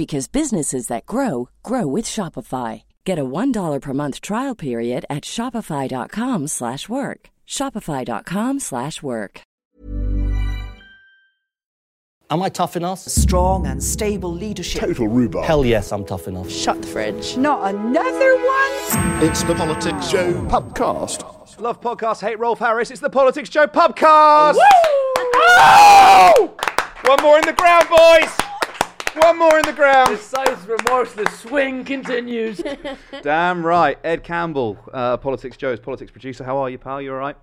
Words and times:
because 0.00 0.28
businesses 0.28 0.86
that 0.86 1.04
grow 1.04 1.50
grow 1.62 1.86
with 1.86 2.06
Shopify. 2.06 2.84
Get 3.04 3.18
a 3.18 3.24
$1 3.24 3.80
per 3.82 3.92
month 3.92 4.20
trial 4.22 4.54
period 4.54 5.04
at 5.10 5.24
shopify.com/work. 5.24 7.20
shopify.com/work. 7.46 9.40
Am 12.32 12.40
I 12.42 12.48
tough 12.48 12.76
enough? 12.76 13.00
Strong 13.00 13.66
and 13.66 13.82
stable 13.82 14.32
leadership. 14.32 14.80
Total 14.80 15.08
rhubarb. 15.08 15.44
Hell 15.44 15.66
yes, 15.66 15.92
I'm 15.92 16.04
tough 16.04 16.28
enough. 16.28 16.48
Shut 16.48 16.80
the 16.80 16.88
fridge. 16.88 17.36
Not 17.36 17.74
another 17.74 18.32
one? 18.36 18.72
It's 19.26 19.42
the 19.42 19.54
Politics 19.54 20.08
Joe 20.12 20.32
podcast. 20.48 21.18
Love 21.58 21.80
podcast, 21.80 22.20
hate 22.22 22.38
Rolf 22.38 22.60
Harris. 22.60 22.90
It's 22.90 23.00
the 23.00 23.10
Politics 23.10 23.50
Joe 23.50 23.66
Pubcast. 23.66 24.56
One 27.04 27.20
more 27.22 27.38
in 27.38 27.44
the 27.44 27.52
ground, 27.52 27.86
boys. 27.90 28.49
One 29.14 29.38
more 29.38 29.56
in 29.58 29.64
the 29.64 29.72
ground. 29.72 30.10
Besides 30.10 30.66
remorse, 30.68 31.12
the 31.14 31.28
swing 31.30 31.84
continues. 31.84 32.62
Damn 33.22 33.66
right. 33.66 33.98
Ed 34.04 34.22
Campbell, 34.22 34.78
uh, 34.92 35.16
Politics 35.16 35.56
Joe's 35.56 35.80
politics 35.80 36.12
producer. 36.12 36.44
How 36.44 36.58
are 36.58 36.70
you, 36.70 36.78
pal? 36.78 37.02
You 37.02 37.12
all 37.12 37.18
right? 37.18 37.36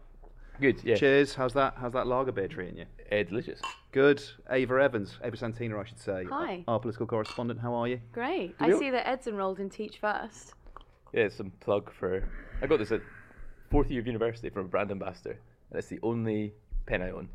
Good, 0.61 0.81
yeah. 0.83 0.95
Cheers. 0.95 1.35
How's 1.35 1.53
that? 1.53 1.75
How's 1.77 1.91
that 1.91 2.07
lager 2.07 2.31
beer 2.31 2.47
treating 2.47 2.77
you? 2.77 2.85
Uh, 3.11 3.23
delicious. 3.23 3.59
Good. 3.91 4.23
Ava 4.49 4.75
Evans, 4.81 5.19
Ava 5.23 5.35
Santina, 5.35 5.77
I 5.77 5.83
should 5.83 5.99
say. 5.99 6.23
Hi. 6.29 6.63
Our 6.69 6.79
political 6.79 7.05
correspondent. 7.05 7.59
How 7.59 7.73
are 7.73 7.87
you? 7.87 7.99
Great. 8.13 8.55
I 8.59 8.71
see 8.79 8.89
that 8.89 9.07
Ed's 9.07 9.27
enrolled 9.27 9.59
in 9.59 9.69
Teach 9.69 9.97
First. 9.99 10.53
Yeah, 11.13 11.23
it's 11.23 11.35
some 11.35 11.51
plug 11.59 11.91
for. 11.93 12.27
I 12.61 12.67
got 12.67 12.79
this 12.79 12.91
at 12.93 13.01
fourth 13.69 13.91
year 13.91 13.99
of 13.99 14.07
university 14.07 14.49
from 14.49 14.65
a 14.65 14.67
brand 14.69 14.89
ambassador, 14.89 15.37
and 15.69 15.79
it's 15.79 15.87
the 15.89 15.99
only 16.01 16.53
pen 16.87 17.01
I 17.03 17.11
own. 17.11 17.29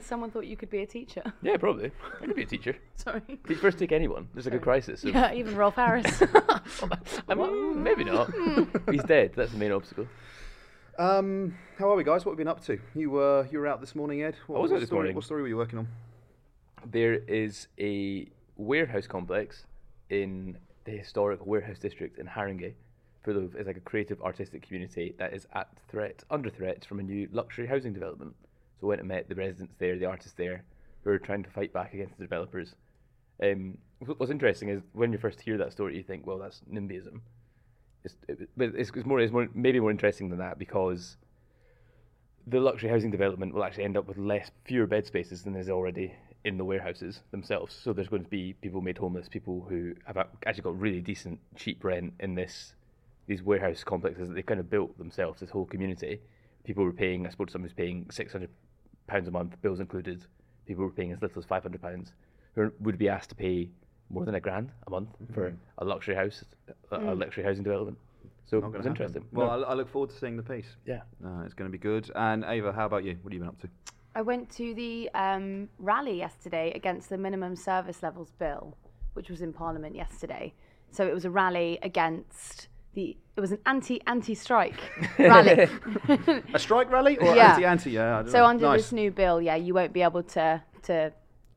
Someone 0.00 0.30
thought 0.30 0.46
you 0.46 0.56
could 0.56 0.70
be 0.70 0.78
a 0.82 0.86
teacher. 0.86 1.22
Yeah, 1.42 1.56
probably. 1.56 1.90
I 2.22 2.26
could 2.26 2.36
be 2.36 2.42
a 2.42 2.46
teacher. 2.54 2.76
Sorry. 2.94 3.20
Teach 3.46 3.58
first, 3.58 3.78
take 3.78 3.92
anyone. 3.92 4.28
There's 4.32 4.46
like 4.46 4.54
a 4.54 4.58
crisis. 4.58 5.02
of- 5.04 5.10
Yeah, 5.14 5.32
even 5.32 5.56
Rolf 5.56 5.74
Harris. 5.74 6.22
I 7.28 7.34
mean, 7.34 7.82
maybe 7.82 8.04
not. 8.04 8.30
He's 8.90 9.02
dead. 9.04 9.32
That's 9.34 9.52
the 9.52 9.58
main 9.58 9.72
obstacle. 9.72 10.06
Um, 10.98 11.54
how 11.78 11.90
are 11.90 11.96
we, 11.96 12.02
guys? 12.04 12.24
What 12.24 12.32
have 12.32 12.38
we 12.38 12.44
been 12.44 12.48
up 12.48 12.64
to? 12.64 12.78
You 12.94 13.10
were 13.10 13.46
you 13.52 13.58
were 13.58 13.66
out 13.68 13.80
this 13.80 13.94
morning, 13.94 14.22
Ed. 14.22 14.36
What, 14.46 14.58
I 14.58 14.60
was 14.60 14.70
what 14.70 14.76
out 14.78 14.80
this 14.80 14.88
story, 14.88 14.98
morning. 15.00 15.14
What 15.14 15.24
story 15.24 15.42
were 15.42 15.48
you 15.48 15.56
working 15.56 15.78
on? 15.78 15.88
There 16.90 17.14
is 17.14 17.68
a 17.78 18.26
warehouse 18.56 19.06
complex 19.06 19.64
in 20.10 20.56
the 20.84 20.92
historic 20.92 21.44
warehouse 21.46 21.78
district 21.78 22.18
in 22.18 22.26
Haringey. 22.26 22.72
Full 23.24 23.36
of 23.36 23.54
it's 23.54 23.66
like 23.66 23.76
a 23.76 23.80
creative 23.80 24.20
artistic 24.22 24.62
community 24.62 25.14
that 25.18 25.32
is 25.34 25.46
at 25.54 25.68
threat, 25.88 26.24
under 26.30 26.50
threat 26.50 26.84
from 26.84 26.98
a 26.98 27.02
new 27.02 27.28
luxury 27.30 27.66
housing 27.66 27.92
development. 27.92 28.34
So 28.80 28.86
I 28.86 28.88
went 28.88 29.00
and 29.00 29.08
met 29.08 29.28
the 29.28 29.34
residents 29.34 29.74
there, 29.78 29.98
the 29.98 30.06
artists 30.06 30.34
there, 30.36 30.64
who 31.04 31.10
are 31.10 31.18
trying 31.18 31.42
to 31.42 31.50
fight 31.50 31.72
back 31.72 31.94
against 31.94 32.16
the 32.18 32.24
developers. 32.24 32.74
Um, 33.42 33.78
what's 34.00 34.30
interesting 34.30 34.68
is 34.68 34.82
when 34.92 35.12
you 35.12 35.18
first 35.18 35.40
hear 35.40 35.58
that 35.58 35.72
story, 35.72 35.96
you 35.96 36.02
think, 36.02 36.26
well, 36.26 36.38
that's 36.38 36.62
NIMBYism. 36.72 37.20
It's, 38.04 38.14
it, 38.28 38.48
but 38.56 38.74
it's, 38.74 38.90
it's 38.94 39.06
more, 39.06 39.20
it's 39.20 39.32
more, 39.32 39.48
maybe 39.54 39.80
more 39.80 39.90
interesting 39.90 40.28
than 40.28 40.38
that 40.38 40.58
because 40.58 41.16
the 42.46 42.60
luxury 42.60 42.88
housing 42.88 43.10
development 43.10 43.54
will 43.54 43.64
actually 43.64 43.84
end 43.84 43.96
up 43.96 44.06
with 44.06 44.18
less, 44.18 44.50
fewer 44.64 44.86
bed 44.86 45.06
spaces 45.06 45.42
than 45.42 45.54
is 45.54 45.68
already 45.68 46.14
in 46.44 46.56
the 46.56 46.64
warehouses 46.64 47.20
themselves. 47.30 47.74
So 47.74 47.92
there's 47.92 48.08
going 48.08 48.24
to 48.24 48.30
be 48.30 48.54
people 48.62 48.80
made 48.80 48.98
homeless, 48.98 49.28
people 49.28 49.66
who 49.68 49.94
have 50.06 50.16
actually 50.16 50.62
got 50.62 50.78
really 50.78 51.00
decent, 51.00 51.40
cheap 51.56 51.82
rent 51.84 52.14
in 52.20 52.34
this 52.34 52.74
these 53.26 53.42
warehouse 53.42 53.84
complexes 53.84 54.28
that 54.28 54.34
they 54.34 54.42
kind 54.42 54.58
of 54.58 54.70
built 54.70 54.96
themselves. 54.96 55.40
This 55.40 55.50
whole 55.50 55.66
community, 55.66 56.20
people 56.64 56.84
were 56.84 56.92
paying. 56.92 57.26
I 57.26 57.30
suppose 57.30 57.52
someone 57.52 57.66
was 57.66 57.74
paying 57.74 58.06
six 58.10 58.32
hundred 58.32 58.48
pounds 59.08 59.26
a 59.28 59.30
month, 59.32 59.60
bills 59.62 59.80
included. 59.80 60.24
People 60.66 60.84
were 60.84 60.90
paying 60.90 61.12
as 61.12 61.20
little 61.20 61.38
as 61.40 61.44
five 61.46 61.62
hundred 61.62 61.82
pounds, 61.82 62.12
who 62.54 62.70
would 62.80 62.98
be 62.98 63.08
asked 63.08 63.30
to 63.30 63.34
pay 63.34 63.68
more 64.10 64.24
than 64.24 64.36
a 64.36 64.40
grand 64.40 64.70
a 64.86 64.90
month 64.90 65.10
for 65.34 65.52
a 65.78 65.84
luxury 65.84 66.14
house, 66.14 66.44
a, 66.90 66.96
a 66.98 67.14
luxury 67.14 67.44
housing 67.44 67.62
development. 67.64 67.98
So 68.46 68.60
Not 68.60 68.68
it 68.68 68.76
was 68.78 68.86
happen. 68.86 68.90
interesting. 68.92 69.24
Well, 69.32 69.46
No. 69.60 69.64
I, 69.66 69.70
I 69.70 69.74
look 69.74 69.88
forward 69.90 70.10
to 70.10 70.16
seeing 70.16 70.36
the 70.36 70.42
piece. 70.42 70.76
yeah. 70.86 71.02
Uh, 71.24 71.42
it's 71.44 71.52
going 71.54 71.70
to 71.70 71.72
be 71.72 71.76
good. 71.78 72.10
And 72.14 72.44
Ava, 72.44 72.72
how 72.72 72.86
about 72.86 73.04
you? 73.04 73.18
What 73.22 73.32
have 73.32 73.34
you 73.34 73.40
been 73.40 73.48
up 73.48 73.60
to? 73.60 73.68
I 74.14 74.22
went 74.22 74.48
to 74.56 74.72
the 74.74 75.10
um, 75.14 75.68
rally 75.78 76.16
yesterday 76.16 76.72
against 76.74 77.10
the 77.10 77.18
minimum 77.18 77.54
service 77.56 78.02
levels 78.02 78.30
bill, 78.38 78.74
which 79.12 79.28
was 79.28 79.42
in 79.42 79.52
Parliament 79.52 79.94
yesterday. 79.94 80.54
So 80.90 81.06
it 81.06 81.12
was 81.12 81.26
a 81.26 81.30
rally 81.30 81.78
against 81.82 82.67
the. 82.94 83.16
It 83.36 83.40
was 83.40 83.52
an 83.52 83.58
anti 83.66 84.00
anti 84.06 84.34
strike 84.34 84.80
rally. 85.18 85.68
A 86.54 86.58
strike 86.58 86.90
rally 86.90 87.16
or 87.18 87.36
Yeah. 87.36 87.50
anti-anti? 87.52 87.90
Yeah. 87.92 88.18
I 88.18 88.22
don't 88.22 88.30
so 88.32 88.38
know. 88.38 88.44
under 88.46 88.64
nice. 88.66 88.80
this 88.82 88.92
new 88.92 89.10
bill, 89.12 89.40
yeah, 89.40 89.54
you 89.54 89.74
won't 89.74 89.92
be 89.92 90.02
able 90.02 90.22
to 90.24 90.62
to. 90.82 91.12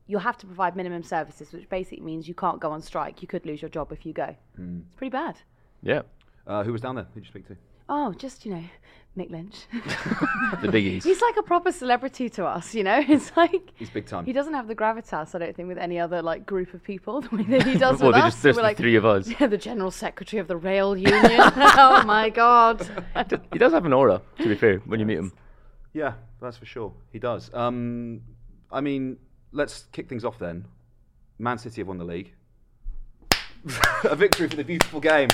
You'll 0.06 0.20
have 0.20 0.36
to 0.38 0.46
provide 0.46 0.76
minimum 0.76 1.02
services, 1.02 1.52
which 1.52 1.68
basically 1.68 2.04
means 2.04 2.28
you 2.28 2.34
can't 2.34 2.60
go 2.60 2.70
on 2.70 2.82
strike. 2.82 3.22
You 3.22 3.28
could 3.28 3.46
lose 3.46 3.62
your 3.62 3.68
job 3.68 3.92
if 3.92 4.04
you 4.06 4.12
go. 4.12 4.34
Hmm. 4.56 4.80
It's 4.86 4.94
pretty 4.94 5.10
bad. 5.10 5.36
Yeah. 5.82 6.02
Uh, 6.46 6.62
who 6.64 6.72
was 6.72 6.80
down 6.80 6.96
there? 6.96 7.06
Who 7.14 7.20
did 7.20 7.26
you 7.26 7.30
speak 7.30 7.46
to? 7.48 7.56
Oh, 7.88 8.12
just 8.12 8.44
you 8.46 8.54
know, 8.54 8.64
Mick 9.16 9.30
Lynch. 9.30 9.66
The 10.62 10.68
biggies. 10.68 11.02
He's 11.02 11.20
like 11.20 11.36
a 11.38 11.42
proper 11.42 11.72
celebrity 11.72 12.28
to 12.30 12.44
us, 12.46 12.74
you 12.74 12.84
know. 12.84 13.02
It's 13.08 13.34
like 13.36 13.72
He's 13.74 13.90
big 13.90 14.06
time. 14.06 14.24
He 14.26 14.32
doesn't 14.32 14.54
have 14.54 14.68
the 14.68 14.76
gravitas, 14.76 15.34
I 15.34 15.38
don't 15.38 15.56
think, 15.56 15.68
with 15.68 15.78
any 15.78 15.98
other 15.98 16.22
like 16.22 16.46
group 16.46 16.72
of 16.74 16.82
people 16.84 17.20
the 17.22 17.36
way 17.36 17.42
that 17.44 17.62
he 17.66 17.76
does 17.78 18.00
well, 18.00 18.08
with 18.10 18.16
they 18.16 18.20
us. 18.22 18.32
just, 18.34 18.42
there's 18.42 18.56
We're 18.56 18.62
the 18.62 18.68
like, 18.68 18.76
three 18.76 18.96
of 18.96 19.04
us. 19.04 19.28
yeah, 19.28 19.46
the 19.48 19.58
general 19.58 19.90
secretary 19.90 20.40
of 20.40 20.48
the 20.48 20.56
rail 20.56 20.96
union. 20.96 21.24
oh 21.24 22.02
my 22.06 22.30
god. 22.30 22.86
He 23.52 23.58
does 23.58 23.72
have 23.72 23.84
an 23.86 23.92
aura, 23.92 24.22
to 24.38 24.48
be 24.48 24.54
fair, 24.54 24.78
when 24.86 25.00
you 25.00 25.06
meet 25.06 25.18
him. 25.18 25.32
Yeah, 25.94 26.14
that's 26.40 26.56
for 26.58 26.66
sure. 26.66 26.92
He 27.10 27.18
does. 27.18 27.50
Um, 27.52 28.20
I 28.70 28.80
mean, 28.80 29.18
let's 29.52 29.86
kick 29.92 30.08
things 30.08 30.24
off 30.24 30.38
then. 30.38 30.64
Man 31.38 31.58
City 31.58 31.80
have 31.80 31.88
won 31.88 31.98
the 31.98 32.04
league. 32.04 32.32
a 34.04 34.16
victory 34.16 34.48
for 34.48 34.56
the 34.56 34.64
beautiful 34.64 35.00
game. 35.00 35.28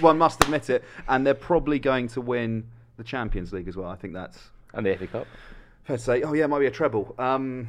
One 0.00 0.18
must 0.18 0.42
admit 0.42 0.68
it. 0.70 0.84
And 1.08 1.26
they're 1.26 1.34
probably 1.34 1.78
going 1.78 2.08
to 2.08 2.20
win 2.20 2.68
the 2.96 3.04
Champions 3.04 3.52
League 3.52 3.68
as 3.68 3.76
well. 3.76 3.88
I 3.90 3.96
think 3.96 4.12
that's 4.14 4.50
And 4.72 4.84
the 4.86 4.96
FA 4.96 5.06
Cup. 5.06 5.26
fair 5.84 5.96
to 5.96 6.02
say. 6.02 6.22
Oh 6.22 6.32
yeah, 6.32 6.44
it 6.44 6.48
might 6.48 6.60
be 6.60 6.66
a 6.66 6.70
treble. 6.70 7.14
Um, 7.18 7.68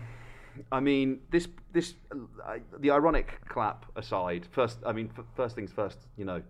I 0.72 0.80
mean, 0.80 1.20
this 1.32 1.48
this 1.74 1.96
uh, 2.12 2.58
the 2.80 2.92
ironic 2.92 3.40
clap 3.50 3.86
aside. 3.96 4.48
First, 4.52 4.80
I 4.86 4.94
mean, 4.94 5.12
f- 5.18 5.26
first 5.36 5.56
things 5.56 5.72
first. 5.72 5.98
You 6.18 6.26
know, 6.26 6.42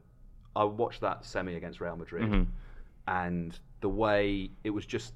I 0.55 0.63
watched 0.63 1.01
that 1.01 1.25
semi 1.25 1.55
against 1.55 1.81
Real 1.81 1.95
Madrid, 1.95 2.47
and 3.07 3.57
the 3.81 3.89
way 3.89 4.51
it 4.63 4.69
was 4.69 4.85
just 4.85 5.13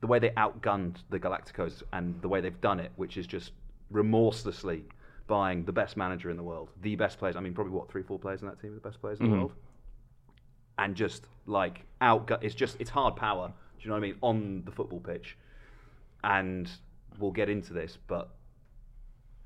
the 0.00 0.06
way 0.06 0.18
they 0.18 0.30
outgunned 0.30 0.96
the 1.10 1.18
Galacticos 1.18 1.82
and 1.92 2.20
the 2.22 2.28
way 2.28 2.40
they've 2.40 2.60
done 2.60 2.78
it, 2.80 2.92
which 2.96 3.16
is 3.16 3.26
just 3.26 3.52
remorselessly 3.90 4.84
buying 5.26 5.64
the 5.64 5.72
best 5.72 5.96
manager 5.96 6.30
in 6.30 6.36
the 6.36 6.42
world, 6.42 6.70
the 6.82 6.94
best 6.96 7.18
players. 7.18 7.36
I 7.36 7.40
mean, 7.40 7.52
probably 7.52 7.72
what 7.72 7.90
three, 7.90 8.02
four 8.02 8.18
players 8.18 8.40
in 8.42 8.48
that 8.48 8.60
team 8.60 8.70
are 8.72 8.74
the 8.76 8.80
best 8.80 9.00
players 9.00 9.18
in 9.20 9.26
the 9.30 9.36
world, 9.36 9.52
and 10.78 10.94
just 10.94 11.26
like 11.46 11.82
outgut. 12.00 12.42
It's 12.42 12.54
just 12.54 12.76
it's 12.80 12.90
hard 12.90 13.16
power. 13.16 13.48
Do 13.48 13.82
you 13.82 13.88
know 13.88 13.94
what 13.94 14.04
I 14.04 14.08
mean 14.08 14.16
on 14.22 14.62
the 14.64 14.72
football 14.72 15.00
pitch? 15.00 15.36
And 16.24 16.70
we'll 17.18 17.30
get 17.30 17.48
into 17.48 17.72
this, 17.72 17.98
but 18.06 18.30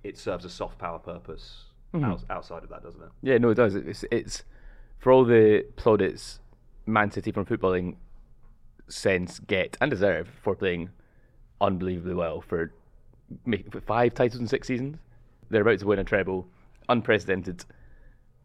it 0.02 0.18
serves 0.18 0.44
a 0.44 0.48
soft 0.50 0.78
power 0.78 0.98
purpose 0.98 1.64
mm-hmm. 1.94 2.04
out, 2.04 2.24
outside 2.30 2.62
of 2.62 2.70
that, 2.70 2.82
doesn't 2.82 3.02
it? 3.02 3.10
Yeah, 3.22 3.38
no, 3.38 3.50
it 3.50 3.54
does. 3.54 3.74
It's, 3.74 4.04
it's 4.10 4.44
for 4.98 5.12
all 5.12 5.24
the 5.24 5.64
plaudits 5.76 6.40
Man 6.86 7.10
City 7.10 7.30
from 7.30 7.44
footballing 7.44 7.96
sense 8.88 9.38
get 9.38 9.76
and 9.80 9.90
deserve 9.90 10.28
for 10.42 10.54
playing 10.54 10.90
unbelievably 11.60 12.14
well 12.14 12.40
for 12.40 12.72
making 13.46 13.70
for 13.70 13.80
five 13.80 14.14
titles 14.14 14.40
in 14.40 14.46
six 14.46 14.66
seasons. 14.66 14.98
They're 15.50 15.62
about 15.62 15.78
to 15.80 15.86
win 15.86 15.98
a 15.98 16.04
treble, 16.04 16.48
unprecedented 16.88 17.64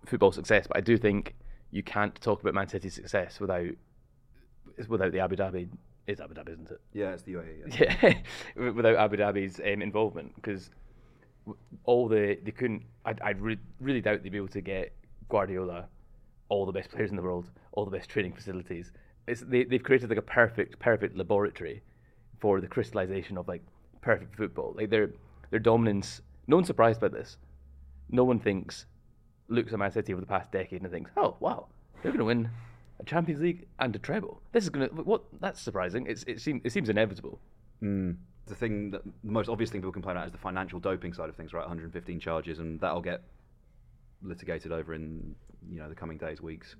football 0.06 0.32
success. 0.32 0.68
But 0.68 0.78
I 0.78 0.82
do 0.82 0.98
think 0.98 1.36
you 1.72 1.84
can't 1.84 2.20
talk 2.22 2.42
about 2.42 2.54
Man 2.54 2.68
City's 2.68 2.94
success 2.94 3.40
without 3.40 3.68
without 4.88 5.12
the 5.12 5.20
Abu 5.20 5.36
Dhabi. 5.36 5.70
It's 6.06 6.22
Abu 6.22 6.34
Dhabi, 6.34 6.54
isn't 6.54 6.72
it? 6.72 6.82
Yeah, 6.94 7.12
it's 7.12 7.24
the 7.24 7.34
UAE. 7.34 7.80
Yeah, 7.80 7.98
yeah 8.58 8.70
without 8.72 8.96
Abu 8.96 9.18
Dhabi's 9.18 9.60
um, 9.60 9.82
involvement, 9.82 10.36
because 10.36 10.70
all 11.84 12.08
the 12.08 12.38
they 12.44 12.52
couldn't. 12.52 12.84
I 13.06 13.16
I 13.22 13.30
re- 13.32 13.60
really 13.80 14.02
doubt 14.02 14.24
they'd 14.24 14.32
be 14.32 14.38
able 14.38 14.48
to 14.50 14.62
get 14.62 14.94
Guardiola, 15.30 15.88
all 16.50 16.66
the 16.66 16.72
best 16.72 16.92
players 16.92 17.10
in 17.10 17.16
the 17.16 17.22
world, 17.22 17.50
all 17.74 17.86
the 17.86 17.92
best 17.92 18.10
training 18.10 18.34
facilities. 18.34 18.92
It's, 19.28 19.42
they 19.42 19.64
they've 19.66 19.84
created 19.84 20.10
like 20.10 20.20
a 20.20 20.24
perfect 20.24 20.80
perfect 20.80 21.18
laboratory 21.18 21.84
for 22.40 22.62
the 22.62 22.68
crystallization 22.68 23.38
of 23.38 23.48
like 23.48 23.64
perfect 24.02 24.36
football. 24.36 24.74
Like 24.78 24.90
their 24.90 25.10
their 25.50 25.60
dominance. 25.60 26.22
No 26.48 26.56
one's 26.56 26.68
surprised 26.68 27.02
by 27.02 27.10
this. 27.10 27.38
No 28.10 28.24
one 28.24 28.40
thinks 28.40 28.86
looks 29.48 29.74
at 29.74 29.80
Man 29.80 29.92
City 29.92 30.14
over 30.14 30.22
the 30.22 30.28
past 30.28 30.52
decade 30.52 30.82
and 30.82 30.92
thinks, 30.92 31.12
oh 31.18 31.36
wow, 31.40 31.68
they're 32.02 32.12
going 32.12 32.20
to 32.20 32.26
win 32.26 32.50
a 33.00 33.04
Champions 33.04 33.42
League 33.42 33.68
and 33.80 33.96
a 33.96 34.00
treble. 34.00 34.42
This 34.52 34.64
is 34.64 34.70
going 34.70 34.90
to 34.90 34.96
what? 34.96 35.24
That's 35.40 35.62
surprising. 35.62 36.06
It's, 36.08 36.24
it 36.24 36.42
seems 36.42 36.62
it 36.64 36.72
seems 36.72 36.90
inevitable. 36.90 37.40
Mm. 37.82 38.18
The 38.48 38.56
thing 38.56 38.92
that 38.92 39.04
the 39.04 39.32
most 39.32 39.50
obvious 39.50 39.70
thing 39.70 39.82
people 39.82 39.92
complain 39.92 40.16
about 40.16 40.28
is 40.28 40.32
the 40.32 40.38
financial 40.38 40.80
doping 40.80 41.14
side 41.14 41.30
of 41.30 41.36
things, 41.36 41.54
right? 41.54 41.62
115 41.62 42.20
charges, 42.20 42.60
and 42.60 42.80
that'll 42.80 43.02
get 43.02 43.22
litigated 44.24 44.72
over 44.72 44.94
in 44.94 45.36
you 45.70 45.80
know 45.80 45.90
the 45.90 45.96
coming 45.96 46.18
days, 46.18 46.42
weeks, 46.42 46.76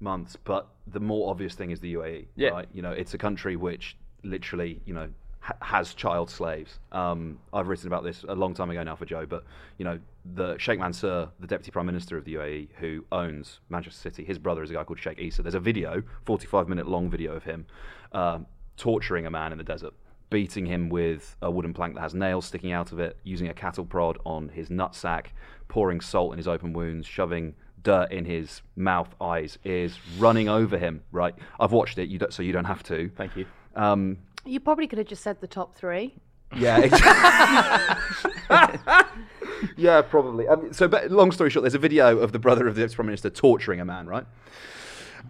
months. 0.00 0.36
But 0.36 0.68
the 0.86 1.00
more 1.00 1.30
obvious 1.30 1.54
thing 1.54 1.70
is 1.70 1.80
the 1.80 1.94
UAE, 1.94 2.26
yeah. 2.36 2.50
right? 2.50 2.68
You 2.72 2.82
know, 2.82 2.92
it's 2.92 3.14
a 3.14 3.18
country 3.18 3.56
which 3.56 3.96
literally, 4.22 4.80
you 4.86 4.94
know, 4.94 5.08
ha- 5.40 5.56
has 5.60 5.94
child 5.94 6.30
slaves. 6.30 6.78
Um, 6.90 7.38
I've 7.52 7.68
written 7.68 7.86
about 7.86 8.02
this 8.02 8.24
a 8.26 8.34
long 8.34 8.54
time 8.54 8.70
ago 8.70 8.82
now 8.82 8.96
for 8.96 9.04
Joe, 9.04 9.26
but 9.26 9.44
you 9.78 9.84
know, 9.84 9.98
the 10.24 10.56
Sheikh 10.58 10.78
Mansour, 10.78 11.30
the 11.38 11.46
deputy 11.46 11.70
prime 11.70 11.86
minister 11.86 12.16
of 12.16 12.24
the 12.24 12.34
UAE, 12.34 12.68
who 12.78 13.04
owns 13.12 13.60
Manchester 13.68 14.00
City, 14.00 14.24
his 14.24 14.38
brother 14.38 14.62
is 14.62 14.70
a 14.70 14.74
guy 14.74 14.84
called 14.84 14.98
Sheikh 14.98 15.18
Issa. 15.18 15.42
There's 15.42 15.54
a 15.54 15.60
video, 15.60 16.02
45 16.24 16.68
minute 16.68 16.88
long 16.88 17.10
video 17.10 17.32
of 17.32 17.44
him 17.44 17.66
um, 18.12 18.46
torturing 18.76 19.26
a 19.26 19.30
man 19.30 19.52
in 19.52 19.58
the 19.58 19.64
desert. 19.64 19.92
Beating 20.30 20.66
him 20.66 20.88
with 20.88 21.36
a 21.42 21.50
wooden 21.50 21.74
plank 21.74 21.94
that 21.94 22.00
has 22.00 22.14
nails 22.14 22.46
sticking 22.46 22.72
out 22.72 22.92
of 22.92 22.98
it, 22.98 23.18
using 23.22 23.48
a 23.48 23.54
cattle 23.54 23.84
prod 23.84 24.18
on 24.24 24.48
his 24.48 24.68
nutsack, 24.68 25.26
pouring 25.68 26.00
salt 26.00 26.32
in 26.32 26.38
his 26.38 26.48
open 26.48 26.72
wounds, 26.72 27.06
shoving 27.06 27.54
dirt 27.82 28.10
in 28.10 28.24
his 28.24 28.62
mouth, 28.74 29.14
eyes, 29.20 29.58
ears, 29.64 29.98
running 30.18 30.48
over 30.48 30.78
him. 30.78 31.02
Right, 31.12 31.34
I've 31.60 31.72
watched 31.72 31.98
it, 31.98 32.08
you 32.08 32.18
so 32.30 32.42
you 32.42 32.52
don't 32.52 32.64
have 32.64 32.82
to. 32.84 33.10
Thank 33.10 33.36
you. 33.36 33.46
Um, 33.76 34.18
you 34.44 34.58
probably 34.58 34.86
could 34.86 34.98
have 34.98 35.06
just 35.06 35.22
said 35.22 35.40
the 35.40 35.46
top 35.46 35.76
three. 35.76 36.14
Yeah, 36.56 36.78
exactly. 36.78 38.14
yeah, 39.76 40.02
probably. 40.02 40.46
Um, 40.48 40.72
so, 40.72 40.88
but 40.88 41.10
long 41.10 41.32
story 41.32 41.50
short, 41.50 41.62
there's 41.62 41.74
a 41.74 41.78
video 41.78 42.18
of 42.18 42.32
the 42.32 42.38
brother 42.38 42.66
of 42.66 42.74
the 42.74 42.88
prime 42.88 43.06
minister 43.06 43.30
torturing 43.30 43.80
a 43.80 43.84
man, 43.84 44.06
right? 44.06 44.26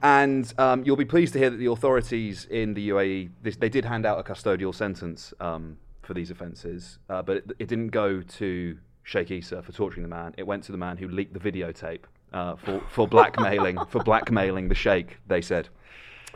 And 0.02 0.52
um, 0.58 0.84
you'll 0.84 0.96
be 0.96 1.04
pleased 1.04 1.32
to 1.34 1.38
hear 1.38 1.50
that 1.50 1.56
the 1.56 1.70
authorities 1.70 2.46
in 2.50 2.74
the 2.74 2.88
UAE 2.90 3.30
this, 3.42 3.56
they 3.56 3.68
did 3.68 3.84
hand 3.84 4.04
out 4.04 4.18
a 4.18 4.22
custodial 4.22 4.74
sentence 4.74 5.32
um, 5.40 5.78
for 6.02 6.14
these 6.14 6.30
offences, 6.30 6.98
uh, 7.08 7.22
but 7.22 7.36
it, 7.38 7.52
it, 7.60 7.68
didn't 7.68 7.88
go 7.88 8.20
to 8.20 8.76
Sheikh 9.04 9.30
Issa 9.30 9.62
for 9.62 9.72
torturing 9.72 10.02
the 10.02 10.08
man. 10.08 10.34
It 10.36 10.46
went 10.46 10.64
to 10.64 10.72
the 10.72 10.78
man 10.78 10.96
who 10.96 11.08
leaked 11.08 11.32
the 11.32 11.40
videotape 11.40 12.02
uh, 12.32 12.56
for 12.56 12.82
for 12.90 13.06
blackmailing 13.06 13.78
for 13.88 14.02
blackmailing 14.02 14.68
the 14.68 14.74
Sheikh. 14.74 15.18
They 15.28 15.40
said, 15.40 15.68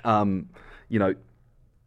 um, 0.05 0.49
you 0.89 0.99
know, 0.99 1.15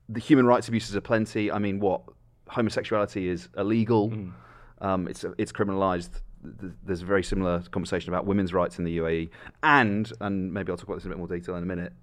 the 0.10 0.20
human 0.20 0.46
rights 0.46 0.68
abuses 0.68 0.96
are 0.96 1.02
plenty. 1.02 1.52
I 1.52 1.58
mean, 1.58 1.80
what 1.80 2.02
homosexuality 2.48 3.30
is 3.30 3.48
illegal. 3.58 4.10
Mm. 4.10 4.34
Um, 4.82 5.08
it's 5.08 5.24
it's 5.38 5.52
criminalised. 5.52 6.22
There's 6.44 7.04
a 7.04 7.06
very 7.06 7.24
similar 7.24 7.62
conversation 7.72 8.10
about 8.10 8.26
women's 8.26 8.54
rights 8.54 8.80
in 8.80 8.86
the 8.86 8.98
UAE, 8.98 9.30
and 9.64 10.12
and 10.22 10.52
maybe 10.54 10.72
I'll 10.72 10.78
talk 10.78 10.88
about 10.88 10.96
this 10.96 11.06
in 11.06 11.12
a 11.12 11.16
bit 11.16 11.20
more 11.20 11.28
detail 11.28 11.56
in 11.56 11.64
a 11.64 11.68
minute. 11.68 11.94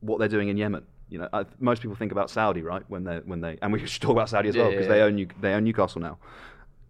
What 0.00 0.18
they're 0.18 0.28
doing 0.28 0.48
in 0.48 0.56
Yemen. 0.56 0.86
You 1.10 1.18
know, 1.18 1.44
most 1.58 1.80
people 1.80 1.96
think 1.96 2.12
about 2.12 2.30
Saudi, 2.30 2.62
right? 2.62 2.84
When 2.88 3.04
they 3.04 3.16
when 3.24 3.40
they 3.40 3.58
and 3.60 3.72
we 3.72 3.84
should 3.86 4.02
talk 4.02 4.12
about 4.12 4.28
Saudi 4.28 4.50
as 4.50 4.56
well 4.56 4.70
because 4.70 4.86
yeah, 4.86 4.92
yeah. 4.92 4.98
they 4.98 5.02
own 5.02 5.14
New, 5.16 5.28
they 5.40 5.52
own 5.52 5.64
Newcastle 5.64 6.00
now. 6.00 6.18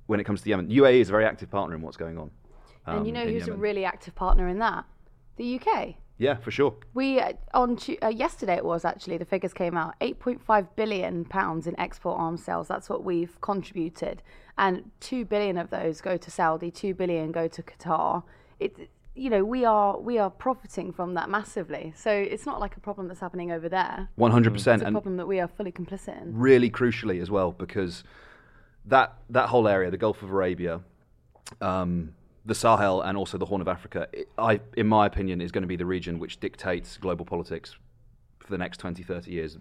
When 0.06 0.20
it 0.20 0.24
comes 0.24 0.42
to 0.42 0.48
Yemen, 0.48 0.68
UAE 0.68 1.00
is 1.00 1.08
a 1.08 1.12
very 1.12 1.24
active 1.24 1.50
partner 1.50 1.76
in 1.76 1.82
what's 1.82 1.96
going 1.96 2.18
on. 2.18 2.30
Um, 2.86 2.98
and 2.98 3.06
you 3.06 3.12
um, 3.12 3.18
know 3.18 3.32
who's 3.32 3.46
Yemen. 3.46 3.58
a 3.58 3.62
really 3.62 3.84
active 3.84 4.14
partner 4.14 4.48
in 4.48 4.58
that? 4.58 4.84
The 5.36 5.60
UK. 5.60 5.94
Yeah, 6.18 6.34
for 6.36 6.50
sure. 6.50 6.74
We 6.94 7.20
uh, 7.20 7.34
on 7.54 7.78
uh, 8.02 8.08
yesterday 8.08 8.56
it 8.56 8.64
was 8.64 8.84
actually 8.84 9.18
the 9.18 9.24
figures 9.24 9.54
came 9.54 9.76
out 9.76 9.98
8.5 10.00 10.68
billion 10.74 11.24
pounds 11.24 11.66
in 11.66 11.78
export 11.78 12.18
arms 12.18 12.44
sales. 12.44 12.66
That's 12.66 12.88
what 12.88 13.04
we've 13.04 13.40
contributed, 13.40 14.22
and 14.58 14.90
two 15.00 15.24
billion 15.24 15.56
of 15.56 15.70
those 15.70 16.00
go 16.00 16.16
to 16.16 16.30
Saudi, 16.30 16.70
two 16.72 16.92
billion 16.92 17.30
go 17.30 17.46
to 17.46 17.62
Qatar. 17.62 18.24
It 18.58 18.90
you 19.14 19.30
know 19.30 19.44
we 19.44 19.64
are 19.64 19.98
we 19.98 20.18
are 20.18 20.30
profiting 20.30 20.92
from 20.92 21.14
that 21.14 21.30
massively. 21.30 21.92
So 21.96 22.10
it's 22.10 22.46
not 22.46 22.58
like 22.58 22.76
a 22.76 22.80
problem 22.80 23.06
that's 23.06 23.20
happening 23.20 23.52
over 23.52 23.68
there. 23.68 24.08
One 24.16 24.32
hundred 24.32 24.54
percent, 24.54 24.82
It's 24.82 24.88
a 24.88 24.92
problem 24.92 25.18
that 25.18 25.26
we 25.26 25.38
are 25.38 25.48
fully 25.48 25.72
complicit 25.72 26.20
in. 26.20 26.36
Really 26.36 26.70
crucially 26.70 27.22
as 27.22 27.30
well 27.30 27.52
because 27.52 28.02
that 28.86 29.14
that 29.30 29.50
whole 29.50 29.68
area, 29.68 29.90
the 29.90 29.96
Gulf 29.96 30.22
of 30.22 30.30
Arabia. 30.30 30.80
Um, 31.60 32.14
the 32.48 32.54
Sahel 32.54 33.02
and 33.02 33.16
also 33.16 33.36
the 33.36 33.44
Horn 33.44 33.60
of 33.60 33.68
Africa, 33.68 34.08
I, 34.38 34.60
in 34.74 34.88
my 34.88 35.04
opinion, 35.04 35.42
is 35.42 35.52
going 35.52 35.62
to 35.62 35.68
be 35.68 35.76
the 35.76 35.86
region 35.86 36.18
which 36.18 36.40
dictates 36.40 36.96
global 36.96 37.26
politics 37.26 37.76
for 38.38 38.48
the 38.48 38.58
next 38.58 38.78
20, 38.78 39.02
30 39.02 39.30
years, 39.30 39.58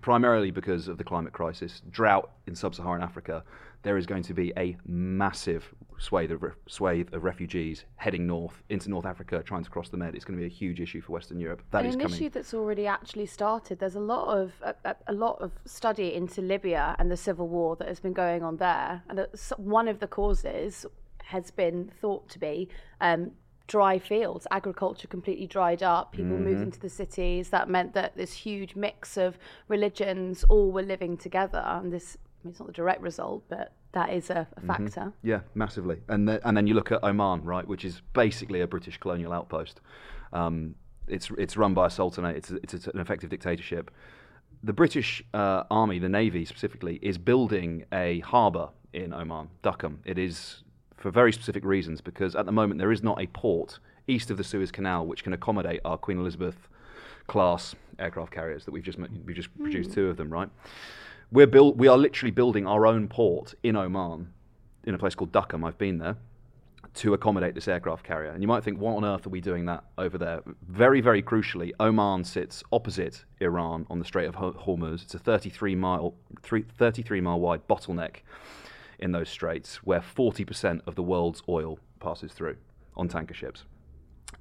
primarily 0.00 0.50
because 0.50 0.88
of 0.88 0.96
the 0.96 1.04
climate 1.04 1.34
crisis, 1.34 1.82
drought 1.90 2.30
in 2.46 2.54
sub 2.54 2.74
Saharan 2.74 3.02
Africa. 3.02 3.44
There 3.82 3.98
is 3.98 4.06
going 4.06 4.22
to 4.22 4.32
be 4.32 4.54
a 4.56 4.74
massive 4.86 5.74
swathe 5.98 6.30
of, 6.32 6.42
swathe 6.66 7.12
of 7.12 7.24
refugees 7.24 7.84
heading 7.96 8.26
north 8.26 8.62
into 8.70 8.88
North 8.88 9.04
Africa, 9.04 9.42
trying 9.44 9.64
to 9.64 9.68
cross 9.68 9.90
the 9.90 9.98
Med. 9.98 10.14
It's 10.14 10.24
going 10.24 10.38
to 10.38 10.40
be 10.40 10.46
a 10.46 10.56
huge 10.56 10.80
issue 10.80 11.02
for 11.02 11.12
Western 11.12 11.40
Europe. 11.40 11.62
That 11.72 11.80
and 11.80 11.88
is 11.88 11.94
an 11.94 12.00
coming. 12.00 12.16
issue 12.16 12.30
that's 12.30 12.54
already 12.54 12.86
actually 12.86 13.26
started. 13.26 13.78
There's 13.78 13.96
a 13.96 14.00
lot 14.00 14.28
of 14.28 14.52
a, 14.62 14.96
a, 15.06 15.12
lot 15.12 15.42
of 15.42 15.52
study 15.66 16.14
into 16.14 16.40
Libya 16.40 16.96
and 16.98 17.10
the 17.10 17.18
civil 17.18 17.48
war 17.48 17.76
that 17.76 17.88
has 17.88 18.00
been 18.00 18.14
going 18.14 18.42
on 18.42 18.56
there, 18.56 19.02
and 19.10 19.26
one 19.58 19.88
of 19.88 20.00
the 20.00 20.06
causes 20.06 20.86
has 21.30 21.50
been 21.50 21.90
thought 22.00 22.28
to 22.28 22.38
be 22.38 22.68
um, 23.00 23.32
dry 23.70 23.98
fields, 23.98 24.48
agriculture 24.50 25.06
completely 25.06 25.46
dried 25.46 25.82
up, 25.82 26.10
people 26.10 26.32
mm-hmm. 26.32 26.44
moved 26.44 26.62
into 26.62 26.80
the 26.80 26.88
cities. 26.88 27.50
That 27.50 27.68
meant 27.68 27.94
that 27.94 28.16
this 28.16 28.32
huge 28.32 28.74
mix 28.74 29.16
of 29.16 29.38
religions 29.68 30.44
all 30.48 30.72
were 30.72 30.82
living 30.82 31.16
together. 31.16 31.62
And 31.64 31.92
this, 31.92 32.16
I 32.16 32.28
mean, 32.42 32.50
it's 32.50 32.58
not 32.58 32.66
the 32.66 32.72
direct 32.72 33.00
result, 33.00 33.44
but 33.48 33.72
that 33.92 34.10
is 34.12 34.28
a, 34.28 34.34
a 34.34 34.60
mm-hmm. 34.60 34.66
factor. 34.66 35.12
Yeah, 35.22 35.40
massively. 35.54 35.98
And, 36.08 36.28
the, 36.28 36.46
and 36.46 36.56
then 36.56 36.66
you 36.66 36.74
look 36.74 36.90
at 36.90 37.04
Oman, 37.04 37.44
right, 37.44 37.66
which 37.66 37.84
is 37.84 38.02
basically 38.12 38.60
a 38.60 38.66
British 38.66 38.98
colonial 38.98 39.32
outpost. 39.32 39.80
Um, 40.32 40.74
it's, 41.06 41.30
it's 41.38 41.56
run 41.56 41.72
by 41.72 41.86
a 41.86 41.90
sultanate, 41.90 42.36
it's, 42.36 42.50
it's 42.50 42.86
an 42.88 42.98
effective 42.98 43.30
dictatorship. 43.30 43.92
The 44.64 44.72
British 44.72 45.22
uh, 45.32 45.62
Army, 45.70 46.00
the 46.00 46.08
Navy 46.08 46.44
specifically, 46.44 46.98
is 47.02 47.18
building 47.18 47.84
a 47.92 48.18
harbour 48.20 48.70
in 48.92 49.14
Oman, 49.14 49.48
Duqm. 49.62 49.98
It 50.04 50.18
is 50.18 50.64
for 51.00 51.10
very 51.10 51.32
specific 51.32 51.64
reasons 51.64 52.00
because 52.00 52.36
at 52.36 52.46
the 52.46 52.52
moment 52.52 52.78
there 52.78 52.92
is 52.92 53.02
not 53.02 53.20
a 53.20 53.26
port 53.28 53.78
east 54.06 54.30
of 54.30 54.36
the 54.36 54.44
Suez 54.44 54.70
Canal 54.70 55.06
which 55.06 55.24
can 55.24 55.32
accommodate 55.32 55.80
our 55.84 55.96
Queen 55.96 56.18
Elizabeth 56.18 56.68
class 57.26 57.74
aircraft 57.98 58.32
carriers 58.32 58.64
that 58.66 58.70
we've 58.70 58.82
just 58.84 58.98
we 58.98 59.34
just 59.34 59.50
mm. 59.58 59.62
produced 59.62 59.92
two 59.92 60.08
of 60.08 60.16
them, 60.16 60.30
right? 60.30 60.50
We're 61.32 61.46
build, 61.46 61.78
we 61.78 61.88
are 61.88 61.96
literally 61.96 62.32
building 62.32 62.66
our 62.66 62.86
own 62.86 63.08
port 63.08 63.54
in 63.62 63.76
Oman, 63.76 64.32
in 64.84 64.94
a 64.94 64.98
place 64.98 65.14
called 65.14 65.32
Duqm. 65.32 65.64
I've 65.64 65.78
been 65.78 65.98
there 65.98 66.16
to 66.94 67.14
accommodate 67.14 67.54
this 67.54 67.68
aircraft 67.68 68.04
carrier. 68.04 68.32
And 68.32 68.42
you 68.42 68.48
might 68.48 68.64
think, 68.64 68.80
what 68.80 68.96
on 68.96 69.04
earth 69.04 69.26
are 69.26 69.30
we 69.30 69.40
doing 69.40 69.66
that 69.66 69.84
over 69.96 70.18
there? 70.18 70.42
Very, 70.68 71.00
very 71.00 71.22
crucially, 71.22 71.70
Oman 71.78 72.24
sits 72.24 72.64
opposite 72.72 73.24
Iran 73.40 73.86
on 73.88 74.00
the 74.00 74.04
Strait 74.04 74.26
of 74.26 74.34
Hormuz. 74.34 75.04
It's 75.04 75.14
a 75.14 75.20
33 75.20 75.76
mile, 75.76 76.14
33 76.42 77.20
mile 77.20 77.38
wide 77.38 77.68
bottleneck 77.68 78.16
in 79.00 79.12
those 79.12 79.28
straits 79.28 79.76
where 79.76 80.00
40% 80.00 80.80
of 80.86 80.94
the 80.94 81.02
world's 81.02 81.42
oil 81.48 81.78
passes 81.98 82.32
through 82.32 82.56
on 82.96 83.08
tanker 83.08 83.34
ships. 83.34 83.64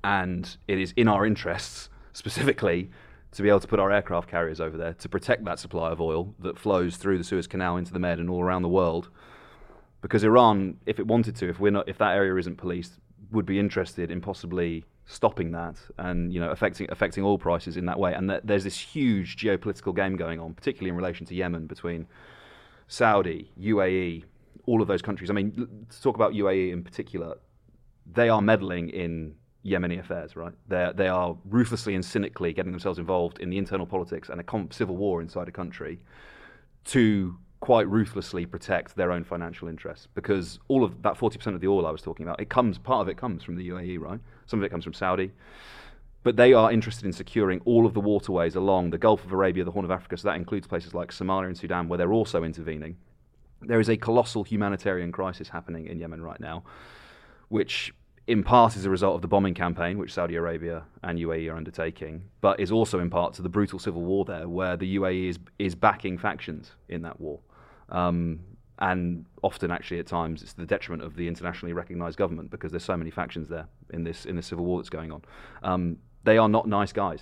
And 0.04 0.58
it 0.68 0.80
is 0.80 0.94
in 0.96 1.08
our 1.08 1.26
interests, 1.26 1.90
specifically, 2.14 2.92
to 3.32 3.44
be 3.44 3.50
able 3.50 3.60
to 3.60 3.68
put 3.68 3.80
our 3.80 3.92
aircraft 3.92 4.30
carriers 4.30 4.60
over 4.60 4.78
there 4.78 4.94
to 4.94 5.10
protect 5.10 5.46
that 5.46 5.60
supply 5.60 5.92
of 5.92 6.02
oil 6.02 6.34
that 6.40 6.58
flows 6.58 6.98
through 6.98 7.18
the 7.18 7.24
Suez 7.24 7.48
Canal 7.48 7.78
into 7.78 7.94
the 7.94 8.00
Med 8.00 8.20
and 8.20 8.30
all 8.30 8.42
around 8.42 8.64
the 8.64 8.70
world. 8.70 9.10
Because 10.02 10.24
Iran, 10.24 10.78
if 10.86 11.00
it 11.00 11.08
wanted 11.08 11.36
to, 11.38 11.50
if 11.50 11.60
we're 11.60 11.72
not, 11.72 11.88
if 11.88 11.98
that 11.98 12.16
area 12.16 12.36
isn't 12.36 12.58
policed, 12.58 13.00
would 13.32 13.46
be 13.46 13.60
interested 13.60 14.10
in 14.10 14.22
possibly 14.22 14.86
stopping 15.06 15.52
that 15.52 15.76
and 15.98 16.32
you 16.32 16.40
know 16.40 16.52
affecting 16.52 16.86
affecting 16.92 17.24
oil 17.24 17.38
prices 17.38 17.78
in 17.78 17.86
that 17.86 18.00
way. 18.00 18.14
And 18.14 18.30
th- 18.30 18.42
there's 18.44 18.64
this 18.64 18.78
huge 18.78 19.38
geopolitical 19.38 19.96
game 19.96 20.16
going 20.16 20.40
on, 20.40 20.54
particularly 20.54 20.90
in 20.90 20.96
relation 20.96 21.26
to 21.28 21.36
Yemen 21.36 21.68
between 21.68 22.08
Saudi, 22.88 23.52
UAE, 23.60 24.24
all 24.70 24.82
of 24.82 24.88
those 24.88 25.02
countries. 25.02 25.30
I 25.30 25.34
mean, 25.34 25.52
to 25.90 26.02
talk 26.02 26.16
about 26.16 26.32
UAE 26.34 26.72
in 26.72 26.84
particular, 26.84 27.38
they 28.20 28.30
are 28.30 28.42
meddling 28.42 28.90
in 28.90 29.36
Yemeni 29.66 30.00
affairs, 30.00 30.36
right? 30.36 30.54
They 30.68 30.92
they 30.96 31.08
are 31.08 31.36
ruthlessly 31.58 31.94
and 31.96 32.04
cynically 32.14 32.52
getting 32.54 32.72
themselves 32.72 33.00
involved 33.00 33.40
in 33.44 33.50
the 33.50 33.58
internal 33.58 33.88
politics 33.96 34.30
and 34.30 34.40
a 34.40 34.46
civil 34.74 34.96
war 34.96 35.22
inside 35.22 35.48
a 35.48 35.52
country 35.62 36.00
to 36.86 37.38
quite 37.60 37.88
ruthlessly 37.90 38.46
protect 38.46 38.96
their 38.96 39.12
own 39.12 39.24
financial 39.24 39.68
interests 39.68 40.08
because 40.20 40.60
all 40.70 40.84
of 40.84 41.02
that 41.02 41.16
40% 41.16 41.56
of 41.56 41.60
the 41.60 41.68
oil 41.68 41.86
I 41.86 41.92
was 41.92 42.02
talking 42.02 42.26
about, 42.26 42.40
it 42.40 42.50
comes 42.50 42.78
part 42.78 43.02
of 43.02 43.10
it 43.10 43.18
comes 43.18 43.44
from 43.44 43.56
the 43.58 43.68
UAE, 43.72 44.00
right? 44.00 44.20
Some 44.46 44.60
of 44.60 44.64
it 44.64 44.70
comes 44.70 44.86
from 44.86 44.94
Saudi. 44.94 45.32
but 46.24 46.36
they 46.36 46.54
are 46.54 46.72
interested 46.72 47.06
in 47.06 47.14
securing 47.14 47.62
all 47.66 47.86
of 47.86 47.94
the 47.94 48.00
waterways 48.00 48.56
along 48.56 48.90
the 48.90 48.98
Gulf 48.98 49.24
of 49.24 49.32
Arabia, 49.32 49.64
the 49.64 49.72
Horn 49.72 49.86
of 49.86 49.92
Africa. 49.92 50.18
So 50.18 50.28
that 50.28 50.36
includes 50.36 50.68
places 50.68 50.94
like 50.94 51.12
Somalia 51.12 51.48
and 51.48 51.58
Sudan, 51.58 51.88
where 51.88 51.98
they're 51.98 52.14
also 52.14 52.44
intervening. 52.44 52.98
There 53.62 53.80
is 53.80 53.90
a 53.90 53.98
colossal 53.98 54.44
humanitarian 54.44 55.12
crisis 55.12 55.50
happening 55.50 55.88
in 55.88 56.00
Yemen 56.00 56.22
right 56.22 56.40
now, 56.40 56.64
which 57.50 57.94
in 58.28 58.44
part 58.44 58.76
is 58.76 58.86
a 58.86 58.90
result 58.90 59.16
of 59.16 59.22
the 59.22 59.28
bombing 59.28 59.56
campaign 59.56 59.98
which 59.98 60.14
Saudi 60.14 60.36
Arabia 60.36 60.84
and 61.04 61.18
UAE 61.18 61.52
are 61.52 61.56
undertaking, 61.56 62.24
but 62.42 62.60
is 62.60 62.72
also 62.72 63.00
in 63.00 63.10
part 63.10 63.34
to 63.34 63.42
the 63.42 63.50
brutal 63.50 63.80
civil 63.80 64.04
war 64.04 64.24
there, 64.24 64.48
where 64.48 64.78
the 64.78 64.98
UAE 64.98 65.30
is 65.30 65.40
is 65.58 65.76
backing 65.76 66.18
factions 66.18 66.72
in 66.88 67.02
that 67.02 67.20
war. 67.20 67.40
Um, 67.90 68.42
and 68.82 69.26
often, 69.42 69.72
actually, 69.72 70.00
at 70.00 70.08
times, 70.08 70.42
it's 70.42 70.54
the 70.54 70.66
detriment 70.66 71.04
of 71.04 71.16
the 71.16 71.28
internationally 71.28 71.74
recognised 71.74 72.18
government 72.18 72.50
because 72.50 72.72
there's 72.72 72.84
so 72.84 72.96
many 72.96 73.12
factions 73.12 73.50
there 73.50 73.68
in 73.90 74.04
this 74.04 74.26
in 74.26 74.36
the 74.36 74.42
civil 74.42 74.64
war 74.64 74.80
that's 74.80 74.90
going 74.90 75.12
on. 75.12 75.22
Um, 75.64 75.98
they 76.24 76.38
are 76.38 76.48
not 76.48 76.68
nice 76.68 76.94
guys, 76.94 77.22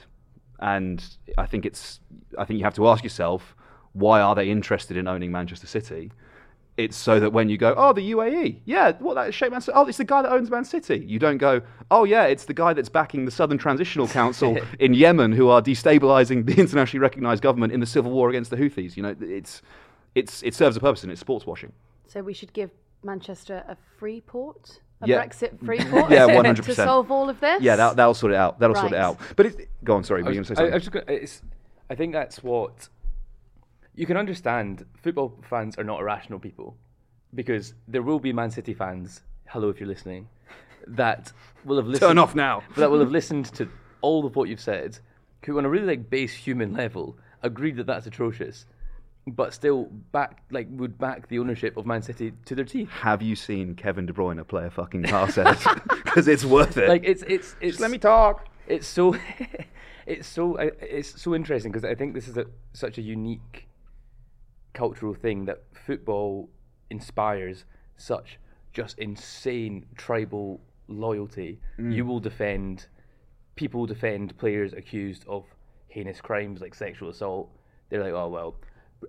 and 0.59 1.03
I 1.37 1.45
think 1.45 1.65
it's 1.65 1.99
I 2.37 2.45
think 2.45 2.59
you 2.59 2.65
have 2.65 2.75
to 2.75 2.87
ask 2.87 3.03
yourself 3.03 3.55
why 3.93 4.21
are 4.21 4.35
they 4.35 4.49
interested 4.49 4.95
in 4.95 5.07
owning 5.07 5.31
Manchester 5.31 5.67
City? 5.67 6.11
It's 6.77 6.95
so 6.95 7.19
that 7.19 7.33
when 7.33 7.49
you 7.49 7.57
go, 7.57 7.73
oh, 7.75 7.91
the 7.91 8.11
UAE, 8.11 8.59
yeah, 8.65 8.91
what 8.99 9.15
that 9.15 9.33
Sheikh 9.33 9.49
Man, 9.49 9.61
oh, 9.73 9.87
it's 9.87 9.97
the 9.97 10.03
guy 10.03 10.21
that 10.21 10.31
owns 10.31 10.51
Man 10.51 10.63
City. 10.63 11.03
You 11.07 11.17
don't 11.17 11.39
go, 11.39 11.61
oh, 11.89 12.03
yeah, 12.03 12.25
it's 12.25 12.45
the 12.45 12.53
guy 12.53 12.73
that's 12.73 12.87
backing 12.87 13.25
the 13.25 13.31
Southern 13.31 13.57
Transitional 13.57 14.07
Council 14.07 14.57
in 14.79 14.93
Yemen, 14.93 15.31
who 15.31 15.49
are 15.49 15.59
destabilising 15.59 16.45
the 16.45 16.53
internationally 16.59 17.01
recognised 17.01 17.41
government 17.41 17.73
in 17.73 17.79
the 17.79 17.87
civil 17.87 18.11
war 18.11 18.29
against 18.29 18.51
the 18.51 18.57
Houthis. 18.57 18.95
You 18.95 19.03
know, 19.03 19.15
it's 19.19 19.63
it's 20.13 20.43
it 20.43 20.53
serves 20.53 20.77
a 20.77 20.79
purpose 20.79 21.01
and 21.01 21.11
it's 21.11 21.19
sports 21.21 21.47
washing. 21.47 21.73
So 22.05 22.21
we 22.21 22.33
should 22.33 22.53
give 22.53 22.69
Manchester 23.03 23.63
a 23.67 23.75
free 23.97 24.21
port, 24.21 24.79
a 25.01 25.07
Yeah. 25.07 25.25
Brexit 25.25 25.59
free 25.65 25.79
port, 25.79 26.11
Yeah, 26.11 26.27
100%. 26.27 26.63
to 26.65 26.75
solve 26.75 27.11
all 27.11 27.29
of 27.29 27.39
this. 27.39 27.61
Yeah, 27.61 27.75
that, 27.75 27.95
that'll 27.95 28.13
sort 28.13 28.33
it 28.33 28.37
out. 28.37 28.59
That'll 28.59 28.75
sort 28.75 28.91
it 28.93 28.99
out. 28.99 29.19
But 29.35 29.47
it, 29.47 29.69
go 29.83 29.95
on, 29.95 30.03
sorry, 30.03 30.21
I 30.21 30.25
were 30.25 30.31
you 30.31 30.35
going 30.35 30.45
to 30.45 30.55
say 30.55 30.63
I, 30.63 30.67
I 30.67 30.73
was 30.75 30.83
just 30.83 30.91
gonna, 30.91 31.05
it's, 31.07 31.41
I 31.89 31.95
think 31.95 32.13
that's 32.13 32.43
what 32.43 32.89
you 33.97 34.05
can 34.05 34.15
understand. 34.15 34.85
Football 35.01 35.33
fans 35.49 35.77
are 35.77 35.83
not 35.83 35.99
irrational 35.99 36.39
people 36.39 36.77
because 37.33 37.73
there 37.87 38.03
will 38.03 38.19
be 38.19 38.31
Man 38.31 38.51
City 38.51 38.73
fans. 38.73 39.23
Hello, 39.47 39.69
if 39.69 39.79
you're 39.79 39.89
listening, 39.89 40.29
that 40.85 41.33
will 41.65 41.77
have 41.77 41.87
listened. 41.87 42.09
Turn 42.09 42.17
off 42.17 42.35
now. 42.35 42.63
that 42.77 42.89
will 42.89 42.99
have 42.99 43.11
listened 43.11 43.45
to 43.55 43.67
all 44.01 44.25
of 44.25 44.35
what 44.35 44.47
you've 44.47 44.61
said, 44.61 44.99
who 45.45 45.57
on 45.57 45.65
a 45.65 45.69
really 45.69 45.87
like 45.87 46.09
base 46.09 46.33
human 46.33 46.73
level 46.73 47.17
agreed 47.41 47.75
that 47.77 47.87
that's 47.87 48.05
atrocious, 48.05 48.65
but 49.25 49.53
still 49.53 49.85
back 50.11 50.43
like 50.51 50.67
would 50.69 50.97
back 50.99 51.27
the 51.27 51.39
ownership 51.39 51.75
of 51.75 51.87
Man 51.87 52.03
City 52.03 52.33
to 52.45 52.53
their 52.53 52.65
teeth. 52.65 52.89
Have 52.89 53.23
you 53.23 53.35
seen 53.35 53.73
Kevin 53.73 54.05
De 54.05 54.13
Bruyne 54.13 54.47
play 54.47 54.67
a 54.67 54.69
fucking 54.69 55.03
car 55.03 55.29
set? 55.29 55.57
Because 56.07 56.27
it's 56.27 56.45
worth 56.45 56.77
it. 56.77 56.89
Like 56.89 57.03
it's 57.03 57.23
it's 57.23 57.55
it's. 57.59 57.73
Just 57.73 57.79
let 57.79 57.91
me 57.91 57.99
talk. 57.99 58.47
it's 58.67 58.87
so 58.87 59.15
it's 60.07 60.27
so 60.27 60.57
uh, 60.57 60.69
it's 60.81 61.21
so 61.21 61.35
interesting 61.35 61.71
because 61.71 61.85
I 61.85 61.93
think 61.93 62.15
this 62.15 62.27
is 62.27 62.37
a, 62.37 62.45
such 62.73 62.97
a 62.97 63.01
unique 63.01 63.66
cultural 64.77 65.13
thing 65.15 65.45
that 65.45 65.63
football 65.85 66.49
inspires 66.89 67.65
such 67.97 68.39
just 68.73 68.97
insane 68.99 69.85
tribal 69.95 70.61
loyalty. 70.87 71.59
You 71.79 72.05
will 72.05 72.19
defend 72.19 72.87
people 73.55 73.87
defend 73.87 74.37
players 74.37 74.73
accused 74.73 75.25
of 75.27 75.43
heinous 75.87 76.21
crimes 76.21 76.61
like 76.61 76.75
sexual 76.75 77.09
assault. 77.09 77.49
They're 77.89 78.03
like, 78.03 78.13
oh 78.13 78.29
well, 78.29 78.55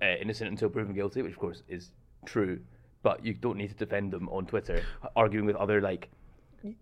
uh, 0.02 0.16
innocent 0.22 0.50
until 0.50 0.70
proven 0.70 0.94
guilty, 0.94 1.20
which 1.22 1.32
of 1.32 1.38
course 1.38 1.62
is 1.68 1.90
true. 2.24 2.58
But 3.02 3.24
you 3.24 3.34
don't 3.34 3.58
need 3.58 3.68
to 3.68 3.76
defend 3.76 4.10
them 4.12 4.28
on 4.30 4.46
Twitter, 4.46 4.82
arguing 5.14 5.46
with 5.46 5.56
other 5.56 5.80
like 5.80 6.08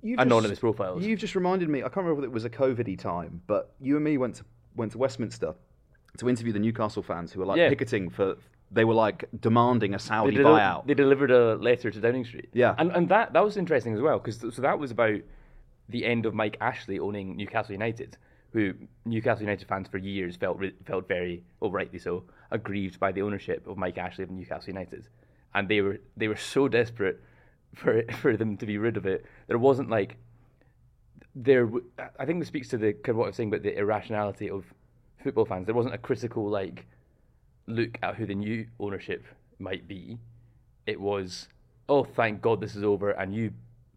You've 0.02 0.20
anonymous 0.20 0.60
profiles. 0.60 1.04
You've 1.04 1.18
just 1.18 1.34
reminded 1.34 1.68
me. 1.68 1.80
I 1.80 1.82
can't 1.82 1.96
remember 1.98 2.14
whether 2.14 2.26
it 2.28 2.32
was 2.32 2.44
a 2.46 2.50
COVID 2.50 2.98
time, 2.98 3.42
but 3.46 3.74
you 3.80 3.96
and 3.96 4.04
me 4.04 4.16
went 4.16 4.36
to 4.36 4.44
went 4.76 4.92
to 4.92 4.98
Westminster 4.98 5.54
to 6.18 6.28
interview 6.28 6.52
the 6.52 6.58
Newcastle 6.58 7.02
fans 7.02 7.32
who 7.32 7.40
were 7.40 7.46
like 7.46 7.58
Yeah. 7.58 7.68
picketing 7.68 8.08
for. 8.10 8.36
They 8.70 8.84
were 8.84 8.94
like 8.94 9.24
demanding 9.40 9.94
a 9.94 9.98
Saudi 9.98 10.36
they, 10.36 10.42
buyout. 10.42 10.86
they 10.86 10.94
delivered 10.94 11.30
a 11.30 11.54
letter 11.56 11.90
to 11.90 12.00
Downing 12.00 12.24
Street. 12.24 12.48
Yeah. 12.52 12.74
and 12.78 12.90
and 12.92 13.08
that 13.08 13.32
that 13.32 13.44
was 13.44 13.56
interesting 13.56 13.94
as 13.94 14.00
well 14.00 14.18
because 14.18 14.40
so 14.40 14.62
that 14.62 14.78
was 14.78 14.90
about 14.90 15.20
the 15.88 16.04
end 16.04 16.26
of 16.26 16.34
Mike 16.34 16.56
Ashley 16.60 16.98
owning 16.98 17.36
Newcastle 17.36 17.72
United, 17.72 18.16
who 18.52 18.74
Newcastle 19.04 19.42
United 19.42 19.68
fans 19.68 19.86
for 19.88 19.98
years 19.98 20.34
felt 20.36 20.58
re- 20.58 20.74
felt 20.84 21.06
very, 21.06 21.44
well, 21.60 21.70
rightly 21.70 22.00
so, 22.00 22.24
aggrieved 22.50 22.98
by 22.98 23.12
the 23.12 23.22
ownership 23.22 23.66
of 23.68 23.76
Mike 23.78 23.98
Ashley 23.98 24.24
of 24.24 24.30
Newcastle 24.30 24.68
United, 24.68 25.08
and 25.54 25.68
they 25.68 25.80
were 25.80 25.98
they 26.16 26.26
were 26.26 26.36
so 26.36 26.66
desperate 26.66 27.22
for 27.74 28.02
for 28.20 28.36
them 28.36 28.56
to 28.56 28.66
be 28.66 28.78
rid 28.78 28.96
of 28.96 29.06
it. 29.06 29.24
There 29.46 29.58
wasn't 29.58 29.90
like 29.90 30.16
there. 31.36 31.66
w- 31.66 31.84
I 32.18 32.26
think 32.26 32.40
this 32.40 32.48
speaks 32.48 32.68
to 32.70 32.78
the 32.78 32.92
kind 32.94 33.10
of 33.10 33.16
what 33.16 33.24
I 33.24 33.28
was 33.28 33.36
saying 33.36 33.50
about 33.50 33.62
the 33.62 33.78
irrationality 33.78 34.50
of 34.50 34.64
football 35.22 35.44
fans. 35.44 35.66
There 35.66 35.74
wasn't 35.74 35.94
a 35.94 35.98
critical 35.98 36.48
like 36.48 36.84
look 37.66 37.98
at 38.02 38.16
who 38.16 38.26
the 38.26 38.34
new 38.34 38.66
ownership 38.78 39.24
might 39.58 39.86
be. 39.88 40.18
It 40.86 41.00
was, 41.00 41.48
oh, 41.88 42.04
thank 42.04 42.40
God 42.40 42.60
this 42.60 42.76
is 42.76 42.84
over, 42.84 43.10
and 43.10 43.34
you, 43.34 43.52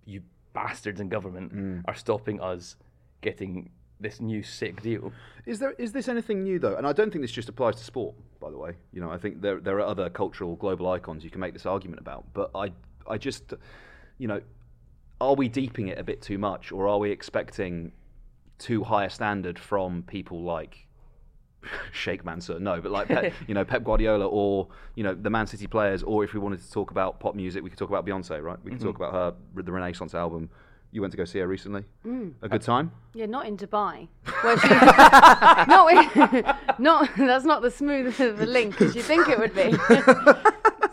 you 0.05 0.21
bastards 0.53 0.99
in 0.99 1.09
government 1.09 1.55
mm. 1.55 1.81
are 1.85 1.95
stopping 1.95 2.41
us 2.41 2.75
getting 3.21 3.69
this 3.99 4.21
new 4.21 4.41
sick 4.41 4.81
deal. 4.81 5.11
Is 5.45 5.59
there 5.59 5.73
is 5.73 5.91
this 5.91 6.07
anything 6.07 6.43
new 6.43 6.57
though? 6.57 6.75
And 6.75 6.88
I 6.88 6.93
don't 6.93 7.11
think 7.11 7.21
this 7.21 7.31
just 7.31 7.49
applies 7.49 7.75
to 7.75 7.83
sport, 7.83 8.15
by 8.39 8.49
the 8.49 8.57
way. 8.57 8.73
You 8.93 9.01
know, 9.01 9.11
I 9.11 9.17
think 9.17 9.41
there 9.41 9.59
there 9.59 9.77
are 9.77 9.85
other 9.85 10.09
cultural 10.09 10.55
global 10.55 10.89
icons 10.89 11.23
you 11.23 11.29
can 11.29 11.41
make 11.41 11.53
this 11.53 11.65
argument 11.65 11.99
about. 11.99 12.25
But 12.33 12.51
I 12.55 12.71
I 13.07 13.17
just, 13.17 13.53
you 14.17 14.27
know, 14.27 14.41
are 15.19 15.35
we 15.35 15.49
deeping 15.49 15.89
it 15.89 15.97
a 15.97 16.03
bit 16.03 16.21
too 16.21 16.38
much, 16.38 16.71
or 16.71 16.88
are 16.88 16.97
we 16.97 17.11
expecting 17.11 17.91
too 18.57 18.83
high 18.83 19.05
a 19.05 19.09
standard 19.09 19.59
from 19.59 20.03
people 20.03 20.43
like 20.43 20.88
Sheikh 21.92 22.25
Mansour? 22.25 22.60
No, 22.60 22.82
but 22.82 22.92
like 22.92 23.08
Pep, 23.08 23.34
you 23.48 23.54
know 23.54 23.66
Pep 23.66 23.84
Guardiola, 23.84 24.28
or 24.28 24.68
you 24.96 25.04
know 25.04 25.13
the 25.13 25.30
Man 25.30 25.48
City 25.48 25.68
players, 25.68 26.04
or 26.04 26.24
if 26.24 26.34
we 26.34 26.39
wanted 26.39 26.62
to 26.62 26.72
talk 26.72 26.92
about 26.92 27.20
pop 27.20 27.36
music, 27.36 27.63
we 27.63 27.70
could 27.70 27.80
talk 27.80 27.89
about 27.89 28.06
Beyonce, 28.06 28.42
right? 28.42 28.58
We 28.63 28.72
could 28.72 28.82
talk 28.82 28.96
about 28.96 29.13
her 29.13 29.62
the 29.62 29.72
Renaissance 29.72 30.13
album. 30.13 30.50
You 30.92 31.01
went 31.01 31.12
to 31.12 31.18
go 31.18 31.25
see 31.25 31.38
her 31.38 31.48
recently. 31.48 31.84
A 32.42 32.50
good 32.50 32.63
time. 32.63 32.92
Yeah, 33.13 33.28
not 33.28 33.46
in 33.46 33.58
Dubai. 33.58 34.08
Where 34.42 34.58
she, 34.58 34.68
not, 34.70 36.58
not 36.80 37.10
that's 37.16 37.46
not 37.46 37.62
the 37.62 37.70
smoothest 37.70 38.20
of 38.20 38.42
a 38.42 38.46
link 38.46 38.82
as 38.82 38.96
you 38.96 39.04
think 39.04 39.30
it 39.30 39.38
would 39.38 39.54
be. 39.54 39.72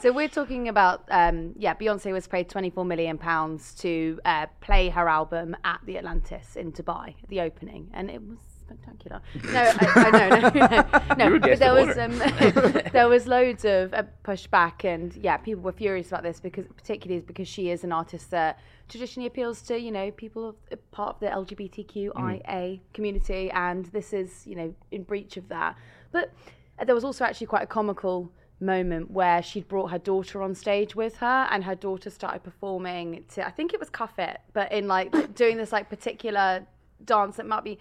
so 0.00 0.12
we're 0.12 0.28
talking 0.28 0.68
about 0.68 1.04
um, 1.10 1.54
yeah, 1.56 1.74
Beyonce 1.74 2.12
was 2.12 2.26
paid 2.26 2.50
24 2.50 2.84
million 2.84 3.16
pounds 3.16 3.74
to 3.76 4.20
uh, 4.26 4.46
play 4.60 4.90
her 4.90 5.08
album 5.08 5.56
at 5.64 5.80
the 5.86 5.96
Atlantis 5.96 6.56
in 6.56 6.72
Dubai, 6.72 7.14
the 7.28 7.40
opening, 7.40 7.90
and 7.94 8.10
it 8.10 8.20
was 8.20 8.55
spectacular. 8.66 9.20
No, 9.52 9.60
I, 9.60 9.92
I 9.96 10.10
know, 10.10 10.28
no, 10.28 10.48
no, 11.16 11.28
no. 11.28 11.34
You 11.34 11.40
but 11.40 11.58
there 11.58 11.74
was 11.74 11.96
um, 11.98 12.18
there 12.92 13.08
was 13.08 13.26
loads 13.26 13.64
of 13.64 13.94
uh, 13.94 14.04
pushback, 14.24 14.84
and 14.84 15.14
yeah, 15.16 15.36
people 15.36 15.62
were 15.62 15.72
furious 15.72 16.08
about 16.08 16.22
this 16.22 16.40
because 16.40 16.66
particularly 16.76 17.22
because 17.22 17.48
she 17.48 17.70
is 17.70 17.84
an 17.84 17.92
artist 17.92 18.30
that 18.30 18.58
traditionally 18.88 19.26
appeals 19.26 19.62
to 19.62 19.78
you 19.78 19.90
know 19.90 20.10
people 20.10 20.50
of 20.50 20.56
uh, 20.72 20.76
part 20.90 21.16
of 21.16 21.20
the 21.20 21.26
LGBTQIA 21.26 22.80
community, 22.92 23.50
and 23.52 23.86
this 23.86 24.12
is 24.12 24.46
you 24.46 24.56
know 24.56 24.74
in 24.90 25.02
breach 25.02 25.36
of 25.36 25.48
that. 25.48 25.76
But 26.12 26.32
uh, 26.78 26.84
there 26.84 26.94
was 26.94 27.04
also 27.04 27.24
actually 27.24 27.46
quite 27.46 27.62
a 27.62 27.68
comical 27.68 28.30
moment 28.58 29.10
where 29.10 29.42
she'd 29.42 29.68
brought 29.68 29.90
her 29.90 29.98
daughter 29.98 30.42
on 30.42 30.54
stage 30.54 30.96
with 30.96 31.16
her 31.16 31.46
and 31.50 31.64
her 31.64 31.74
daughter 31.74 32.08
started 32.08 32.42
performing 32.42 33.22
to 33.28 33.46
I 33.46 33.50
think 33.50 33.74
it 33.74 33.80
was 33.80 33.90
Cuff 33.90 34.18
It, 34.18 34.40
but 34.54 34.72
in 34.72 34.88
like 34.88 35.34
doing 35.34 35.58
this 35.58 35.72
like 35.72 35.90
particular 35.90 36.66
dance 37.04 37.36
that 37.36 37.46
might 37.46 37.64
be 37.64 37.78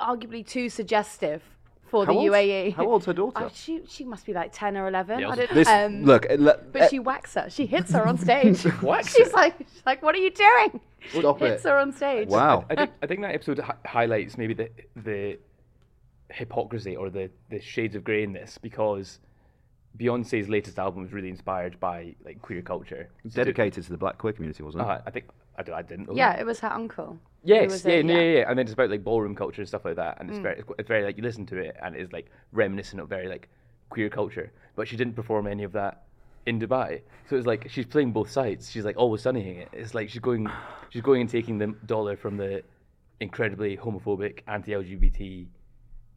arguably 0.00 0.46
too 0.46 0.68
suggestive 0.68 1.42
for 1.86 2.04
How 2.06 2.12
the 2.12 2.18
old's- 2.18 2.30
UAE. 2.34 2.74
how 2.74 2.86
old's 2.86 3.06
her 3.06 3.12
daughter? 3.12 3.44
Oh, 3.44 3.50
she 3.54 3.82
she 3.88 4.04
must 4.04 4.26
be 4.26 4.32
like 4.32 4.50
ten 4.52 4.76
or 4.76 4.88
eleven. 4.88 5.20
Yeah, 5.20 5.30
I 5.30 5.34
don't, 5.36 5.50
This 5.54 5.68
um, 5.68 6.02
look. 6.04 6.26
le- 6.30 6.58
but 6.72 6.90
she 6.90 6.98
whacks 6.98 7.34
her. 7.34 7.48
She 7.50 7.66
hits 7.66 7.92
her 7.92 8.06
on 8.06 8.18
stage. 8.26 8.62
Whacks 8.82 9.14
she's 9.14 9.26
her? 9.30 9.36
like, 9.36 9.58
she's 9.58 9.82
like, 9.86 10.02
what 10.02 10.14
are 10.14 10.18
you 10.18 10.30
doing? 10.30 10.80
Stop 11.10 11.38
hits 11.40 11.64
it. 11.64 11.68
her 11.68 11.76
on 11.78 11.92
stage. 11.92 12.28
Wow. 12.28 12.64
I 12.70 12.74
think 12.74 12.90
I 13.02 13.06
think 13.06 13.20
that 13.22 13.34
episode 13.34 13.58
hi- 13.58 13.74
highlights 13.86 14.38
maybe 14.38 14.54
the 14.54 14.70
the 14.96 15.38
hypocrisy 16.30 16.96
or 16.96 17.10
the 17.10 17.30
the 17.50 17.60
shades 17.60 17.94
of 17.94 18.02
grey 18.04 18.22
in 18.22 18.32
this 18.32 18.58
because 18.58 19.20
Beyonce's 19.98 20.48
latest 20.48 20.78
album 20.78 21.02
was 21.02 21.12
really 21.12 21.28
inspired 21.28 21.78
by 21.78 22.14
like 22.24 22.40
queer 22.42 22.62
culture. 22.62 23.08
So 23.28 23.30
dedicated 23.44 23.84
to 23.84 23.90
the 23.90 23.96
black 23.98 24.18
queer 24.18 24.32
community, 24.32 24.62
wasn't 24.62 24.82
it? 24.84 24.88
Uh, 24.88 24.98
I 25.06 25.10
think 25.10 25.26
I, 25.58 25.72
I 25.72 25.82
didn't 25.82 26.08
know. 26.08 26.14
Yeah, 26.14 26.32
that. 26.32 26.40
it 26.40 26.46
was 26.46 26.60
her 26.60 26.72
uncle. 26.72 27.18
Yes, 27.42 27.84
yeah, 27.84 27.94
a- 27.94 28.02
no, 28.02 28.14
yeah, 28.14 28.38
yeah, 28.38 28.44
and 28.48 28.58
then 28.58 28.64
it's 28.66 28.72
about 28.72 28.90
like 28.90 29.04
ballroom 29.04 29.34
culture 29.34 29.60
and 29.60 29.68
stuff 29.68 29.84
like 29.84 29.96
that, 29.96 30.16
Mm. 30.16 30.20
and 30.20 30.30
it's 30.30 30.38
very, 30.38 30.62
it's 30.78 30.88
very 30.88 31.04
like 31.04 31.16
you 31.16 31.22
listen 31.22 31.44
to 31.46 31.58
it 31.58 31.76
and 31.82 31.94
it's 31.94 32.12
like 32.12 32.30
reminiscent 32.52 33.00
of 33.02 33.08
very 33.08 33.28
like 33.28 33.48
queer 33.90 34.08
culture, 34.08 34.50
but 34.76 34.88
she 34.88 34.96
didn't 34.96 35.14
perform 35.14 35.46
any 35.46 35.62
of 35.62 35.72
that 35.72 36.04
in 36.46 36.58
Dubai, 36.58 37.02
so 37.28 37.36
it's 37.36 37.46
like 37.46 37.68
she's 37.70 37.86
playing 37.86 38.12
both 38.12 38.30
sides. 38.30 38.70
She's 38.70 38.84
like 38.84 38.96
always 38.96 39.22
sunnying 39.22 39.58
it. 39.58 39.68
It's 39.72 39.94
like 39.94 40.08
she's 40.10 40.20
going, 40.20 40.48
she's 40.90 41.02
going 41.02 41.20
and 41.20 41.30
taking 41.30 41.58
the 41.58 41.68
dollar 41.86 42.16
from 42.16 42.36
the 42.36 42.62
incredibly 43.20 43.76
homophobic, 43.76 44.40
anti-LGBT 44.48 45.46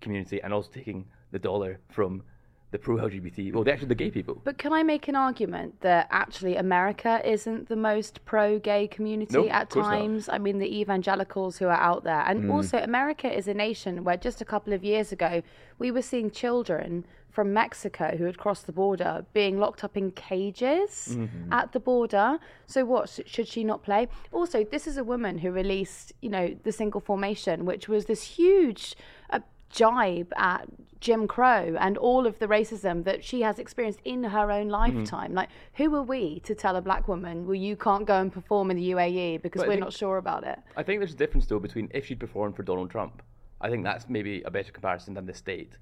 community, 0.02 0.42
and 0.42 0.54
also 0.54 0.70
taking 0.72 1.06
the 1.32 1.40
dollar 1.40 1.80
from 1.90 2.24
the 2.72 2.78
pro 2.78 2.98
LGBT, 2.98 3.54
well, 3.54 3.64
actually 3.70 3.88
the 3.88 3.96
gay 3.96 4.12
people. 4.12 4.42
But 4.44 4.58
can 4.58 4.74
I 4.74 4.84
make 4.84 5.08
an 5.08 5.16
argument 5.16 5.80
that 5.82 6.08
actually 6.12 6.58
America 6.58 7.22
isn't 7.24 7.70
the 7.70 7.78
most 7.78 8.26
pro 8.26 8.60
gay 8.60 8.88
community 8.88 9.34
Nope, 9.36 9.48
at 9.54 9.70
course 9.70 9.86
not. 9.86 9.92
times? 9.92 10.28
I 10.30 10.38
mean, 10.38 10.60
the 10.60 10.80
evangelicals 10.80 11.58
who 11.60 11.68
are 11.68 11.80
out 11.80 12.04
there. 12.04 12.24
And 12.28 12.44
Mm. 12.44 12.54
also, 12.54 12.78
America 12.80 13.32
is 13.34 13.48
a 13.48 13.54
nation 13.54 14.04
where 14.04 14.18
just 14.18 14.42
a 14.42 14.46
couple 14.46 14.74
of 14.74 14.84
years 14.84 15.14
ago, 15.14 15.42
we 15.80 15.92
were 15.92 16.02
seeing 16.02 16.30
children 16.30 17.06
from 17.30 17.54
Mexico 17.54 18.16
who 18.18 18.26
had 18.26 18.38
crossed 18.38 18.66
the 18.66 18.72
border 18.74 19.24
being 19.32 19.60
locked 19.60 19.84
up 19.84 19.96
in 19.96 20.12
cages 20.12 21.16
Mm-hmm. 21.18 21.54
at 21.54 21.72
the 21.72 21.80
border. 21.80 22.40
So, 22.66 22.84
what 22.84 23.10
should 23.26 23.48
she 23.48 23.64
not 23.64 23.84
play? 23.84 24.08
Also, 24.32 24.64
this 24.64 24.88
is 24.88 24.98
a 24.98 25.04
woman 25.04 25.38
who 25.38 25.52
released, 25.52 26.14
you 26.22 26.30
know, 26.30 26.56
the 26.64 26.72
single 26.72 27.00
formation, 27.02 27.66
which 27.66 27.88
was 27.88 28.06
this 28.06 28.24
huge 28.24 28.96
uh, 29.30 29.40
jibe 29.70 30.32
at 30.38 30.68
Jim 31.00 31.28
Crow 31.28 31.76
and 31.80 31.98
all 31.98 32.26
of 32.26 32.40
the 32.40 32.48
racism 32.48 33.04
that 33.04 33.24
she 33.24 33.42
has 33.42 33.60
experienced 33.60 34.00
in 34.04 34.24
her 34.24 34.52
own 34.52 34.68
Mm-hmm. 34.70 34.98
lifetime. 34.98 35.34
Like, 35.34 35.50
who 35.74 35.94
are 35.96 36.02
we 36.04 36.40
to 36.42 36.56
tell 36.56 36.76
a 36.76 36.82
black 36.82 37.08
woman, 37.08 37.46
well, 37.46 37.56
you 37.56 37.76
can't 37.76 38.06
go 38.06 38.20
and 38.20 38.32
perform 38.32 38.72
in 38.72 38.78
the 38.78 38.92
UAE 38.92 39.42
because 39.42 39.62
But 39.62 39.68
we're 39.68 39.74
think- 39.76 39.84
not 39.84 39.94
sure 39.94 40.18
about 40.18 40.44
it? 40.46 40.58
I 40.76 40.84
think 40.84 41.00
there's 41.00 41.14
a 41.14 41.18
difference 41.18 41.46
though 41.46 41.60
between 41.60 41.90
if 41.94 42.06
she'd 42.08 42.20
performed 42.20 42.56
for 42.56 42.64
Donald 42.64 42.90
Trump. 42.90 43.22
I 43.62 43.70
think 43.70 43.84
that's 43.84 44.08
maybe 44.10 44.42
a 44.44 44.52
better 44.52 44.72
comparison 44.72 45.14
than 45.14 45.26
the 45.26 45.34
state. 45.34 45.74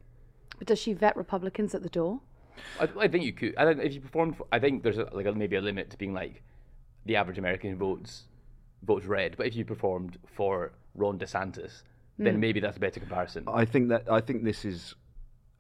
But 0.58 0.68
does 0.68 0.80
she 0.80 0.94
vet 0.94 1.15
Republicans 1.18 1.75
at 1.75 1.84
the 1.84 1.89
door? 1.89 2.22
I, 2.80 2.88
I 2.98 3.08
think 3.10 3.25
you 3.25 3.34
could. 3.34 3.54
I 3.58 3.65
think 3.65 3.84
if 3.84 3.94
you 3.94 4.00
performed, 4.00 4.38
for, 4.38 4.48
I 4.51 4.60
think 4.60 4.82
there's 4.84 4.98
a, 4.98 5.10
like 5.12 5.25
a, 5.25 5.34
maybe 5.34 5.58
a 5.58 5.62
limit 5.62 5.89
to 5.89 5.98
being 5.98 6.13
like 6.13 6.42
the 7.06 7.18
average 7.18 7.38
American 7.38 7.77
votes 7.77 8.24
votes 8.84 9.06
red. 9.06 9.36
But 9.38 9.48
if 9.48 9.56
you 9.58 9.65
performed 9.65 10.18
for 10.25 10.72
Ron 10.96 11.20
DeSantis, 11.20 11.84
then 12.18 12.36
hmm. 12.36 12.40
maybe 12.40 12.60
that's 12.60 12.78
a 12.78 12.80
better 12.80 13.00
comparison. 13.00 13.46
I 13.48 13.66
think 13.66 13.90
that 13.90 14.10
I 14.10 14.22
think 14.22 14.44
this 14.44 14.66
is 14.66 14.96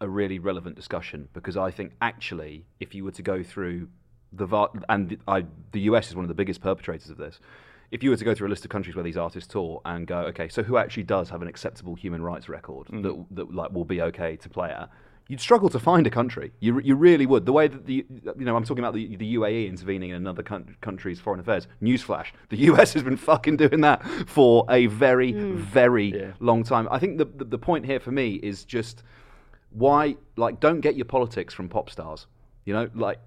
a 0.01 0.07
really 0.07 0.39
relevant 0.39 0.75
discussion 0.75 1.29
because 1.33 1.57
I 1.57 1.71
think 1.71 1.93
actually, 2.01 2.65
if 2.79 2.93
you 2.93 3.03
were 3.03 3.11
to 3.11 3.21
go 3.21 3.43
through 3.43 3.87
the 4.31 4.45
va- 4.45 4.67
and 4.89 5.09
the, 5.09 5.19
I, 5.27 5.45
the 5.71 5.81
US 5.81 6.09
is 6.09 6.15
one 6.15 6.25
of 6.25 6.29
the 6.29 6.35
biggest 6.35 6.61
perpetrators 6.61 7.09
of 7.09 7.17
this. 7.17 7.39
If 7.91 8.03
you 8.03 8.09
were 8.09 8.17
to 8.17 8.25
go 8.25 8.33
through 8.33 8.47
a 8.47 8.49
list 8.49 8.65
of 8.65 8.71
countries 8.71 8.95
where 8.95 9.03
these 9.03 9.15
artists 9.15 9.51
tour 9.51 9.81
and 9.85 10.07
go, 10.07 10.19
okay, 10.19 10.49
so 10.49 10.63
who 10.63 10.77
actually 10.77 11.03
does 11.03 11.29
have 11.29 11.41
an 11.41 11.47
acceptable 11.47 11.95
human 11.95 12.21
rights 12.21 12.49
record 12.49 12.87
hmm. 12.87 13.01
that, 13.03 13.25
that 13.31 13.53
like 13.53 13.71
will 13.71 13.85
be 13.85 14.01
okay 14.01 14.35
to 14.37 14.49
play 14.49 14.69
at? 14.69 14.89
You'd 15.27 15.41
struggle 15.41 15.69
to 15.69 15.79
find 15.79 16.05
a 16.05 16.11
country. 16.11 16.51
You, 16.59 16.79
you 16.79 16.95
really 16.95 17.25
would. 17.25 17.47
The 17.47 17.51
way 17.51 17.67
that 17.67 17.85
the 17.87 18.05
you 18.11 18.45
know 18.45 18.55
I'm 18.55 18.63
talking 18.63 18.83
about 18.83 18.93
the, 18.93 19.15
the 19.15 19.35
UAE 19.35 19.67
intervening 19.67 20.11
in 20.11 20.17
another 20.17 20.43
coun- 20.43 20.75
country's 20.81 21.19
foreign 21.19 21.39
affairs. 21.39 21.67
Newsflash: 21.81 22.27
the 22.49 22.57
US 22.71 22.93
has 22.93 23.01
been 23.01 23.17
fucking 23.17 23.57
doing 23.57 23.81
that 23.81 24.05
for 24.27 24.65
a 24.69 24.85
very 24.85 25.31
hmm. 25.31 25.55
very 25.57 26.15
Yeah. 26.15 26.31
long 26.39 26.63
time. 26.63 26.87
I 26.91 26.99
think 26.99 27.17
the, 27.17 27.25
the 27.25 27.45
the 27.45 27.57
point 27.57 27.85
here 27.85 27.99
for 27.99 28.11
me 28.11 28.35
is 28.35 28.63
just 28.63 29.03
why 29.71 30.15
like 30.37 30.59
don't 30.59 30.81
get 30.81 30.95
your 30.95 31.05
politics 31.05 31.53
from 31.53 31.69
pop 31.69 31.89
stars. 31.89 32.27
You 32.65 32.73
know, 32.73 32.89
like 32.93 33.19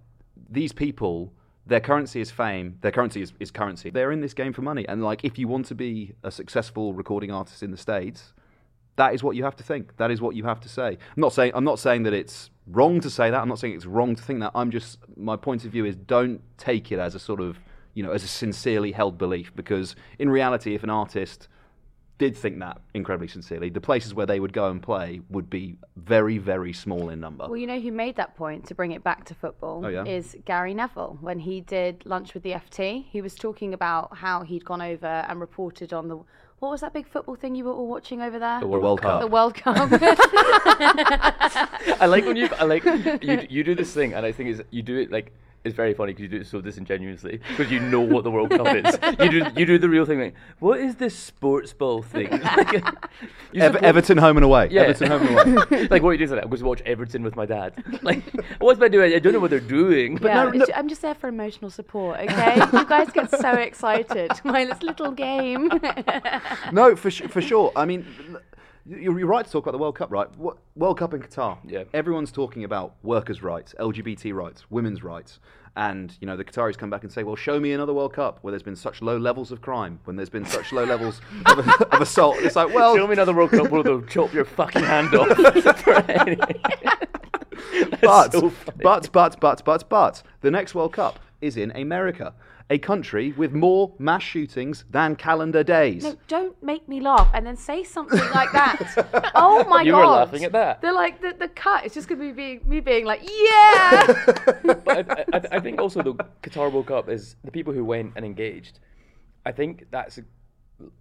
these 0.49 0.73
people, 0.73 1.33
their 1.67 1.81
currency 1.81 2.21
is 2.21 2.31
fame. 2.31 2.79
Their 2.81 2.93
currency 2.93 3.23
is, 3.23 3.33
is 3.41 3.51
currency. 3.51 3.91
They're 3.91 4.13
in 4.13 4.21
this 4.21 4.35
game 4.35 4.53
for 4.53 4.63
money. 4.63 4.87
And 4.89 5.03
like, 5.03 5.25
if 5.25 5.39
you 5.39 5.49
want 5.49 5.67
to 5.67 5.75
be 5.75 6.15
a 6.23 6.31
successful 6.31 6.95
recording 6.95 7.31
artist 7.31 7.63
in 7.63 7.71
the 7.71 7.77
states, 7.77 8.33
that 8.99 9.15
is 9.15 9.23
what 9.23 9.35
you 9.37 9.45
have 9.45 9.57
to 9.57 9.65
think. 9.65 9.97
That 9.97 10.11
is 10.11 10.21
what 10.21 10.35
you 10.37 10.45
have 10.45 10.61
to 10.61 10.69
say. 10.69 10.89
I'm 10.89 11.21
not 11.27 11.33
saying 11.33 11.53
I'm 11.55 11.65
not 11.65 11.79
saying 11.79 12.03
that 12.03 12.13
it's 12.13 12.51
wrong 12.67 13.01
to 13.01 13.09
say 13.09 13.31
that. 13.31 13.41
I'm 13.41 13.49
not 13.49 13.59
saying 13.59 13.75
it's 13.75 13.87
wrong 13.87 14.15
to 14.15 14.23
think 14.23 14.41
that. 14.41 14.53
I'm 14.55 14.71
just 14.71 14.99
my 15.17 15.37
point 15.37 15.65
of 15.65 15.71
view 15.73 15.85
is 15.87 15.97
don't 15.97 16.41
take 16.59 16.93
it 16.93 16.99
as 16.99 17.15
a 17.15 17.19
sort 17.19 17.41
of 17.41 17.59
you 17.95 18.03
know 18.03 18.11
as 18.11 18.23
a 18.25 18.29
sincerely 18.29 18.93
held 18.93 19.17
belief 19.17 19.53
because 19.57 19.97
in 20.19 20.29
reality, 20.29 20.75
if 20.75 20.83
an 20.83 20.91
artist 20.91 21.49
did 22.19 22.37
think 22.37 22.59
that 22.59 22.81
incredibly 22.95 23.29
sincerely, 23.29 23.71
the 23.71 23.81
places 23.81 24.13
where 24.13 24.27
they 24.27 24.41
would 24.41 24.53
go 24.53 24.69
and 24.73 24.83
play 24.83 25.21
would 25.31 25.49
be 25.49 25.77
very 25.97 26.37
very 26.39 26.73
small 26.73 27.11
in 27.11 27.21
number. 27.21 27.45
Well, 27.47 27.57
you 27.57 27.69
know 27.69 27.79
who 27.79 27.93
made 27.93 28.17
that 28.17 28.35
point 28.35 28.67
to 28.67 28.75
bring 28.75 28.91
it 28.91 29.05
back 29.05 29.25
to 29.27 29.35
football 29.35 29.87
Oh, 29.87 29.89
yeah? 29.89 30.05
is 30.05 30.37
Gary 30.45 30.75
Neville. 30.75 31.19
When 31.21 31.39
he 31.39 31.61
did 31.61 32.05
lunch 32.05 32.35
with 32.35 32.43
the 32.43 32.53
FT, 32.55 33.05
he 33.09 33.23
was 33.23 33.37
talking 33.37 33.73
about 33.73 34.17
how 34.17 34.43
he'd 34.43 34.65
gone 34.65 34.83
over 34.83 35.07
and 35.07 35.41
reported 35.41 35.93
on 35.93 36.09
the 36.09 36.19
what 36.61 36.71
was 36.71 36.81
that 36.81 36.93
big 36.93 37.07
football 37.07 37.37
thing 37.37 37.55
you 37.55 37.65
were 37.65 37.73
all 37.73 37.87
watching 37.87 38.21
over 38.21 38.39
there? 38.39 38.61
The 38.61 38.67
the 38.67 38.79
World 38.79 39.01
Cup. 39.01 39.21
The 39.21 39.27
World 39.27 39.55
Cup. 39.55 39.77
I 42.01 42.07
like 42.07 42.25
when 42.25 42.37
you, 42.37 42.49
I 42.59 42.65
like 42.65 42.85
you, 42.85 43.47
you 43.49 43.65
do 43.65 43.75
this 43.75 43.95
thing, 43.95 44.15
and 44.15 44.27
I 44.27 44.33
think 44.33 44.51
is 44.51 44.63
you 44.71 44.83
do 44.83 44.99
it 44.99 45.13
like 45.13 45.33
it's 45.65 45.75
very 45.75 45.93
funny 45.95 46.13
because 46.13 46.23
you 46.23 46.29
do 46.29 46.37
it 46.39 46.47
so 46.47 46.61
disingenuously 46.61 47.41
because 47.57 47.71
you 47.71 47.81
know 47.81 48.01
what 48.01 48.25
the 48.25 48.31
World 48.31 48.51
Cup 48.51 48.67
is. 48.75 48.99
You 49.21 49.31
do, 49.31 49.47
you 49.57 49.67
do 49.67 49.79
the 49.79 49.89
real 49.89 50.07
thing. 50.07 50.21
Like, 50.21 50.35
what 50.61 50.81
is 50.81 50.95
this 50.97 51.15
sports 51.17 51.73
ball 51.73 52.03
thing? 52.03 52.29
Like, 53.53 53.65
Ever, 53.65 53.75
suppose- 53.79 53.89
Everton 53.89 54.19
home 54.19 54.37
and 54.37 54.45
away. 54.45 54.69
Yeah. 54.71 54.83
Everton 54.83 55.11
home 55.11 55.27
and 55.27 55.57
away. 55.73 55.87
like 55.91 56.03
what 56.03 56.11
are 56.11 56.13
you 56.13 56.19
do 56.19 56.25
is 56.25 56.31
like, 56.31 56.43
I'm 56.43 56.49
going 56.51 56.61
to 56.61 56.67
watch 56.67 56.83
Everton 56.83 57.23
with 57.23 57.35
my 57.37 57.47
dad. 57.47 57.73
Like, 58.03 58.23
what's 58.61 58.79
my 58.79 58.89
doing? 58.89 59.13
I 59.15 59.19
don't 59.19 59.33
know 59.33 59.41
what 59.41 59.51
they're 59.51 59.59
doing. 59.61 60.17
But 60.17 60.29
yeah, 60.29 60.43
no, 60.45 60.49
it's- 60.51 60.69
no- 60.69 60.75
I'm 60.77 60.89
just 60.89 61.03
there 61.03 61.15
for 61.15 61.29
emotional 61.29 61.71
support, 61.71 62.21
okay? 62.21 62.57
you 62.73 62.85
guys 62.87 63.11
get 63.11 63.31
so 63.31 63.53
excited. 63.53 64.31
My 64.45 64.65
little 64.83 65.11
game. 65.13 65.71
no, 66.73 66.95
for 66.97 67.11
sh- 67.11 67.23
for 67.29 67.41
sure. 67.41 67.73
I 67.75 67.85
mean, 67.87 68.07
l- 68.31 68.41
you're, 68.89 69.27
right 69.27 69.45
to 69.45 69.51
talk 69.51 69.65
about 69.65 69.73
the 69.73 69.79
World 69.79 69.97
Cup, 69.97 70.11
right? 70.11 70.29
World 70.77 70.99
Cup 70.99 71.15
in 71.15 71.21
Qatar. 71.21 71.59
Yeah. 71.65 71.85
Everyone's 71.93 72.33
talking 72.33 72.65
about 72.65 72.95
workers' 73.03 73.43
rights, 73.43 73.75
LGBT 73.79 74.35
rights, 74.35 74.65
women's 74.71 75.03
rights, 75.03 75.41
and 75.77 76.17
you 76.21 76.27
know 76.27 76.37
the 76.37 76.45
Qataris 76.45 76.77
come 76.77 76.91
back 76.91 77.03
and 77.03 77.13
say, 77.13 77.23
"Well, 77.23 77.37
show 77.37 77.61
me 77.61 77.73
another 77.73 77.93
World 77.93 78.13
Cup 78.13 78.39
where 78.43 78.51
there's 78.51 78.63
been 78.63 78.77
such 78.77 79.03
low 79.03 79.17
levels 79.17 79.53
of 79.53 79.61
crime, 79.61 80.01
when 80.05 80.17
there's 80.17 80.31
been 80.31 80.47
such 80.47 80.73
low 80.73 80.85
levels 80.85 81.21
of, 81.47 81.59
of 81.93 82.01
assault." 82.01 82.37
It's 82.39 82.57
like, 82.57 82.73
well, 82.75 82.97
Show 82.97 83.07
me 83.07 83.13
another 83.13 83.35
World 83.35 83.51
Cup 83.51 83.71
where 83.71 83.83
they'll 83.83 84.03
chop 84.03 84.33
your 84.33 84.45
fucking 84.45 84.83
hand 84.83 85.15
off. 85.15 85.29
for 85.79 85.95
any- 86.11 86.37
That's 87.91 88.01
but, 88.01 88.33
so 88.33 88.51
funny. 88.51 88.79
but, 88.83 89.13
but, 89.13 89.41
but, 89.41 89.65
but, 89.65 89.89
but, 89.89 90.23
the 90.41 90.51
next 90.51 90.75
World 90.75 90.93
Cup 90.93 91.19
is 91.41 91.57
in 91.57 91.71
America, 91.73 92.35
a 92.71 92.79
country 92.79 93.33
with 93.33 93.53
more 93.53 93.95
mass 93.99 94.23
shootings 94.23 94.85
than 94.91 95.17
calendar 95.17 95.65
days. 95.65 96.05
No, 96.05 96.17
don't 96.29 96.63
make 96.63 96.89
me 96.89 97.01
laugh 97.01 97.29
and 97.33 97.47
then 97.47 97.57
say 97.57 97.83
something 97.83 98.19
like 98.35 98.53
that. 98.53 99.33
oh 99.35 99.65
my 99.65 99.83
You 99.83 99.93
god! 99.93 100.01
were 100.01 100.07
laughing 100.07 100.45
at 100.45 100.53
that. 100.53 100.83
They're 100.83 100.93
like 100.93 101.21
the, 101.21 101.35
the 101.39 101.49
cut. 101.49 101.87
It's 101.87 101.95
just 101.95 102.09
gonna 102.09 102.33
be 102.33 102.61
me 102.65 102.81
being 102.81 103.07
like, 103.07 103.23
yeah. 103.23 104.07
but 104.65 104.89
I, 104.89 105.25
I, 105.33 105.43
I 105.53 105.61
think 105.61 105.81
also 105.81 106.03
the 106.03 106.15
Qatar 106.43 106.71
World 106.71 106.87
Cup 106.87 107.09
is 107.09 107.37
the 107.45 107.51
people 107.51 107.73
who 107.73 107.85
went 107.85 108.13
and 108.17 108.25
engaged. 108.25 108.81
I 109.47 109.53
think 109.53 109.87
that's 109.91 110.19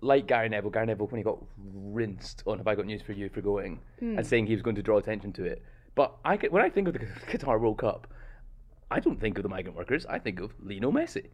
like 0.02 0.28
Gary 0.28 0.50
Neville. 0.50 0.72
Gary 0.72 0.86
Neville 0.86 1.08
when 1.08 1.20
he 1.20 1.24
got 1.24 1.38
rinsed 1.58 2.44
on 2.46 2.60
"Have 2.60 2.68
I 2.68 2.76
Got 2.76 2.86
News 2.86 3.02
for 3.02 3.12
You" 3.12 3.30
for 3.30 3.42
going 3.42 3.80
and 4.00 4.18
hmm. 4.18 4.24
saying 4.24 4.48
he 4.48 4.54
was 4.54 4.62
going 4.62 4.76
to 4.78 4.84
draw 4.84 4.98
attention 4.98 5.34
to 5.34 5.44
it. 5.44 5.62
But 5.96 6.16
I 6.24 6.38
when 6.38 6.64
I 6.64 6.70
think 6.70 6.88
of 6.88 6.94
the 6.94 7.00
Qatar 7.00 7.60
World 7.60 7.80
Cup, 7.80 8.08
I 8.90 9.00
don't 9.00 9.20
think 9.20 9.38
of 9.38 9.44
the 9.44 9.50
migrant 9.50 9.78
workers. 9.78 10.06
I 10.06 10.18
think 10.18 10.40
of 10.40 10.54
Lionel 10.64 10.94
Messi, 10.94 11.26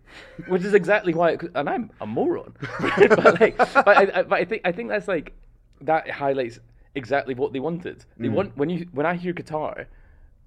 which 0.48 0.64
is 0.64 0.74
exactly 0.74 1.14
why. 1.14 1.32
It, 1.32 1.44
and 1.54 1.70
I'm 1.70 1.92
a 2.02 2.06
moron, 2.08 2.56
but 2.80 3.40
like, 3.40 3.58
but 3.58 3.88
I, 3.88 4.12
I, 4.20 4.24
but 4.24 4.40
I 4.40 4.46
think 4.46 4.62
I 4.66 4.72
think 4.72 4.90
that's 4.90 5.08
like 5.08 5.34
that 5.82 6.10
highlights 6.10 6.60
exactly 6.96 7.36
what 7.36 7.54
they 7.54 7.60
wanted. 7.60 8.06
They 8.18 8.30
want 8.30 8.58
when 8.58 8.70
you 8.70 8.88
when 8.92 9.06
I 9.06 9.16
hear 9.16 9.34
Qatar, 9.34 9.86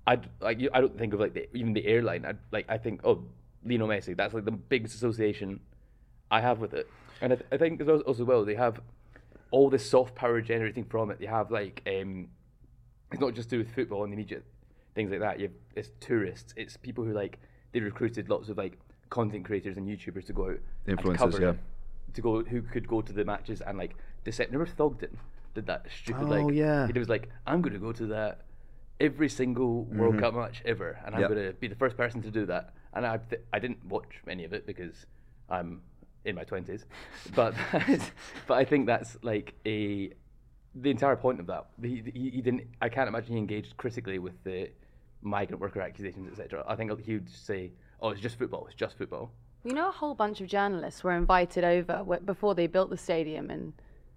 I 0.07 0.19
like 0.40 0.59
you, 0.59 0.69
I 0.75 0.81
don't 0.81 0.99
think 0.99 1.14
of 1.14 1.21
like 1.21 1.35
the, 1.35 1.49
even 1.57 1.75
the 1.75 1.87
airline. 1.87 2.27
I 2.27 2.35
like 2.51 2.66
I 2.69 2.79
think 2.79 3.03
oh 3.05 3.23
Lionel 3.64 3.88
Messi. 3.88 4.16
That's 4.16 4.35
like 4.35 4.45
the 4.45 4.51
biggest 4.51 4.97
association 4.97 5.61
I 6.33 6.40
have 6.40 6.59
with 6.59 6.75
it, 6.75 6.90
and 7.21 7.33
I, 7.33 7.37
th- 7.37 7.49
I 7.53 7.57
think 7.57 7.81
as 7.81 7.87
well, 7.87 8.01
also 8.01 8.25
well 8.25 8.45
they 8.45 8.57
have 8.57 8.81
all 9.53 9.71
this 9.71 9.88
soft 9.88 10.16
power 10.16 10.40
generating 10.40 10.85
from 10.85 11.12
it. 11.12 11.21
They 11.21 11.27
have 11.27 11.53
like 11.53 11.83
um, 11.87 12.29
it's 13.12 13.21
not 13.21 13.35
just 13.35 13.49
to 13.51 13.57
do 13.57 13.59
with 13.59 13.73
football 13.73 14.03
and 14.03 14.12
the 14.12 14.16
immediate 14.16 14.45
things 14.97 15.11
like 15.13 15.21
that. 15.21 15.39
You 15.39 15.47
have 15.47 15.55
it's 15.77 15.91
tourists. 16.01 16.53
It's 16.57 16.77
people 16.77 17.05
who 17.05 17.13
like 17.13 17.39
they 17.73 17.79
recruited 17.79 18.29
lots 18.29 18.49
of 18.49 18.59
like 18.59 18.77
content 19.11 19.45
creators 19.45 19.77
and 19.77 19.87
YouTubers 19.87 20.27
to 20.27 20.33
go 20.33 20.49
out 20.49 20.59
Influencers, 20.89 21.41
yeah. 21.41 21.53
to 22.15 22.21
go 22.21 22.43
who 22.43 22.63
could 22.63 22.89
go 22.89 23.01
to 23.03 23.13
the 23.13 23.25
matches 23.25 23.61
and 23.61 23.79
like 23.79 23.95
dissect. 24.25 24.51
Remember 24.51 24.73
Thogden 24.73 25.15
did 25.55 25.67
that 25.67 25.87
stupid 25.95 26.25
oh, 26.25 26.31
like 26.31 26.45
Oh, 26.45 26.51
yeah. 26.51 26.89
It 26.89 26.99
was 26.99 27.09
like 27.09 27.29
I'm 27.47 27.63
going 27.63 27.75
to 27.75 27.79
go 27.79 27.93
to 27.93 28.07
that 28.07 28.41
every 28.99 29.29
single 29.29 29.85
World 29.85 30.15
mm-hmm. 30.15 30.23
Cup 30.23 30.35
match 30.35 30.63
ever, 30.65 30.99
and 31.05 31.15
I'm 31.15 31.21
Yep. 31.21 31.31
going 31.31 31.47
to 31.47 31.53
be 31.53 31.69
the 31.69 31.77
first 31.77 31.97
person 31.97 32.23
to 32.23 32.31
do 32.31 32.47
that. 32.47 32.73
And 32.95 33.07
I 33.07 33.19
th- 33.19 33.43
I 33.53 33.59
didn't 33.59 33.85
watch 33.85 34.23
any 34.27 34.45
of 34.45 34.55
it 34.55 34.67
because 34.67 35.07
I'm 35.51 35.83
in 36.25 36.35
my 36.35 36.45
twenties, 36.45 36.87
but 37.35 37.55
but 38.47 38.55
I 38.55 38.65
think 38.65 38.87
that's 38.87 39.19
like 39.23 39.55
a 39.67 40.11
the 40.75 40.91
entire 40.91 41.17
point 41.17 41.41
of 41.41 41.47
that. 41.47 41.67
He, 41.81 42.03
he, 42.15 42.31
he 42.31 42.41
didn't. 42.43 42.63
I 42.81 42.89
can't 42.89 43.09
imagine 43.09 43.33
he 43.35 43.39
engaged 43.39 43.77
critically 43.77 44.19
with 44.19 44.43
the 44.45 44.71
migrant 45.27 45.61
worker 45.61 45.81
accusations, 45.81 46.29
etc. 46.31 46.65
I 46.67 46.77
think 46.77 46.99
he 47.05 47.15
would 47.15 47.29
say, 47.29 47.73
"Oh, 48.01 48.11
it's 48.11 48.21
just 48.21 48.39
football. 48.39 48.67
It's 48.67 48.77
just 48.77 48.97
football." 48.97 49.33
you 49.67 49.73
know, 49.73 49.89
a 49.89 49.93
whole 49.93 50.15
bunch 50.15 50.41
of 50.41 50.47
journalists 50.47 51.03
were 51.03 51.11
invited 51.11 51.65
over 51.65 52.05
before 52.25 52.55
they 52.55 52.69
built 52.69 52.89
the 52.89 52.97
stadium 52.97 53.51
and 53.51 53.73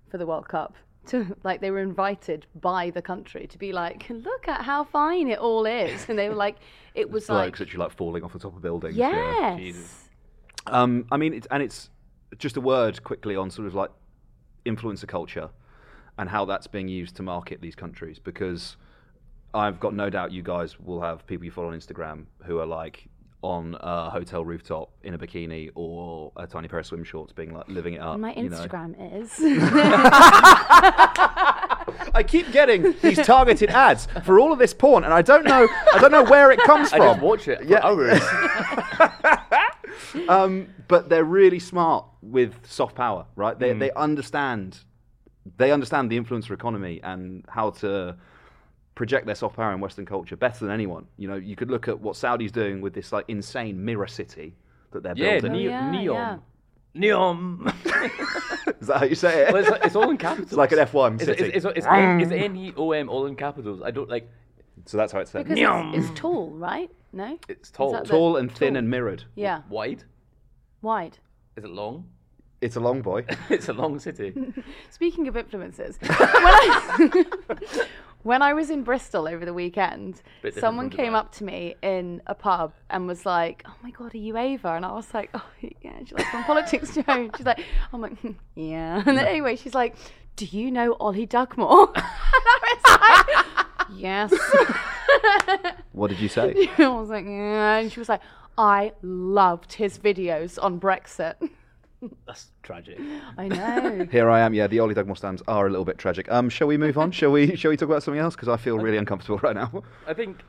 for 0.09 0.19
the 0.19 0.25
World 0.25 0.47
Cup. 0.47 0.75
To 1.07 1.35
like, 1.43 1.59
they 1.59 1.71
were 1.71 1.79
invited 1.79 2.45
by 2.61 2.91
the 2.91 3.01
country 3.01 3.47
to 3.47 3.57
be 3.57 3.73
like, 3.73 4.05
look 4.09 4.47
at 4.47 4.61
how 4.61 4.83
fine 4.83 5.27
it 5.27 5.39
all 5.39 5.65
is, 5.65 6.07
and 6.07 6.19
they 6.19 6.29
were 6.29 6.35
like, 6.35 6.57
it 6.93 7.09
was 7.09 7.27
like, 7.29 7.47
Blokes 7.47 7.61
literally 7.61 7.85
like 7.85 7.97
falling 7.97 8.23
off 8.23 8.31
the 8.31 8.39
top 8.39 8.55
of 8.55 8.61
buildings. 8.61 8.95
yes. 8.95 10.09
Um, 10.67 11.05
I 11.11 11.17
mean, 11.17 11.33
it's, 11.33 11.47
and 11.49 11.63
it's 11.63 11.89
just 12.37 12.55
a 12.55 12.61
word 12.61 13.03
quickly 13.03 13.35
on 13.35 13.49
sort 13.49 13.67
of 13.67 13.73
like 13.73 13.89
influencer 14.67 15.07
culture 15.07 15.49
and 16.19 16.29
how 16.29 16.45
that's 16.45 16.67
being 16.67 16.87
used 16.87 17.15
to 17.15 17.23
market 17.23 17.59
these 17.59 17.75
countries 17.75 18.19
because 18.19 18.77
I've 19.53 19.79
got 19.79 19.93
no 19.95 20.09
doubt 20.09 20.31
you 20.31 20.43
guys 20.43 20.79
will 20.79 21.01
have 21.01 21.25
people 21.27 21.45
you 21.45 21.51
follow 21.51 21.69
on 21.69 21.73
Instagram 21.79 22.25
who 22.43 22.59
are 22.59 22.65
like 22.65 23.07
on 23.41 23.75
a 23.79 24.09
hotel 24.09 24.43
rooftop 24.43 24.91
in 25.03 25.13
a 25.13 25.17
bikini 25.17 25.69
or 25.73 26.31
a 26.35 26.45
tiny 26.45 26.67
pair 26.67 26.79
of 26.79 26.85
swim 26.85 27.03
shorts, 27.05 27.31
being 27.31 27.53
like 27.53 27.67
living 27.69 27.93
it 27.93 28.01
up. 28.01 28.19
My 28.19 28.33
you 28.35 28.49
know. 28.49 28.57
Instagram 28.57 29.21
is. 29.21 29.31
I 32.13 32.23
keep 32.27 32.51
getting 32.51 32.93
these 33.01 33.17
targeted 33.25 33.69
ads 33.69 34.07
for 34.25 34.39
all 34.39 34.51
of 34.51 34.59
this 34.59 34.73
porn, 34.73 35.03
and 35.03 35.13
I 35.13 35.21
don't 35.21 35.45
know. 35.45 35.67
I 35.93 35.99
don't 35.99 36.11
know 36.11 36.23
where 36.25 36.51
it 36.51 36.59
comes 36.59 36.89
from. 36.93 37.01
I 37.01 37.05
from. 37.05 37.15
just 37.15 37.23
watch 37.23 37.47
it 37.47 37.63
Yeah. 37.65 37.79
hours. 37.83 38.21
um, 40.29 40.67
but 40.87 41.09
they're 41.09 41.23
really 41.23 41.59
smart 41.59 42.05
with 42.21 42.53
soft 42.67 42.95
power, 42.95 43.25
right? 43.35 43.57
They 43.57 43.73
they 43.73 43.91
understand 43.91 44.79
they 45.57 45.71
understand 45.71 46.11
the 46.11 46.19
influencer 46.19 46.51
economy 46.51 46.99
and 47.03 47.45
how 47.49 47.71
to 47.71 48.15
project 48.95 49.25
their 49.25 49.35
soft 49.35 49.55
power 49.55 49.73
in 49.73 49.79
Western 49.79 50.05
culture 50.05 50.35
better 50.35 50.59
than 50.65 50.71
anyone. 50.73 51.05
You 51.17 51.27
know, 51.29 51.35
you 51.35 51.55
could 51.55 51.71
look 51.71 51.87
at 51.87 51.99
what 51.99 52.15
Saudi's 52.15 52.51
doing 52.51 52.81
with 52.81 52.93
this 52.93 53.11
like 53.11 53.25
insane 53.27 53.83
mirror 53.83 54.07
city 54.07 54.55
that 54.91 55.03
they're 55.03 55.13
yeah, 55.15 55.39
building. 55.39 55.53
neo- 55.53 55.71
oh, 55.71 55.73
yeah, 55.73 55.91
neon. 55.91 56.15
yeah. 56.15 56.37
Neon. 56.95 57.73
Is 58.81 58.87
that 58.87 58.97
how 58.99 59.05
you 59.05 59.15
say 59.15 59.43
it? 59.43 59.53
well, 59.53 59.63
it's, 59.63 59.85
it's 59.85 59.95
all 59.95 60.09
in 60.09 60.17
capitals. 60.17 60.47
It's 60.49 60.57
like 60.57 60.71
an 60.71 60.79
F1 60.79 61.15
It's, 61.15 61.25
city. 61.25 61.43
it's, 61.45 61.65
it's, 61.65 61.77
it's, 61.77 61.87
mm. 61.87 62.13
N- 62.15 62.21
it's 62.21 62.31
N-E-O-M, 62.31 63.09
all 63.09 63.25
in 63.27 63.35
capitals. 63.35 63.81
I 63.83 63.91
don't 63.91 64.09
like. 64.09 64.27
so 64.85 64.97
that's 64.97 65.13
how 65.13 65.19
it's 65.19 65.31
said. 65.31 65.45
Because 65.47 65.59
it's, 65.95 66.09
it's 66.09 66.19
tall, 66.19 66.49
right? 66.51 66.89
No? 67.13 67.37
It's 67.47 67.69
tall. 67.71 67.91
that 67.91 68.03
the- 68.05 68.09
Tall 68.09 68.37
and 68.37 68.51
thin 68.51 68.73
tall. 68.73 68.77
and 68.79 68.89
mirrored. 68.89 69.23
Yeah. 69.35 69.61
Wide. 69.69 70.03
Wide. 70.81 71.19
Is 71.55 71.63
it 71.63 71.69
long? 71.69 72.05
It's 72.61 72.75
a 72.75 72.79
long 72.79 73.01
boy. 73.01 73.25
it's 73.49 73.69
a 73.69 73.73
long 73.73 73.99
city. 73.99 74.33
Speaking 74.89 75.27
of 75.27 75.37
influences, 75.37 75.97
when 76.01 76.11
I, 76.19 77.85
when 78.23 78.41
I 78.41 78.53
was 78.53 78.69
in 78.69 78.83
Bristol 78.83 79.27
over 79.27 79.45
the 79.45 79.53
weekend, 79.53 80.21
someone 80.59 80.89
came 80.89 81.15
up 81.15 81.31
to 81.35 81.43
me 81.43 81.75
in 81.81 82.21
a 82.27 82.35
pub 82.35 82.73
and 82.89 83.07
was 83.07 83.25
like, 83.25 83.63
"Oh 83.65 83.75
my 83.81 83.91
god, 83.91 84.13
are 84.13 84.17
you 84.17 84.37
Ava?" 84.37 84.73
And 84.73 84.85
I 84.85 84.91
was 84.91 85.13
like, 85.13 85.29
"Oh 85.33 85.45
yeah." 85.59 85.99
She's 85.99 86.11
like, 86.11 86.25
"From 86.27 86.43
Politics 86.43 86.95
Joe." 86.95 87.29
She's 87.37 87.45
like, 87.45 87.63
"I'm 87.93 88.01
like, 88.01 88.17
"Hmm, 88.19 88.31
yeah." 88.55 89.03
And 89.05 89.17
then 89.17 89.25
anyway, 89.25 89.55
she's 89.55 89.73
like, 89.73 89.95
"Do 90.35 90.45
you 90.45 90.69
know 90.69 90.97
Oli 90.99 91.25
Dugmore?" 91.25 91.91
and 91.95 92.03
I 92.05 92.75
was 92.75 93.37
like, 93.37 93.89
"Yes." 93.95 94.33
what 95.93 96.09
did 96.09 96.19
you 96.19 96.27
say? 96.27 96.69
I 96.77 96.87
was 96.89 97.09
like, 97.09 97.25
"Yeah," 97.25 97.77
and 97.77 97.91
she 97.91 97.99
was 97.99 98.09
like, 98.09 98.21
"I 98.57 98.91
loved 99.01 99.73
his 99.73 99.97
videos 99.97 100.61
on 100.61 100.79
Brexit." 100.79 101.35
That's 102.25 102.51
tragic. 102.63 102.99
I 103.37 103.47
know. 103.47 104.07
Here 104.11 104.29
I 104.29 104.39
am. 104.41 104.53
Yeah, 104.53 104.67
the 104.67 104.79
Oli 104.79 104.93
Dugmore 104.93 105.17
stands 105.17 105.41
are 105.47 105.67
a 105.67 105.69
little 105.69 105.85
bit 105.85 105.97
tragic. 105.97 106.31
Um, 106.31 106.49
shall 106.49 106.67
we 106.67 106.77
move 106.77 106.97
on? 106.97 107.11
shall 107.11 107.31
we? 107.31 107.55
Shall 107.57 107.69
we 107.69 107.77
talk 107.77 107.89
about 107.89 108.03
something 108.03 108.21
else? 108.21 108.35
Because 108.35 108.47
I 108.47 108.57
feel 108.57 108.77
really 108.77 108.97
uncomfortable 108.97 109.37
right 109.43 109.55
now. 109.55 109.83
I 110.07 110.13
think 110.13 110.41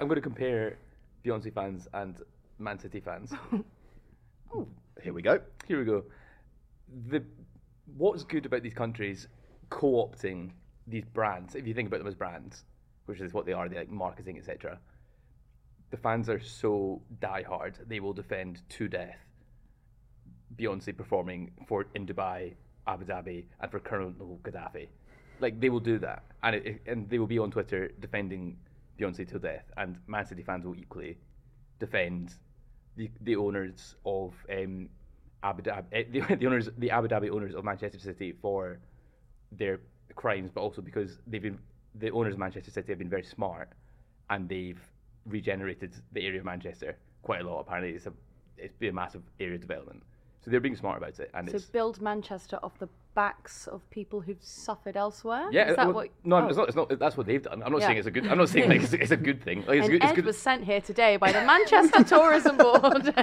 I'm 0.00 0.08
going 0.08 0.16
to 0.16 0.22
compare 0.22 0.78
Beyonce 1.24 1.52
fans 1.52 1.88
and 1.92 2.16
Man 2.58 2.78
City 2.78 3.00
fans. 3.00 3.32
Oh, 4.54 4.66
here 5.02 5.12
we 5.12 5.22
go. 5.22 5.40
Here 5.66 5.78
we 5.78 5.84
go. 5.84 6.04
The 7.08 7.22
what's 7.96 8.24
good 8.24 8.46
about 8.46 8.62
these 8.62 8.74
countries 8.74 9.28
co-opting 9.70 10.50
these 10.86 11.04
brands, 11.04 11.54
if 11.54 11.66
you 11.66 11.74
think 11.74 11.88
about 11.88 11.98
them 11.98 12.06
as 12.06 12.14
brands, 12.14 12.64
which 13.06 13.20
is 13.20 13.32
what 13.32 13.46
they 13.46 13.52
are, 13.52 13.68
they 13.68 13.76
like 13.76 13.90
marketing, 13.90 14.38
etc. 14.38 14.78
The 15.90 15.96
fans 15.96 16.28
are 16.28 16.40
so 16.40 17.02
diehard; 17.20 17.74
they 17.86 18.00
will 18.00 18.12
defend 18.12 18.62
to 18.70 18.88
death 18.88 19.18
Beyonce 20.56 20.96
performing 20.96 21.50
for 21.66 21.86
in 21.94 22.06
Dubai, 22.06 22.54
Abu 22.86 23.04
Dhabi, 23.04 23.44
and 23.60 23.70
for 23.70 23.80
Colonel 23.80 24.12
Gaddafi. 24.42 24.88
Like 25.40 25.60
they 25.60 25.68
will 25.68 25.80
do 25.80 25.98
that, 25.98 26.22
and 26.42 26.56
it, 26.56 26.82
and 26.86 27.08
they 27.10 27.18
will 27.18 27.26
be 27.26 27.38
on 27.38 27.50
Twitter 27.50 27.90
defending 28.00 28.56
Beyonce 28.98 29.28
till 29.28 29.40
death. 29.40 29.64
And 29.76 29.98
Man 30.06 30.24
City 30.26 30.42
fans 30.42 30.64
will 30.64 30.76
equally 30.76 31.18
defend 31.80 32.34
the, 32.96 33.10
the 33.22 33.36
owners 33.36 33.96
of 34.06 34.34
um, 34.50 34.88
Abu 35.42 35.62
Dhabi, 35.62 35.84
eh, 35.92 36.04
the, 36.10 36.20
the 36.40 36.46
owners, 36.46 36.68
the 36.78 36.90
Abu 36.90 37.08
Dhabi 37.08 37.30
owners 37.30 37.54
of 37.54 37.64
Manchester 37.64 37.98
City 37.98 38.32
for 38.40 38.78
their 39.52 39.80
crimes, 40.14 40.50
but 40.54 40.60
also 40.60 40.82
because 40.82 41.18
they've 41.26 41.42
been 41.42 41.58
the 41.96 42.10
owners 42.10 42.34
of 42.34 42.40
Manchester 42.40 42.70
City 42.70 42.92
have 42.92 42.98
been 42.98 43.10
very 43.10 43.24
smart, 43.24 43.70
and 44.30 44.48
they've 44.48 44.80
regenerated 45.26 45.94
the 46.12 46.26
area 46.26 46.40
of 46.40 46.44
Manchester 46.44 46.96
quite 47.22 47.40
a 47.40 47.44
lot. 47.48 47.60
Apparently, 47.60 47.92
it's 47.92 48.06
a 48.06 48.12
it's 48.56 48.76
been 48.76 48.90
a 48.90 48.92
massive 48.92 49.22
area 49.40 49.58
development, 49.58 50.02
so 50.44 50.50
they're 50.50 50.60
being 50.60 50.76
smart 50.76 50.98
about 50.98 51.18
it, 51.18 51.30
and 51.34 51.48
So 51.48 51.56
it's 51.56 51.64
build 51.64 52.00
Manchester 52.02 52.58
off 52.62 52.78
the 52.78 52.88
backs 53.14 53.66
of 53.68 53.88
people 53.90 54.20
who've 54.20 54.42
suffered 54.42 54.96
elsewhere. 54.96 55.48
yeah. 55.52 55.70
Is 55.70 55.76
that 55.76 55.86
well, 55.86 55.94
what? 55.94 56.08
no, 56.24 56.36
oh. 56.36 56.46
it's 56.48 56.56
not. 56.56 56.68
It's 56.68 56.76
not. 56.76 56.98
That's 56.98 57.16
what 57.16 57.26
they've 57.26 57.42
done. 57.42 57.62
I'm 57.62 57.72
not 57.72 57.80
Yeah. 57.80 57.86
saying 57.86 57.98
it's 57.98 58.06
a 58.06 58.10
good. 58.10 58.26
I'm 58.26 58.36
not 58.38 58.48
saying 58.50 58.68
like 58.68 58.82
it's, 58.82 58.92
it's 58.92 59.10
a 59.10 59.16
good 59.16 59.42
thing. 59.42 59.64
Like, 59.66 59.78
it's 59.78 59.84
And 59.88 59.92
good. 59.92 60.02
It's 60.02 60.12
Ed 60.12 60.16
good. 60.16 60.26
was 60.26 60.36
sent 60.38 60.64
here 60.64 60.80
today 60.80 61.16
by 61.16 61.32
the 61.32 61.42
Manchester 61.44 62.04
Tourism 62.14 62.56
Board. 62.58 63.14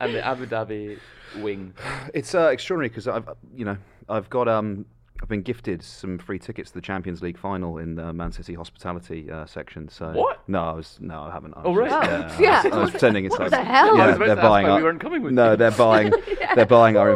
and 0.00 0.14
the 0.14 0.24
Abu 0.24 0.46
Dhabi 0.46 0.98
wing. 1.38 1.74
It's 2.14 2.34
uh, 2.34 2.48
extraordinary 2.52 2.88
because 2.88 3.08
I've, 3.08 3.28
you 3.54 3.64
know, 3.64 3.76
I've 4.08 4.30
got 4.30 4.48
um, 4.48 4.86
I've 5.22 5.28
been 5.28 5.42
gifted 5.42 5.82
some 5.82 6.18
free 6.18 6.38
tickets 6.38 6.70
to 6.70 6.74
the 6.74 6.80
Champions 6.80 7.22
League 7.22 7.38
final 7.38 7.78
in 7.78 7.94
the 7.94 8.12
Man 8.12 8.32
City 8.32 8.54
hospitality 8.54 9.30
uh, 9.30 9.46
section. 9.46 9.88
So 9.88 10.10
What? 10.12 10.40
No, 10.48 10.62
I 10.62 10.72
was 10.72 10.98
no, 11.00 11.22
I 11.22 11.30
haven't. 11.32 11.54
I 11.56 11.62
Oh, 11.64 11.70
was 11.70 11.78
right. 11.90 11.90
just, 12.28 12.38
Oh, 12.38 12.42
yeah. 12.42 12.60
I 12.62 12.68
was, 12.68 12.72
I 12.72 12.78
was 12.80 12.90
pretending 12.92 13.24
it's 13.24 13.38
like 13.38 13.50
the 13.50 13.64
hell? 13.64 13.96
Yeah, 13.96 14.04
I 14.04 14.06
was 14.08 14.16
about 14.16 14.26
they're 14.26 14.36
to 14.36 14.42
buying 14.42 14.66
why 14.66 14.72
our, 14.72 14.76
we 14.78 14.82
weren't 14.84 15.00
coming 15.00 15.22
with 15.22 15.32
No, 15.32 15.52
you. 15.52 15.56
they're 15.56 15.70
buying. 15.72 16.12
They're 16.54 16.64
buying 16.64 16.96
our. 16.96 17.15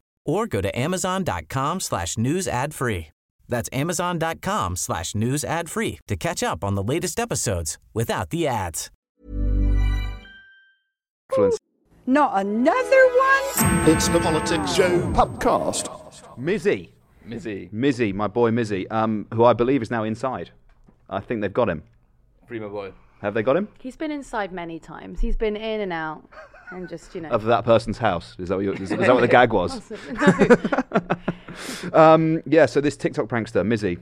or 0.25 0.47
go 0.47 0.61
to 0.61 0.77
amazon.com 0.77 1.79
slash 1.79 2.17
news 2.17 2.47
ad 2.47 2.73
free. 2.73 3.07
That's 3.47 3.69
amazon.com 3.73 4.75
slash 4.77 5.13
news 5.13 5.43
ad 5.43 5.69
free 5.69 5.99
to 6.07 6.15
catch 6.15 6.41
up 6.41 6.63
on 6.63 6.75
the 6.75 6.83
latest 6.83 7.19
episodes 7.19 7.77
without 7.93 8.29
the 8.29 8.47
ads. 8.47 8.89
Not 12.07 12.31
another 12.45 13.07
one? 13.07 13.89
It's 13.89 14.07
the 14.09 14.19
Politics 14.19 14.75
Joe 14.75 14.99
podcast. 15.13 15.87
Mizzy, 16.37 16.89
Mizzy, 17.27 17.71
Mizzy, 17.71 18.13
my 18.13 18.27
boy 18.27 18.51
Mizzy, 18.51 18.85
um, 18.91 19.27
who 19.33 19.43
I 19.45 19.53
believe 19.53 19.81
is 19.81 19.91
now 19.91 20.03
inside. 20.03 20.51
I 21.09 21.19
think 21.19 21.41
they've 21.41 21.53
got 21.53 21.69
him. 21.69 21.83
free 22.47 22.59
my 22.59 22.67
boy. 22.67 22.93
Have 23.21 23.33
they 23.33 23.43
got 23.43 23.55
him? 23.55 23.67
He's 23.79 23.95
been 23.95 24.11
inside 24.11 24.51
many 24.51 24.79
times. 24.79 25.19
He's 25.19 25.35
been 25.35 25.55
in 25.55 25.79
and 25.81 25.93
out, 25.93 26.23
and 26.71 26.89
just 26.89 27.13
you 27.13 27.21
know. 27.21 27.29
Of 27.29 27.43
that 27.45 27.65
person's 27.65 27.97
house? 27.97 28.35
Is 28.39 28.49
that 28.49 28.55
what, 28.55 28.65
you, 28.65 28.73
is, 28.73 28.91
is 28.91 28.99
that 28.99 29.13
what 29.13 29.21
the 29.21 29.27
gag 29.39 29.53
was? 29.53 29.81
Um, 31.93 32.41
yeah, 32.45 32.65
so 32.65 32.79
this 32.79 32.95
TikTok 32.95 33.27
prankster, 33.27 33.65
Mizzy, 33.65 33.99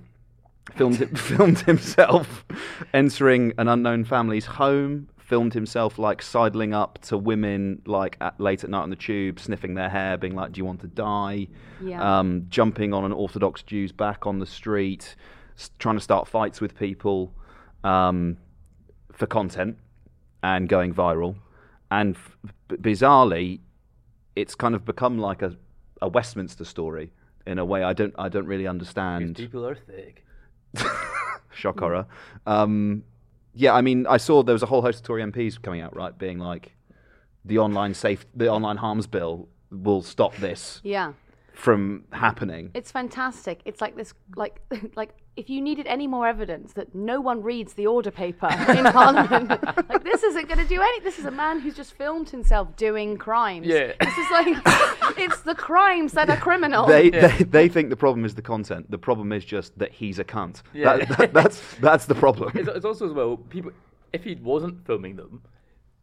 filmed 0.75 1.19
filmed 1.19 1.59
himself 1.59 2.45
entering 2.93 3.53
an 3.57 3.67
unknown 3.67 4.05
family's 4.05 4.45
home. 4.45 5.09
Filmed 5.17 5.53
himself 5.53 5.99
like 5.99 6.23
sidling 6.23 6.73
up 6.73 6.99
to 7.03 7.17
women 7.17 7.81
like 7.85 8.17
at, 8.19 8.39
late 8.39 8.63
at 8.63 8.69
night 8.69 8.81
on 8.81 8.89
the 8.89 8.95
tube, 8.95 9.39
sniffing 9.39 9.75
their 9.75 9.89
hair, 9.89 10.17
being 10.17 10.35
like, 10.35 10.51
"Do 10.51 10.59
you 10.59 10.65
want 10.65 10.81
to 10.81 10.87
die?" 10.87 11.47
Yeah. 11.83 12.19
Um, 12.19 12.45
jumping 12.49 12.93
on 12.93 13.05
an 13.05 13.11
Orthodox 13.11 13.61
Jew's 13.61 13.91
back 13.91 14.25
on 14.25 14.39
the 14.39 14.47
street, 14.47 15.15
s- 15.57 15.69
trying 15.79 15.95
to 15.95 16.01
start 16.01 16.27
fights 16.27 16.61
with 16.61 16.75
people 16.75 17.31
um, 17.83 18.37
for 19.11 19.27
content 19.27 19.77
and 20.41 20.67
going 20.67 20.93
viral. 20.93 21.35
And 21.91 22.15
f- 22.15 22.37
b- 22.67 22.75
bizarrely, 22.77 23.59
it's 24.35 24.55
kind 24.55 24.75
of 24.75 24.85
become 24.85 25.17
like 25.17 25.41
a, 25.41 25.55
a 26.01 26.07
Westminster 26.07 26.65
story 26.65 27.11
in 27.45 27.57
a 27.59 27.65
way 27.65 27.83
I 27.83 27.93
don't 27.93 28.13
I 28.17 28.29
don't 28.29 28.45
really 28.45 28.63
These 28.63 28.69
understand. 28.69 29.35
people 29.35 29.65
are 29.67 29.75
thick. 29.75 30.25
Shock 31.51 31.79
horror. 31.79 32.05
Um, 32.45 33.03
yeah, 33.53 33.73
I 33.73 33.81
mean, 33.81 34.05
I 34.07 34.17
saw 34.17 34.43
there 34.43 34.53
was 34.53 34.63
a 34.63 34.67
whole 34.67 34.81
host 34.81 34.99
of 34.99 35.05
Tory 35.05 35.23
MPs 35.23 35.61
coming 35.61 35.81
out, 35.81 35.95
right, 35.95 36.15
being 36.17 36.37
like, 36.37 36.73
the 37.43 37.57
online 37.57 37.93
safe, 37.93 38.25
the 38.35 38.47
online 38.49 38.77
harms 38.77 39.07
bill 39.07 39.49
will 39.71 40.01
stop 40.01 40.35
this 40.37 40.81
yeah. 40.83 41.13
From 41.59 42.05
happening. 42.11 42.71
It's 42.73 42.91
fantastic. 42.91 43.61
It's 43.65 43.81
like 43.81 43.95
this, 43.97 44.13
like, 44.35 44.61
like 44.95 45.13
if 45.35 45.49
you 45.49 45.61
needed 45.61 45.87
any 45.87 46.07
more 46.07 46.27
evidence 46.27 46.73
that 46.73 46.95
no 46.95 47.19
one 47.21 47.41
reads 47.43 47.73
the 47.73 47.85
order 47.87 48.11
paper 48.11 48.47
in 48.69 48.85
Parliament, 48.85 49.49
like 49.89 50.03
this 50.03 50.23
isn't 50.23 50.47
going 50.47 50.57
to 50.59 50.65
do 50.65 50.81
any. 50.81 50.99
This 51.01 51.19
is 51.19 51.25
a 51.25 51.31
man 51.31 51.59
who's 51.59 51.75
just 51.75 51.93
filmed 51.93 52.29
himself 52.29 52.75
doing 52.75 53.17
crimes. 53.17 53.67
Yeah. 53.67 53.93
This 53.99 54.17
is 54.17 54.31
like, 54.31 54.57
it's 55.17 55.41
the 55.41 55.55
crimes 55.55 56.13
that 56.13 56.29
are 56.29 56.37
criminal. 56.37 56.87
They, 56.87 57.09
they 57.09 57.43
they 57.43 57.69
think 57.69 57.89
the 57.89 57.97
problem 57.97 58.25
is 58.25 58.35
the 58.35 58.41
content. 58.41 58.89
The 58.89 58.97
problem 58.97 59.31
is 59.33 59.43
just 59.45 59.77
that 59.79 59.91
he's 59.91 60.17
a 60.19 60.23
cunt. 60.23 60.61
Yeah. 60.73 60.97
That, 60.97 61.17
that- 61.17 61.33
that's 61.33 61.61
that's 61.81 62.05
the 62.05 62.15
problem. 62.15 62.51
It's, 62.55 62.69
it's 62.69 62.85
also 62.85 63.05
as 63.07 63.13
well 63.13 63.37
people. 63.37 63.71
If 64.11 64.23
he 64.23 64.35
wasn't 64.35 64.85
filming 64.87 65.17
them, 65.17 65.43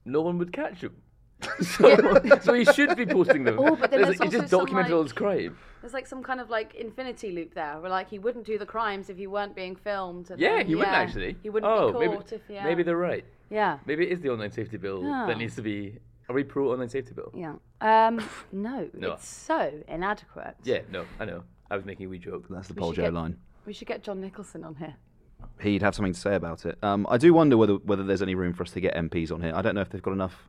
no 0.04 0.20
one 0.22 0.38
would 0.38 0.52
catch 0.52 0.82
him. 0.82 0.94
so, 1.60 2.20
so 2.42 2.54
he 2.54 2.64
should 2.64 2.96
be 2.96 3.06
posting 3.06 3.44
them. 3.44 3.58
Oh, 3.58 3.76
but 3.76 3.90
then 3.90 4.00
It's 4.00 4.08
there's 4.08 4.20
like, 4.20 4.28
he 4.32 4.38
just 4.38 4.44
also 4.44 4.48
some, 4.48 4.60
documented 4.60 4.92
all 4.92 5.02
his 5.02 5.12
crime. 5.12 5.56
There's 5.80 5.92
like 5.92 6.06
some 6.06 6.22
kind 6.22 6.40
of 6.40 6.50
like 6.50 6.74
infinity 6.74 7.30
loop 7.32 7.54
there, 7.54 7.78
where 7.80 7.90
like 7.90 8.08
he 8.10 8.18
wouldn't 8.18 8.46
do 8.46 8.58
the 8.58 8.66
crimes 8.66 9.10
if 9.10 9.16
he 9.16 9.26
weren't 9.26 9.54
being 9.54 9.76
filmed. 9.76 10.30
and 10.30 10.40
Yeah, 10.40 10.56
then, 10.56 10.66
he 10.66 10.74
wouldn't 10.74 10.94
actually. 10.96 11.36
He 11.42 11.50
wouldn't 11.50 11.70
oh, 11.70 11.92
be 11.92 11.98
maybe, 12.00 12.16
caught 12.16 12.32
if 12.32 12.40
yeah. 12.48 12.64
maybe 12.64 12.82
they're 12.82 12.96
right. 12.96 13.24
Yeah. 13.50 13.78
Maybe 13.86 14.04
it 14.06 14.12
is 14.12 14.20
the 14.20 14.30
online 14.30 14.50
safety 14.50 14.76
bill 14.78 15.02
that 15.02 15.38
needs 15.38 15.54
to 15.56 15.62
be. 15.62 15.98
Are 16.28 16.34
we 16.34 16.42
pro 16.42 16.72
online 16.72 16.88
safety 16.88 17.12
bill? 17.14 17.30
Yeah. 17.34 17.54
Um. 17.80 18.20
No, 18.52 18.88
No. 18.94 19.12
it's 19.12 19.28
so 19.28 19.72
inadequate. 19.86 20.56
Yeah, 20.64 20.80
no, 20.90 21.04
I 21.20 21.24
know. 21.24 21.44
I 21.70 21.76
was 21.76 21.84
making 21.84 22.06
a 22.06 22.08
wee 22.08 22.18
joke. 22.18 22.46
That's 22.48 22.68
the 22.68 22.74
We 22.74 22.80
Paul 22.80 22.90
should 22.92 22.96
Joe 22.96 23.02
get- 23.04 23.14
line. 23.14 23.36
We 23.66 23.72
should 23.72 23.88
get 23.88 24.02
John 24.02 24.20
Nicolson 24.22 24.64
on 24.64 24.76
here. 24.76 24.94
He'd 25.60 25.82
have 25.82 25.94
something 25.94 26.12
to 26.14 26.18
say 26.18 26.34
about 26.34 26.64
it. 26.64 26.78
Um, 26.82 27.06
I 27.10 27.18
do 27.18 27.32
wonder 27.34 27.56
whether 27.56 27.74
whether 27.74 28.02
there's 28.04 28.22
any 28.22 28.34
room 28.34 28.52
for 28.54 28.62
us 28.62 28.70
to 28.72 28.80
get 28.80 28.94
MPs 28.94 29.30
on 29.30 29.40
here. 29.42 29.52
I 29.54 29.62
don't 29.62 29.74
know 29.74 29.80
if 29.82 29.90
they've 29.90 30.02
got 30.02 30.12
enough. 30.12 30.48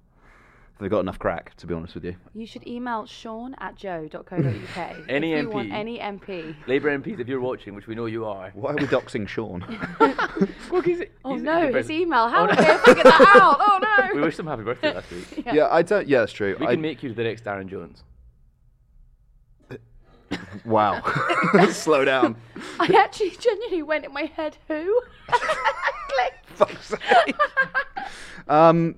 If 0.78 0.82
they've 0.82 0.92
got 0.92 1.00
enough 1.00 1.18
crack, 1.18 1.56
to 1.56 1.66
be 1.66 1.74
honest 1.74 1.96
with 1.96 2.06
you. 2.06 2.16
You 2.36 2.46
should 2.46 2.68
email 2.68 3.08
Sean 3.08 3.56
at 3.58 3.76
joe.co.uk. 3.78 4.96
Any 5.10 5.34
if 5.34 5.42
you 5.42 5.50
want 5.50 5.70
MP. 5.70 5.74
any 5.74 5.98
MP. 5.98 6.56
Labour 6.68 6.96
MPs, 7.00 7.20
if 7.20 7.28
you're 7.28 7.42
watching, 7.42 7.74
which 7.74 7.88
we 7.88 7.96
know 7.96 8.06
you 8.06 8.26
are. 8.26 8.52
Why 8.54 8.74
are 8.74 8.76
we 8.76 8.84
doxing 8.84 9.28
Sean? 9.28 9.66
Well, 10.70 10.82
he's, 10.84 11.02
Oh 11.26 11.34
he's 11.34 11.42
no, 11.42 11.74
his 11.74 11.90
email. 11.90 12.28
How 12.28 12.44
Oh, 12.44 12.48
did 12.48 12.58
no. 12.60 12.64
they 12.64 12.78
figure 12.84 13.04
that 13.06 13.22
out? 13.42 13.58
Oh 13.60 13.80
no. 13.82 14.14
We 14.14 14.22
wished 14.22 14.38
him 14.38 14.46
happy 14.46 14.62
birthday 14.62 14.94
last 14.94 15.10
week. 15.10 15.46
yeah. 15.52 15.68
I 15.72 15.82
don't. 15.82 16.08
Yeah, 16.08 16.20
that's 16.20 16.32
true. 16.34 16.56
We 16.60 16.68
I, 16.68 16.74
can 16.74 16.82
make 16.82 17.02
you 17.02 17.12
the 17.12 17.24
next 17.24 17.44
Darren 17.44 17.68
Jones. 17.68 18.04
wow. 20.64 21.02
Slow 21.72 22.06
down. 22.06 22.36
I 22.80 22.86
actually 23.04 23.32
genuinely 23.32 23.82
went 23.82 24.06
in 24.06 24.14
my 24.14 24.26
head. 24.26 24.58
Who? 24.68 25.02
Click. 25.28 26.78
Um, 28.48 28.96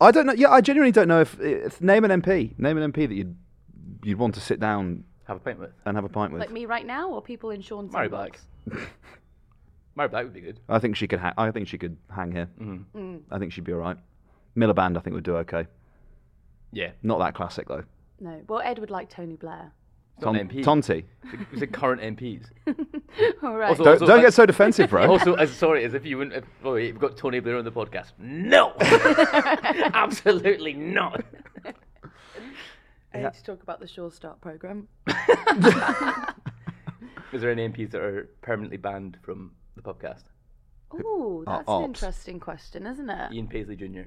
I 0.00 0.10
don't 0.10 0.26
know. 0.26 0.32
Yeah, 0.32 0.50
I 0.50 0.60
genuinely 0.60 0.92
don't 0.92 1.08
know 1.08 1.20
if, 1.20 1.38
if 1.40 1.80
name 1.80 2.04
an 2.04 2.22
MP. 2.22 2.58
Name 2.58 2.76
an 2.78 2.92
MP 2.92 3.08
that 3.08 3.14
you'd 3.14 3.36
you'd 4.02 4.18
want 4.18 4.34
to 4.34 4.40
sit 4.40 4.60
down 4.60 5.04
Have 5.26 5.36
a 5.38 5.40
pint 5.40 5.58
with. 5.58 5.70
and 5.86 5.96
have 5.96 6.04
a 6.04 6.08
pint 6.08 6.32
with. 6.32 6.40
Like 6.40 6.50
me 6.52 6.66
right 6.66 6.84
now, 6.86 7.10
or 7.10 7.22
people 7.22 7.50
in 7.50 7.60
Sean's 7.62 7.92
Mhairi 7.92 8.08
inbox? 8.08 8.10
Black. 8.10 8.38
Mhairi 9.96 10.10
Black 10.10 10.24
would 10.24 10.32
be 10.34 10.40
good. 10.40 10.60
I 10.68 10.78
think 10.78 10.96
she 10.96 11.06
could. 11.06 11.20
Ha- 11.20 11.34
I 11.38 11.50
think 11.50 11.68
she 11.68 11.78
could 11.78 11.96
hang 12.14 12.32
here. 12.32 12.48
Mm-hmm. 12.60 12.98
Mm. 12.98 13.20
I 13.30 13.38
think 13.38 13.52
she'd 13.52 13.64
be 13.64 13.72
all 13.72 13.78
right. 13.78 13.96
Miliband, 14.56 14.96
I 14.96 15.00
think 15.00 15.14
would 15.14 15.24
do 15.24 15.36
okay. 15.38 15.66
Yeah. 16.72 16.90
Not 17.02 17.18
that 17.20 17.34
classic 17.34 17.68
though. 17.68 17.84
No. 18.20 18.40
Well, 18.48 18.60
Ed 18.60 18.78
would 18.80 18.90
like 18.90 19.08
Tony 19.10 19.36
Blair. 19.36 19.72
It's 20.16 20.24
not 20.24 20.36
an 20.36 20.48
MP. 20.48 20.62
Tonti. 20.62 21.04
It's 21.52 21.62
a 21.62 21.66
current 21.66 22.00
MPs. 22.00 22.46
All 23.42 23.56
right. 23.56 23.70
Also- 23.70 23.82
Don't, 23.84 23.92
also, 23.94 24.06
don't 24.06 24.20
get 24.20 24.32
so 24.34 24.46
defensive, 24.46 24.90
bro. 24.90 25.06
Also, 25.10 25.34
as 25.34 25.50
sorry, 25.52 25.84
as 25.84 25.94
if 25.94 26.04
you 26.06 26.18
wouldn't. 26.18 26.36
If, 26.36 26.44
oh, 26.62 26.74
wait, 26.74 26.92
we've 26.92 27.00
got 27.00 27.16
Tony 27.16 27.40
Blair 27.40 27.56
on 27.58 27.64
the 27.64 27.72
podcast. 27.72 28.12
No, 28.18 28.74
absolutely 28.80 30.72
not. 30.74 31.24
I 33.12 33.18
need 33.18 33.32
to 33.32 33.42
talk 33.44 33.62
about 33.62 33.80
the 33.80 33.86
Sure 33.88 34.10
Start 34.10 34.40
program. 34.40 34.88
Is 37.32 37.40
there 37.40 37.50
any 37.50 37.68
MPs 37.68 37.90
that 37.90 38.00
are 38.00 38.28
permanently 38.42 38.76
banned 38.76 39.18
from 39.22 39.52
the 39.76 39.82
podcast? 39.82 40.22
Ooh, 40.94 41.42
Our 41.48 41.58
that's 41.58 41.68
an 41.68 41.74
ops. 41.74 41.84
interesting 41.86 42.38
question, 42.38 42.86
isn't 42.86 43.10
it? 43.10 43.32
Ian 43.32 43.48
Paisley 43.48 43.74
Jr. 43.74 44.02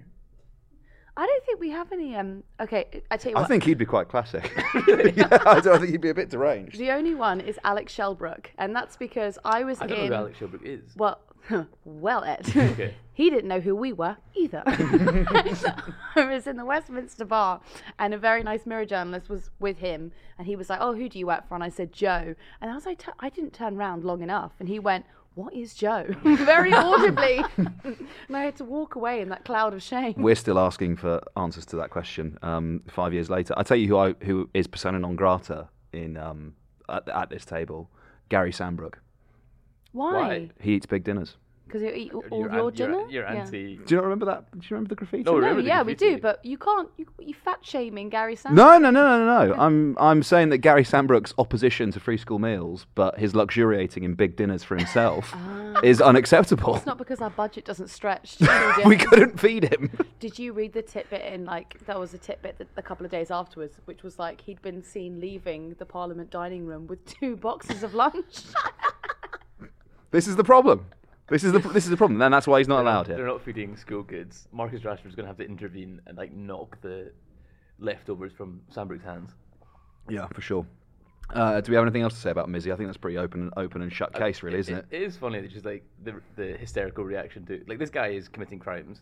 I 1.18 1.26
don't 1.26 1.46
think 1.46 1.60
we 1.60 1.72
have 1.72 1.92
any. 1.92 2.16
Um. 2.16 2.44
Okay, 2.60 3.02
I 3.10 3.18
tell 3.18 3.32
you 3.32 3.36
what. 3.36 3.46
I 3.46 3.48
think 3.48 3.64
he'd 3.64 3.80
be 3.80 3.86
quite 3.86 4.08
classic. 4.08 4.54
yeah, 4.88 5.28
I, 5.46 5.60
don't, 5.60 5.68
I 5.68 5.78
think 5.80 5.90
he'd 5.90 6.02
be 6.02 6.10
a 6.12 6.14
bit 6.14 6.30
deranged. 6.30 6.78
the 6.78 6.92
only 6.92 7.16
one 7.16 7.42
is 7.42 7.60
Alex 7.64 7.92
Shelbrooke, 7.96 8.48
and 8.60 8.76
that's 8.76 8.96
because 8.96 9.40
I 9.44 9.64
was 9.64 9.82
I 9.82 9.88
don't 9.88 9.98
know 9.98 10.04
in. 10.04 10.08
who 10.10 10.14
Alex 10.14 10.40
Shelbrooke 10.40 10.64
is. 10.64 10.96
Well, 10.96 11.20
well, 11.86 12.24
Ed. 12.24 12.48
Okay. 12.56 12.94
He 13.18 13.32
didn't 13.32 13.48
know 13.48 13.60
who 13.60 13.76
we 13.76 13.94
were 13.94 14.18
either. 14.36 14.62
I 14.68 16.30
was 16.30 16.46
in 16.46 16.56
the 16.56 16.66
Westminster 16.66 17.26
Bar, 17.26 17.62
and 17.98 18.14
a 18.14 18.18
very 18.20 18.44
nice 18.44 18.68
mirror 18.68 18.86
journalist 18.86 19.28
was 19.28 19.50
with 19.60 19.80
him, 19.80 20.12
and 20.38 20.46
he 20.46 20.56
was 20.56 20.70
like, 20.70 20.78
"Oh, 20.80 20.94
who 20.94 21.10
do 21.10 21.18
you 21.18 21.26
work 21.26 21.48
for?" 21.48 21.56
And 21.56 21.64
I 21.64 21.70
said, 21.70 21.92
"Joe." 21.92 22.36
And 22.62 22.70
I 22.70 22.76
was 22.76 22.86
like, 22.86 23.04
"I 23.20 23.30
didn't 23.30 23.54
turn 23.54 23.76
round 23.76 24.04
long 24.04 24.22
enough," 24.22 24.52
and 24.60 24.70
he 24.70 24.78
went. 24.78 25.06
What 25.34 25.54
is 25.54 25.76
Joe? 25.76 26.06
Very 26.24 26.74
audibly. 26.74 27.44
and 27.58 28.08
I 28.36 28.42
had 28.42 28.56
to 28.56 28.64
walk 28.64 28.96
away 28.96 29.22
in 29.22 29.30
that 29.30 29.46
cloud 29.46 29.76
of 29.76 29.84
shame. 29.84 30.16
We're 30.18 30.34
still 30.34 30.58
asking 30.58 30.98
for 30.98 31.22
answers 31.36 31.64
to 31.68 31.76
that 31.76 31.92
question 31.92 32.40
um, 32.42 32.82
five 32.88 33.14
years 33.14 33.30
later. 33.30 33.54
I 33.56 33.62
tell 33.62 33.78
you 33.78 33.88
who 33.88 33.98
I, 33.98 34.16
who 34.24 34.50
is 34.56 34.66
persona 34.66 34.98
non 34.98 35.16
grata 35.16 35.70
in 35.94 36.18
um, 36.18 36.56
at, 36.90 37.08
at 37.08 37.30
this 37.30 37.46
table, 37.46 37.88
Gary 38.30 38.52
Sambrook. 38.52 38.96
Why? 39.92 40.14
Why? 40.14 40.50
He 40.60 40.74
eats 40.74 40.88
big 40.88 41.04
dinners. 41.04 41.38
Because 41.68 41.82
you 41.82 41.90
eat 41.90 42.14
all 42.14 42.24
You're 42.40 42.48
of 42.48 42.54
an- 42.54 42.58
your 42.58 42.72
you're- 42.72 42.72
dinner? 42.72 43.10
You're 43.12 43.24
Yeah. 43.24 43.42
anti. 43.42 43.76
Do 43.76 43.84
you 43.90 43.96
not 43.98 44.04
remember 44.04 44.26
that? 44.28 44.52
Do 44.52 44.58
you 44.62 44.68
remember 44.72 44.90
the 44.90 44.96
graffiti? 44.96 45.24
No, 45.24 45.32
No, 45.34 45.38
remember 45.40 45.62
the 45.62 45.68
yeah, 45.68 45.84
we 45.84 45.96
do, 45.96 46.18
but 46.18 46.44
you 46.46 46.58
can't. 46.58 46.90
You, 46.98 47.06
you 47.20 47.34
fat 47.34 47.60
shaming 47.62 48.10
Gary 48.10 48.36
Sanders. 48.38 48.56
No, 48.58 48.78
no, 48.78 48.90
no, 48.90 49.26
no, 49.26 49.48
no. 49.48 49.54
I'm 49.56 49.98
I'm 50.00 50.24
saying 50.24 50.50
that 50.50 50.60
Gary 50.60 50.84
Sambrook's 50.84 51.34
opposition 51.38 51.92
to 51.92 52.00
free 52.00 52.18
school 52.18 52.40
meals, 52.40 52.86
but 52.96 53.20
his 53.20 53.36
luxuriating 53.36 54.04
in 54.04 54.14
big 54.14 54.36
dinners 54.38 54.64
for 54.64 54.78
himself, 54.78 55.32
ah. 55.34 55.80
is 55.84 56.02
unacceptable. 56.02 56.76
It's 56.78 56.86
not 56.86 56.98
because 56.98 57.22
our 57.22 57.30
budget 57.30 57.66
doesn't 57.66 57.90
stretch. 57.90 58.38
we 58.86 58.96
couldn't 58.96 59.40
feed 59.40 59.66
him. 59.66 59.92
Did 60.20 60.40
you 60.40 60.54
read 60.54 60.74
the 60.74 60.82
tidbit 60.82 61.22
in 61.34 61.46
like 61.46 61.78
that 61.86 62.00
was 62.00 62.14
a 62.14 62.18
tidbit 62.18 62.58
that, 62.60 62.68
a 62.78 62.82
couple 62.82 63.06
of 63.06 63.12
days 63.12 63.30
afterwards, 63.30 63.78
which 63.86 64.04
was 64.04 64.18
like 64.18 64.42
he'd 64.42 64.62
been 64.62 64.82
seen 64.84 65.20
leaving 65.20 65.76
the 65.80 65.86
Parliament 65.86 66.30
dining 66.32 66.66
room 66.66 66.88
with 66.88 67.04
two 67.06 67.36
boxes 67.36 67.84
of 67.84 67.94
lunch. 67.94 68.38
This 70.12 70.26
is 70.26 70.38
the 70.38 70.44
problem. 70.44 70.86
This 71.30 71.44
is 71.44 71.52
the 71.52 71.60
this 71.60 71.84
is 71.84 71.90
the 71.90 71.98
problem, 71.98 72.22
and 72.22 72.34
that's 72.34 72.48
why 72.48 72.60
he's 72.60 72.70
not 72.70 72.82
allowed 72.82 73.08
here. 73.08 73.18
They're 73.18 73.28
not 73.28 73.42
feeding 73.42 73.76
school 73.76 74.04
kids. 74.04 74.48
Marcus 74.54 74.82
Rashford's 74.82 75.16
going 75.16 75.26
to 75.26 75.28
have 75.28 75.38
to 75.38 75.46
intervene 75.46 76.02
and 76.08 76.18
like 76.18 76.34
knock 76.34 76.82
the 76.82 77.12
leftovers 77.80 78.32
from 78.32 78.62
Sambrook's 78.74 79.04
hands. 79.04 79.32
Yeah, 80.10 80.28
for 80.28 80.42
sure. 80.42 80.66
Uh, 81.30 81.60
do 81.60 81.72
we 81.72 81.76
have 81.76 81.84
anything 81.84 82.02
else 82.02 82.14
to 82.14 82.20
say 82.22 82.30
about 82.30 82.48
Mizzy? 82.48 82.72
I 82.72 82.78
think 82.78 82.88
that's 82.88 82.98
pretty 82.98 83.18
open, 83.18 83.42
and 83.42 83.54
open 83.58 83.82
and 83.82 83.92
shut 83.92 84.14
case, 84.14 84.42
really, 84.42 84.60
isn't 84.60 84.74
it? 84.74 84.86
It 84.90 85.02
is 85.02 85.18
funny 85.18 85.42
that 85.42 85.52
just 85.52 85.66
like 85.66 85.84
the 86.04 86.22
the 86.38 86.56
hysterical 86.58 87.04
reaction 87.04 87.46
to 87.48 87.62
like 87.68 87.80
this 87.80 87.90
guy 87.90 88.08
is 88.08 88.30
committing 88.30 88.60
crimes, 88.60 89.02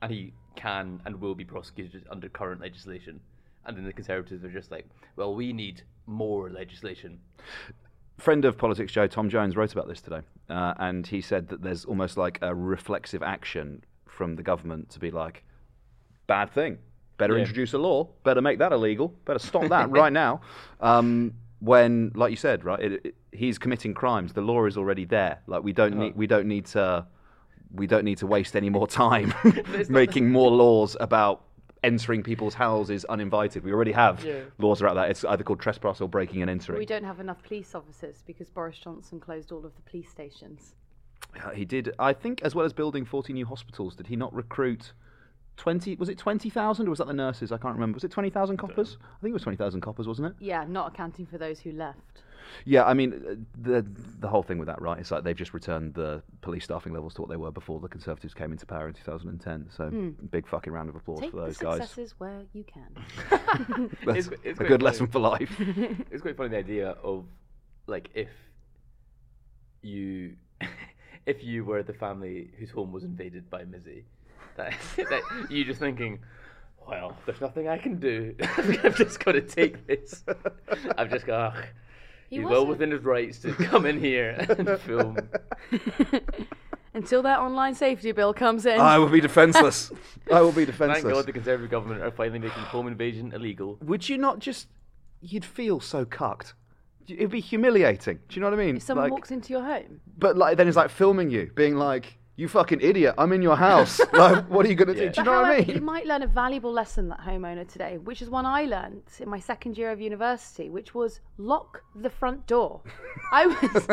and 0.00 0.12
he 0.12 0.32
can 0.54 1.00
and 1.04 1.20
will 1.20 1.34
be 1.34 1.44
prosecuted 1.44 2.04
under 2.08 2.28
current 2.28 2.60
legislation, 2.60 3.18
and 3.66 3.76
then 3.76 3.84
the 3.84 3.92
Conservatives 3.92 4.44
are 4.44 4.50
just 4.50 4.70
like, 4.70 4.86
well, 5.16 5.34
we 5.34 5.52
need 5.52 5.82
more 6.06 6.50
legislation. 6.50 7.18
Friend 8.18 8.44
of 8.44 8.56
politics 8.58 8.92
Joe 8.92 9.06
Tom 9.06 9.28
Jones 9.28 9.56
wrote 9.56 9.72
about 9.72 9.88
this 9.88 10.00
today, 10.00 10.20
uh, 10.48 10.74
and 10.78 11.06
he 11.06 11.20
said 11.20 11.48
that 11.48 11.62
there's 11.62 11.84
almost 11.84 12.16
like 12.16 12.38
a 12.42 12.54
reflexive 12.54 13.22
action 13.22 13.82
from 14.06 14.36
the 14.36 14.42
government 14.42 14.90
to 14.90 15.00
be 15.00 15.10
like, 15.10 15.44
bad 16.26 16.50
thing, 16.52 16.78
better 17.18 17.34
Yeah. 17.34 17.40
introduce 17.40 17.72
a 17.74 17.78
law, 17.78 18.08
better 18.22 18.40
make 18.40 18.58
that 18.60 18.72
illegal, 18.72 19.08
better 19.24 19.38
stop 19.38 19.68
that 19.68 19.90
right 20.00 20.12
now. 20.12 20.40
Um, 20.80 21.34
when, 21.60 22.12
like 22.14 22.30
you 22.30 22.36
said, 22.36 22.64
right, 22.64 22.80
it, 22.80 23.06
it, 23.06 23.14
he's 23.32 23.58
committing 23.58 23.94
crimes. 23.94 24.32
The 24.34 24.42
law 24.42 24.66
is 24.66 24.76
already 24.76 25.04
there. 25.06 25.40
Like 25.46 25.62
we 25.62 25.72
don't 25.72 25.96
need, 25.96 26.14
we 26.14 26.26
don't 26.26 26.46
need 26.46 26.66
to, 26.66 27.06
we 27.74 27.86
don't 27.86 28.04
need 28.04 28.18
to 28.18 28.26
waste 28.26 28.54
any 28.54 28.70
more 28.70 28.86
time 28.86 29.32
making 29.88 30.30
more 30.30 30.50
laws 30.50 30.96
about 31.00 31.42
entering 31.84 32.22
people's 32.22 32.54
houses 32.54 33.04
uninvited. 33.04 33.62
We 33.62 33.72
already 33.72 33.92
have 33.92 34.24
Yeah. 34.24 34.40
laws 34.58 34.80
about 34.80 34.94
that. 34.94 35.10
It's 35.10 35.24
either 35.24 35.44
called 35.44 35.60
trespass 35.60 36.00
or 36.00 36.08
breaking 36.08 36.40
and 36.42 36.50
entering. 36.50 36.78
we 36.78 36.86
don't 36.86 37.04
have 37.04 37.20
enough 37.20 37.42
police 37.42 37.74
officers 37.74 38.22
because 38.26 38.48
Boris 38.48 38.78
Johnson 38.78 39.20
closed 39.20 39.52
all 39.52 39.64
of 39.64 39.76
the 39.76 39.82
police 39.82 40.08
stations. 40.10 40.74
Uh, 41.44 41.50
He 41.50 41.64
did. 41.64 41.92
I 41.98 42.12
think, 42.12 42.42
as 42.42 42.54
well 42.54 42.64
as 42.64 42.72
building 42.72 43.04
40 43.04 43.32
new 43.32 43.44
hospitals, 43.46 43.96
did 43.96 44.06
he 44.06 44.16
not 44.16 44.32
recruit 44.34 44.92
20? 45.56 45.94
Was 45.96 46.08
it 46.08 46.18
20,000 46.18 46.86
or 46.86 46.90
was 46.90 46.98
that 46.98 47.06
the 47.06 47.12
nurses? 47.12 47.52
I 47.52 47.58
can't 47.58 47.74
remember. 47.74 47.96
Was 47.96 48.04
it 48.04 48.10
20,000 48.10 48.56
coppers? 48.56 48.96
I 49.02 49.20
think 49.20 49.30
it 49.30 49.34
was 49.34 49.42
20,000 49.42 49.80
coppers, 49.82 50.08
wasn't 50.08 50.28
it? 50.28 50.34
Yeah, 50.40 50.64
not 50.64 50.92
accounting 50.92 51.26
for 51.26 51.38
those 51.38 51.60
who 51.60 51.70
left. 51.72 52.22
Yeah, 52.64 52.84
I 52.84 52.94
mean, 52.94 53.12
uh, 53.12 53.34
the 53.60 53.86
the 54.20 54.28
whole 54.28 54.42
thing 54.42 54.58
with 54.58 54.66
that, 54.68 54.80
right? 54.80 54.98
It's 54.98 55.10
like 55.10 55.24
they've 55.24 55.36
just 55.36 55.54
returned 55.54 55.94
the 55.94 56.22
police 56.40 56.64
staffing 56.64 56.92
levels 56.92 57.14
to 57.14 57.20
what 57.22 57.30
they 57.30 57.36
were 57.36 57.50
before 57.50 57.80
the 57.80 57.88
Conservatives 57.88 58.32
came 58.34 58.52
into 58.52 58.66
power 58.66 58.88
in 58.88 58.94
2010. 58.94 59.68
So, 59.70 59.88
Hmm. 59.88 60.10
big 60.30 60.46
fucking 60.46 60.72
round 60.72 60.88
of 60.88 60.96
applause 60.96 61.20
Take 61.20 61.30
for 61.32 61.36
the 61.38 61.42
those 61.46 61.56
guys. 61.58 61.78
successes 61.80 62.14
where 62.18 62.42
you 62.52 62.64
can. 62.64 62.96
That's 64.06 64.26
It's- 64.26 64.40
it's 64.44 64.60
a 64.60 64.64
good 64.64 64.80
funny. 64.80 64.84
lesson 64.84 65.06
for 65.08 65.18
life. 65.20 65.54
it's 66.10 66.22
quite 66.22 66.36
funny 66.36 66.48
the 66.50 66.58
idea 66.58 66.90
of 67.02 67.26
like 67.86 68.10
if 68.14 68.28
you 69.82 70.36
if 71.26 71.42
you 71.42 71.64
were 71.64 71.82
the 71.82 71.92
family 71.92 72.50
whose 72.58 72.70
home 72.70 72.92
was 72.92 73.04
invaded 73.04 73.48
by 73.50 73.64
Mizzy, 73.64 74.04
that, 74.56 74.72
that 74.96 75.22
you 75.50 75.64
just 75.64 75.80
thinking, 75.80 76.18
well, 76.86 77.16
there's 77.26 77.40
nothing 77.40 77.68
I 77.68 77.78
can 77.78 77.98
do. 77.98 78.34
I've 78.56 78.96
just 78.96 79.24
got 79.24 79.32
to 79.32 79.40
take 79.40 79.86
this. 79.86 80.22
I've 80.98 81.10
just 81.10 81.26
got. 81.26 81.56
He 82.34 82.40
He's 82.40 82.48
well 82.48 82.66
wasn't. 82.66 82.68
within 82.70 82.90
his 82.90 83.02
rights 83.04 83.38
to 83.40 83.52
come 83.52 83.86
in 83.86 83.98
here 84.00 84.30
and 84.58 84.80
film. 84.80 85.16
Until 86.94 87.22
that 87.22 87.40
online 87.40 87.74
safety 87.74 88.12
bill 88.12 88.32
comes 88.32 88.66
in. 88.66 88.78
I 88.80 88.98
will 88.98 89.08
be 89.08 89.20
defenceless. 89.20 89.90
I 90.32 90.40
will 90.40 90.52
be 90.52 90.64
defenceless. 90.64 91.02
Thank 91.02 91.14
God 91.14 91.26
the 91.26 91.32
Conservative 91.32 91.70
government 91.70 92.02
are 92.02 92.10
finally 92.12 92.38
making 92.38 92.62
home 92.62 92.86
invasion 92.86 93.32
illegal. 93.32 93.78
Would 93.82 94.08
you 94.08 94.16
not 94.18 94.38
just? 94.38 94.68
You'd 95.20 95.44
feel 95.44 95.80
so 95.80 96.04
cucked. 96.04 96.54
It'd 97.08 97.30
be 97.30 97.40
humiliating. 97.40 98.18
Do 98.28 98.34
you 98.36 98.40
know 98.40 98.50
what 98.50 98.58
I 98.60 98.64
mean? 98.64 98.76
if 98.76 98.82
someone 98.82 99.04
Like- 99.04 99.12
walks 99.12 99.30
into 99.30 99.52
your 99.52 99.62
home. 99.64 100.00
But 100.18 100.36
like, 100.36 100.56
then 100.56 100.68
it's 100.68 100.76
like 100.76 100.90
filming 100.90 101.30
you, 101.30 101.50
being 101.54 101.76
like, 101.76 102.16
"You 102.36 102.48
fucking 102.48 102.80
idiot! 102.80 103.14
I'm 103.16 103.32
in 103.32 103.42
your 103.42 103.56
house. 103.56 104.00
like, 104.12 104.48
what 104.48 104.66
are 104.66 104.68
you 104.68 104.74
gonna 104.74 104.94
do?" 104.94 105.08
Do 105.10 105.20
you 105.20 105.24
know 105.24 105.42
what 105.42 105.44
I 105.44 105.60
mean? 105.60 105.76
You 105.76 105.80
might 105.80 106.06
learn 106.06 106.22
a 106.22 106.26
valuable 106.26 106.72
lesson, 106.72 107.08
that 107.08 107.20
homeowner 107.20 107.66
today, 107.70 107.98
which 107.98 108.22
is 108.22 108.28
one 108.28 108.46
I 108.46 108.64
learned 108.64 109.02
in 109.20 109.28
my 109.28 109.38
second 109.38 109.78
year 109.78 109.90
of 109.90 110.00
university, 110.00 110.70
which 110.70 110.94
was 110.94 111.20
lock 111.38 111.82
the 111.94 112.10
front 112.10 112.46
door. 112.46 112.80
I 113.32 113.46
was 113.46 113.88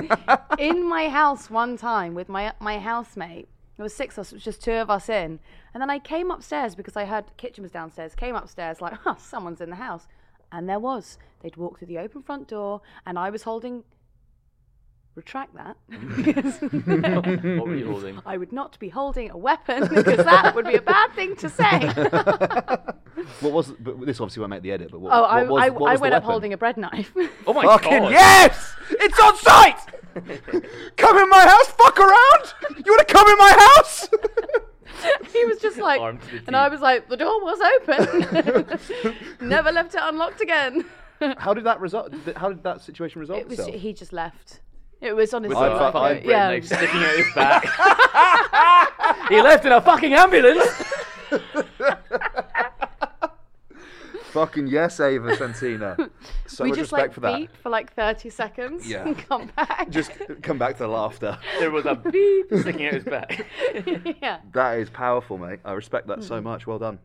in 0.60 0.88
my 0.88 1.10
house 1.10 1.49
one 1.49 1.77
time 1.77 2.13
with 2.13 2.30
my 2.30 2.54
my 2.60 2.80
housemate. 2.80 3.47
There 3.77 3.84
was 3.84 3.95
six 3.95 4.15
of 4.15 4.21
us, 4.21 4.32
it 4.32 4.36
was 4.36 4.43
just 4.43 4.62
two 4.62 4.73
of 4.73 4.91
us 4.91 5.10
in. 5.10 5.39
And 5.73 5.82
then 5.82 5.89
I 5.89 5.97
came 5.97 6.30
upstairs 6.30 6.75
because 6.75 6.95
I 6.95 7.06
heard 7.06 7.25
the 7.27 7.32
kitchen 7.32 7.63
was 7.63 7.71
downstairs. 7.71 8.13
Came 8.13 8.36
upstairs 8.36 8.80
like, 8.80 8.93
oh, 9.08 9.17
someone's 9.19 9.60
in 9.60 9.71
the 9.71 9.75
house. 9.75 10.08
And 10.51 10.69
there 10.69 10.80
was. 10.80 11.17
They'd 11.41 11.58
walked 11.58 11.80
through 11.80 11.88
the 11.88 11.97
open 11.97 12.21
front 12.21 12.47
door, 12.47 12.82
and 13.06 13.17
I 13.17 13.30
was 13.30 13.41
holding. 13.43 13.84
Retract 15.15 15.54
that. 15.56 15.76
What 17.58 17.67
were 17.67 17.76
you 17.76 17.88
holding? 17.88 18.21
I 18.26 18.38
would 18.38 18.54
not 18.54 18.80
be 18.80 18.88
holding 18.89 19.30
a 19.30 19.38
weapon 19.38 19.88
because 19.93 20.26
that 20.26 20.56
would 20.56 20.65
be 20.65 20.76
a 20.76 20.82
bad 20.82 21.13
thing 21.13 21.36
to 21.38 21.50
say. 21.50 21.93
What 23.41 23.52
was? 23.54 23.67
But 23.80 24.04
this 24.06 24.19
obviously 24.19 24.39
won't 24.39 24.50
make 24.50 24.63
the 24.63 24.71
edit. 24.71 24.89
But 24.89 25.00
what, 25.02 25.13
oh, 25.13 25.21
what 25.21 25.30
I, 25.30 25.43
was, 25.43 25.63
I, 25.63 25.69
what 25.69 25.82
was 25.82 26.00
the 26.00 26.02
went 26.02 26.13
up 26.15 26.24
holding 26.24 26.54
a 26.54 26.58
bread 26.58 26.76
knife. 26.78 27.13
Oh 27.45 27.54
my 27.54 27.63
Fucking 27.65 28.00
God! 28.00 28.12
yes! 28.12 28.74
It's 28.89 29.19
on 29.19 29.38
site. 29.38 29.78
come 30.97 31.17
in 31.17 31.30
my 31.30 31.41
house. 31.41 31.67
Fuck 31.67 32.00
around. 32.00 32.54
You 32.84 32.91
want 32.91 33.08
to 33.08 33.13
come 33.13 33.28
in 33.28 33.38
my 33.38 33.74
house? 33.76 34.10
he 35.32 35.45
was 35.45 35.60
just 35.60 35.78
like, 35.78 36.02
Armed 36.02 36.21
to 36.21 36.41
and 36.47 36.56
I 36.56 36.67
was 36.67 36.82
like, 36.82 37.10
the 37.10 37.17
door 37.17 37.39
was 37.43 37.60
open. 37.80 39.47
Never 39.47 39.71
left 39.71 39.93
it 39.93 40.02
unlocked 40.04 40.41
again. 40.41 40.86
how 41.38 41.54
did 41.54 41.65
that 41.65 41.80
result? 41.80 42.13
How 42.36 42.50
did 42.50 42.63
that 42.63 42.82
situation 42.82 43.21
resolve 43.21 43.41
It 43.41 43.50
was. 43.50 43.60
itself? 43.60 43.76
He 43.80 43.93
just 43.93 44.13
left. 44.13 44.62
It 45.01 45.15
was 45.15 45.33
honestly. 45.33 45.55
With 45.55 45.67
a 45.67 45.71
I'd- 45.71 45.91
fucking 45.91 46.29
yeah. 46.29 46.47
knife 46.49 46.65
sticking 46.65 47.01
out 47.01 47.15
his 47.15 47.33
back. 47.33 47.65
he 49.29 49.41
left 49.41 49.65
in 49.65 49.71
a 49.71 49.81
fucking 49.81 50.13
ambulance. 50.13 50.83
Fucking 54.31 54.67
yes, 54.67 54.99
Ava 54.99 55.35
Santina. 55.35 55.97
So 56.47 56.65
we 56.65 56.71
much 56.71 56.79
just 56.79 56.91
respect 56.91 57.07
like 57.09 57.13
for 57.13 57.19
that. 57.21 57.37
beat 57.37 57.49
for 57.63 57.69
like 57.69 57.93
30 57.93 58.29
seconds 58.29 58.85
Yeah. 58.85 59.07
and 59.07 59.17
come 59.17 59.49
back. 59.55 59.89
Just 59.89 60.11
come 60.41 60.57
back 60.57 60.73
to 60.73 60.83
the 60.83 60.89
laughter. 60.89 61.37
there 61.59 61.71
was 61.71 61.85
a 61.85 61.95
beep 62.11 62.47
sticking 62.59 62.87
out 62.87 62.93
his 62.95 63.05
back. 63.05 63.45
yeah. 64.21 64.41
That 64.51 64.79
is 64.79 64.89
powerful, 64.89 65.37
mate. 65.37 65.59
I 65.63 65.71
respect 65.71 66.07
that 66.07 66.25
so 66.25 66.39
hmm. 66.39 66.43
much. 66.43 66.67
Well 66.67 66.77
done. 66.77 66.99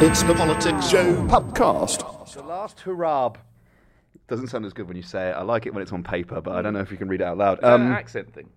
It's 0.00 0.22
the 0.22 0.34
Politics 0.34 0.90
Joe 0.90 1.26
podcast. 1.28 2.34
The 2.34 2.42
last 2.44 2.78
hurrah. 2.80 3.32
Doesn't 4.30 4.46
sound 4.46 4.64
as 4.64 4.72
good 4.72 4.86
when 4.86 4.96
you 4.96 5.02
say 5.02 5.30
it. 5.30 5.32
I 5.32 5.42
like 5.42 5.66
it 5.66 5.74
when 5.74 5.82
it's 5.82 5.92
on 5.92 6.02
paper, 6.04 6.40
but 6.40 6.54
I 6.54 6.62
don't 6.62 6.72
know 6.72 6.78
if 6.80 6.90
you 6.92 6.96
can 6.96 7.08
read 7.08 7.20
it 7.20 7.24
out 7.24 7.36
loud. 7.36 7.58
Is 7.58 7.62
that 7.62 7.74
an 7.80 7.86
Um, 7.88 7.92
accent 7.92 8.32
thing? 8.32 8.48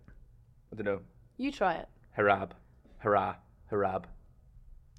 I 0.72 0.76
don't 0.76 0.86
know. 0.86 1.00
You 1.38 1.52
try 1.52 1.74
it. 1.74 1.88
Harab. 2.18 2.52
Hurrah. 3.00 3.36
Harab. 3.72 4.04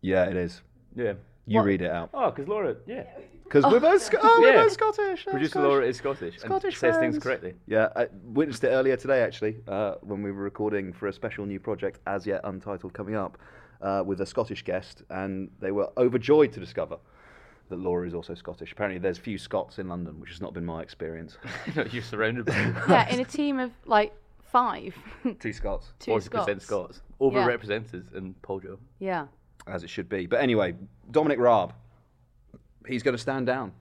yeah, 0.03 0.25
it 0.25 0.37
is. 0.37 0.63
Yeah. 0.97 1.15
You 1.47 1.63
read 1.63 1.81
it 1.81 1.91
out. 1.91 2.11
Oh, 2.13 2.31
because 2.31 2.49
Laura, 2.49 2.75
yeah. 2.87 3.05
Because 3.45 3.65
we're 3.65 3.79
both, 3.79 4.03
Sc- 4.03 4.15
oh, 4.21 4.39
we're 4.41 4.53
Yeah. 4.53 4.63
both 4.65 4.73
Scottish. 4.73 5.25
oh, 5.29 5.31
Producer 5.31 5.51
Scottish. 5.51 5.69
Laura 5.69 5.87
is 5.87 5.97
Scottish, 5.97 6.39
Scottish 6.41 6.75
and 6.75 6.81
says 6.81 6.97
things 6.99 7.15
friends. 7.19 7.19
correctly. 7.23 7.55
Yeah, 7.67 7.89
I 7.95 8.09
witnessed 8.25 8.65
it 8.65 8.69
earlier 8.69 8.97
today 8.97 9.23
actually 9.23 9.61
uh, 9.69 9.95
when 10.01 10.23
we 10.23 10.33
were 10.33 10.43
recording 10.43 10.93
for 10.93 11.07
a 11.07 11.13
special 11.13 11.47
new 11.47 11.61
project, 11.61 12.01
as 12.07 12.27
yet 12.27 12.41
untitled, 12.45 12.95
coming 12.95 13.15
up 13.15 13.39
uh, 13.83 14.03
with 14.05 14.21
a 14.23 14.27
Scottish 14.27 14.65
guest, 14.65 15.03
and 15.11 15.51
they 15.61 15.71
were 15.71 15.89
overjoyed 15.99 16.53
to 16.55 16.61
discover 16.61 16.97
that 17.75 17.81
Laura 17.83 18.07
is 18.07 18.15
also 18.15 18.35
Scottish. 18.35 18.73
Apparently, 18.73 18.99
there's 19.01 19.19
few 19.19 19.37
Scots 19.37 19.79
in 19.79 19.89
London, 19.89 20.21
which 20.21 20.31
has 20.31 20.41
not 20.41 20.55
been 20.55 20.65
my 20.65 20.81
experience. 20.83 21.37
You're 21.91 22.03
surrounded 22.03 22.47
by 22.47 22.55
Yeah, 22.89 23.09
in 23.13 23.21
a 23.21 23.25
team 23.25 23.59
of 23.59 23.73
like 23.85 24.15
five. 24.43 24.95
Two 25.41 25.53
Scots, 25.53 25.93
Two 25.99 26.13
40% 26.13 26.23
Scots. 26.23 26.65
Scots. 26.65 27.03
Overrepresented 27.21 28.15
in 28.15 28.35
PolJOE. 28.43 28.79
Yeah. 29.01 29.27
as 29.67 29.83
it 29.83 29.91
should 29.91 30.09
be. 30.09 30.27
But 30.27 30.41
anyway, 30.41 30.75
Dominic 31.11 31.39
Raab, 31.39 31.75
he's 32.87 33.03
going 33.03 33.17
to 33.17 33.23
stand 33.23 33.47
down, 33.47 33.73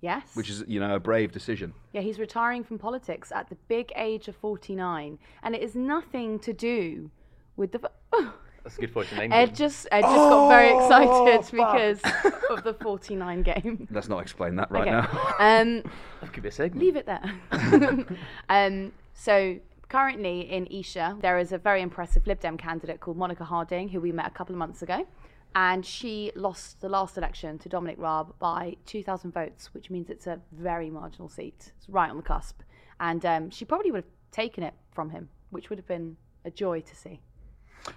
Yes. 0.00 0.22
which 0.34 0.48
is 0.48 0.64
you 0.66 0.80
know 0.80 0.94
a 0.94 1.00
brave 1.00 1.32
decision. 1.32 1.74
Yeah, 1.92 2.00
he's 2.00 2.18
retiring 2.18 2.64
from 2.64 2.78
politics 2.78 3.30
at 3.32 3.48
the 3.50 3.56
big 3.68 3.92
age 3.96 4.28
of 4.28 4.36
49, 4.36 5.18
and 5.42 5.54
it 5.54 5.62
is 5.62 5.74
nothing 5.74 6.38
to 6.40 6.52
do 6.54 7.10
with 7.56 7.72
the. 7.72 7.90
That's 8.64 8.78
a 8.78 8.80
good 8.80 8.90
49. 8.90 9.32
Ed 9.32 9.54
just 9.54 9.88
Ed 9.90 10.02
just 10.02 10.14
got 10.14 10.48
very 10.48 10.68
excited 10.74 11.50
because 11.50 12.00
of 12.50 12.62
the 12.62 12.74
49 12.74 13.42
game. 13.42 13.88
Let's 13.90 14.08
not 14.08 14.20
explain 14.20 14.56
that 14.56 14.70
right 14.70 14.82
okay. 14.82 14.90
now. 14.90 15.34
Um, 15.38 15.82
That 16.20 16.32
could 16.32 16.42
be 16.42 16.48
a 16.48 16.52
segment. 16.52 16.84
leave 16.84 16.96
it 16.96 17.06
there. 17.06 17.22
um, 18.48 18.92
so 19.14 19.58
currently 19.88 20.42
in 20.50 20.72
Esher, 20.72 21.16
there 21.20 21.38
is 21.38 21.52
a 21.52 21.58
very 21.58 21.82
impressive 21.82 22.26
Lib 22.26 22.40
Dem 22.40 22.56
candidate 22.56 23.00
called 23.00 23.16
Monica 23.16 23.44
Harding, 23.44 23.88
who 23.88 24.00
we 24.00 24.12
met 24.12 24.26
a 24.26 24.30
couple 24.30 24.54
of 24.54 24.58
months 24.58 24.82
ago. 24.82 25.06
And 25.54 25.84
she 25.84 26.32
lost 26.34 26.80
the 26.80 26.88
last 26.88 27.18
election 27.18 27.58
to 27.58 27.68
Dominic 27.68 27.96
Raab 27.98 28.38
by 28.38 28.76
2,000 28.86 29.32
votes, 29.32 29.74
which 29.74 29.90
means 29.90 30.08
it's 30.08 30.26
a 30.26 30.40
very 30.50 30.88
marginal 30.88 31.28
seat. 31.28 31.72
It's 31.76 31.88
right 31.90 32.08
on 32.08 32.16
the 32.16 32.22
cusp. 32.22 32.62
And 33.00 33.26
um, 33.26 33.50
she 33.50 33.66
probably 33.66 33.90
would 33.90 34.04
have 34.04 34.12
taken 34.30 34.62
it 34.62 34.72
from 34.92 35.10
him, 35.10 35.28
which 35.50 35.68
would 35.68 35.78
have 35.78 35.86
been 35.86 36.16
a 36.46 36.50
joy 36.50 36.80
to 36.80 36.96
see. 36.96 37.20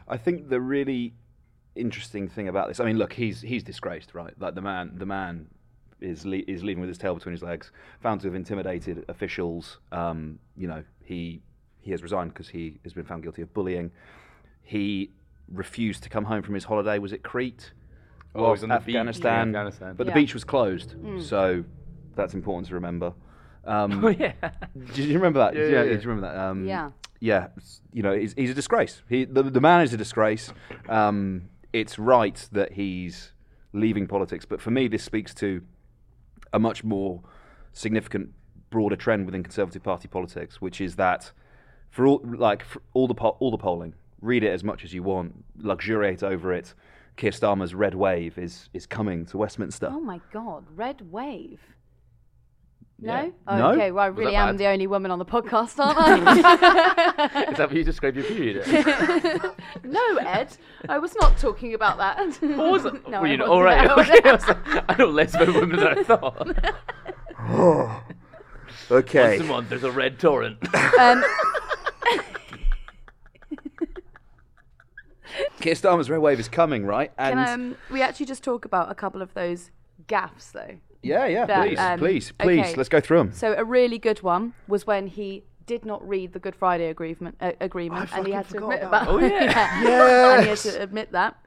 I 0.08 0.18
think 0.18 0.50
the 0.50 0.60
really 0.62 1.14
interesting 1.76 2.28
thing 2.28 2.48
about 2.48 2.68
this, 2.68 2.80
I 2.80 2.86
mean, 2.86 2.98
look, 2.98 3.14
he's 3.14 3.42
he's 3.42 3.64
disgraced, 3.64 4.14
right? 4.14 4.34
Like 4.40 4.56
the 4.56 4.62
man, 4.62 4.94
the 4.98 5.06
man 5.06 5.48
is 6.02 6.26
le- 6.26 6.44
is 6.48 6.64
leaving 6.64 6.82
with 6.82 6.88
his 6.90 6.98
tail 6.98 7.14
between 7.16 7.34
his 7.34 7.44
legs, 7.44 7.72
found 8.02 8.22
to 8.22 8.28
have 8.28 8.36
intimidated 8.36 9.06
officials. 9.10 9.80
Um, 9.92 10.40
you 10.56 10.68
know, 10.68 10.84
he 11.04 11.42
he 11.80 11.92
has 11.92 12.02
resigned 12.04 12.34
because 12.34 12.50
he 12.50 12.80
has 12.84 12.94
been 12.94 13.06
found 13.06 13.24
guilty 13.24 13.42
of 13.42 13.54
bullying. 13.54 13.92
He 14.64 15.12
refused 15.52 16.02
to 16.04 16.10
come 16.10 16.26
home 16.26 16.42
from 16.42 16.56
his 16.56 16.64
holiday. 16.64 16.98
Was 17.00 17.14
it 17.14 17.22
Crete? 17.24 17.72
Oh, 18.34 18.46
Or 18.46 18.52
was 18.52 18.64
on 18.64 18.70
the 18.70 18.76
in 18.76 18.82
Afghanistan. 18.82 19.48
Afghanistan. 19.50 19.94
But 19.96 20.08
Yeah. 20.08 20.14
the 20.14 20.20
beach 20.22 20.34
was 20.34 20.44
closed, 20.44 20.96
so 21.20 21.64
that's 22.16 22.34
important 22.34 22.68
to 22.70 22.74
remember. 22.76 23.14
Um, 23.68 24.06
Oh, 24.06 24.10
yeah. 24.10 24.34
do 24.94 25.02
you 25.02 25.16
remember 25.16 25.40
that? 25.40 25.56
Yeah, 25.56 25.62
Yeah, 25.64 25.70
yeah, 25.70 25.84
do 25.86 25.90
you 26.04 26.10
remember 26.10 26.22
that? 26.32 26.38
Um, 26.38 26.68
Yeah. 26.68 26.92
Yeah, 27.20 27.48
you 27.94 28.04
know, 28.04 28.14
he's, 28.14 28.34
he's 28.34 28.52
a 28.52 28.54
disgrace. 28.54 29.02
He, 29.10 29.26
the, 29.26 29.44
the 29.44 29.62
man 29.62 29.82
is 29.82 29.94
a 29.94 29.98
disgrace. 29.98 30.54
Um, 30.90 31.50
it's 31.74 31.98
right 31.98 32.48
that 32.52 32.74
he's 32.74 33.32
leaving 33.74 34.08
politics, 34.08 34.46
but 34.46 34.62
for 34.62 34.72
me, 34.72 34.88
this 34.88 35.04
speaks 35.04 35.34
to 35.36 35.62
a 36.54 36.60
much 36.60 36.84
more 36.84 37.22
significant, 37.74 38.32
broader 38.70 38.96
trend 38.96 39.26
within 39.26 39.44
Conservative 39.44 39.84
Party 39.84 40.08
politics, 40.08 40.62
which 40.62 40.80
is 40.82 40.96
that 40.96 41.32
for 41.90 42.06
all, 42.06 42.22
like, 42.24 42.64
for 42.64 42.82
all 42.94 43.08
the 43.08 43.14
all 43.16 43.52
the 43.52 43.58
polling, 43.58 43.94
read 44.22 44.44
it 44.44 44.52
as 44.52 44.64
much 44.64 44.84
as 44.84 44.94
you 44.94 45.04
want, 45.04 45.46
luxuriate 45.58 46.24
over 46.24 46.54
it. 46.54 46.74
Keir 47.16 47.32
Starmer's 47.32 47.74
red 47.74 47.96
wave 47.96 48.38
is 48.38 48.70
is 48.74 48.86
coming 48.86 49.26
to 49.28 49.38
Westminster. 49.38 49.90
Oh 49.90 50.02
my 50.02 50.20
God, 50.34 50.66
red 50.76 51.12
wave. 51.12 51.62
No? 52.98 53.14
Yeah. 53.24 53.30
Oh, 53.48 53.58
No? 53.58 53.72
Okay, 53.72 53.92
well, 53.92 54.06
I 54.06 54.08
really 54.08 54.36
am 54.36 54.54
bad? 54.54 54.58
the 54.58 54.68
only 54.68 54.88
woman 54.88 55.12
on 55.12 55.20
the 55.20 55.26
podcast, 55.26 55.78
aren't 55.84 55.98
I? 56.00 57.50
Is 57.52 57.58
that 57.58 57.70
how 57.70 57.76
you 57.76 57.84
describe 57.84 58.16
your 58.16 58.24
period? 58.24 58.64
Ed? 58.66 59.52
no, 59.84 60.18
Ed, 60.18 60.56
I 60.88 60.98
was 60.98 61.14
not 61.20 61.38
talking 61.38 61.74
about 61.74 61.98
that. 61.98 62.36
What 62.42 62.72
was 62.72 62.86
it? 62.86 62.94
No, 63.10 63.22
Were 63.22 63.28
I 63.28 63.32
you 63.32 63.38
not? 63.38 63.50
wasn't. 63.50 63.52
All 63.52 63.64
right. 63.64 63.90
I 63.90 64.02
Okay. 64.02 64.22
I, 64.24 64.32
wasn't. 64.32 64.68
like, 64.68 64.86
I 64.90 64.96
know 64.98 65.10
less 65.10 65.36
about 65.36 65.48
women 65.50 65.76
than 65.78 65.88
I 65.88 66.04
thought. 66.04 66.56
Okay. 68.92 69.30
Once 69.38 69.42
a 69.42 69.44
month, 69.46 69.70
there's 69.70 69.84
a 69.84 69.92
red 69.92 70.20
torrent. 70.20 70.58
Um, 71.00 71.24
Keir 75.60 75.74
Starmer's 75.74 76.10
red 76.10 76.20
wave 76.20 76.40
is 76.40 76.48
coming, 76.48 76.86
right? 76.86 77.12
And 77.18 77.36
can 77.36 77.54
um, 77.54 77.76
we 77.92 78.02
actually 78.02 78.28
just 78.28 78.44
talk 78.44 78.64
about 78.64 78.90
a 78.92 78.96
couple 78.96 79.22
of 79.22 79.34
those 79.34 79.72
gaffs, 80.08 80.52
though? 80.52 80.76
Yeah, 81.06 81.26
yeah, 81.26 81.46
that, 81.46 81.68
please, 81.68 81.80
um, 81.80 82.00
please, 82.00 82.32
please, 82.38 82.60
okay. 82.60 82.76
let's 82.76 82.90
go 82.90 83.00
through 83.00 83.18
them. 83.20 83.32
So 83.34 83.54
a 83.58 83.64
really 83.64 84.00
good 84.00 84.22
one 84.24 84.54
was 84.68 84.86
when 84.88 85.08
he 85.08 85.44
did 85.66 85.86
not 85.86 86.08
read 86.08 86.34
the 86.34 86.40
Good 86.40 86.56
Friday 86.56 86.88
agreement, 86.90 87.36
uh, 87.42 87.52
agreement 87.62 88.10
and 88.16 88.28
he 88.28 88.34
had 88.34 88.48
to 88.50 88.58
admit 88.58 88.84
about 88.84 89.04
about 89.04 89.16
Oh, 89.16 89.20
yeah. 89.20 90.36
And 90.36 90.44
he 90.44 90.50
had 90.50 90.58
to 90.60 90.82
admit 90.82 91.12
that. 91.12 91.38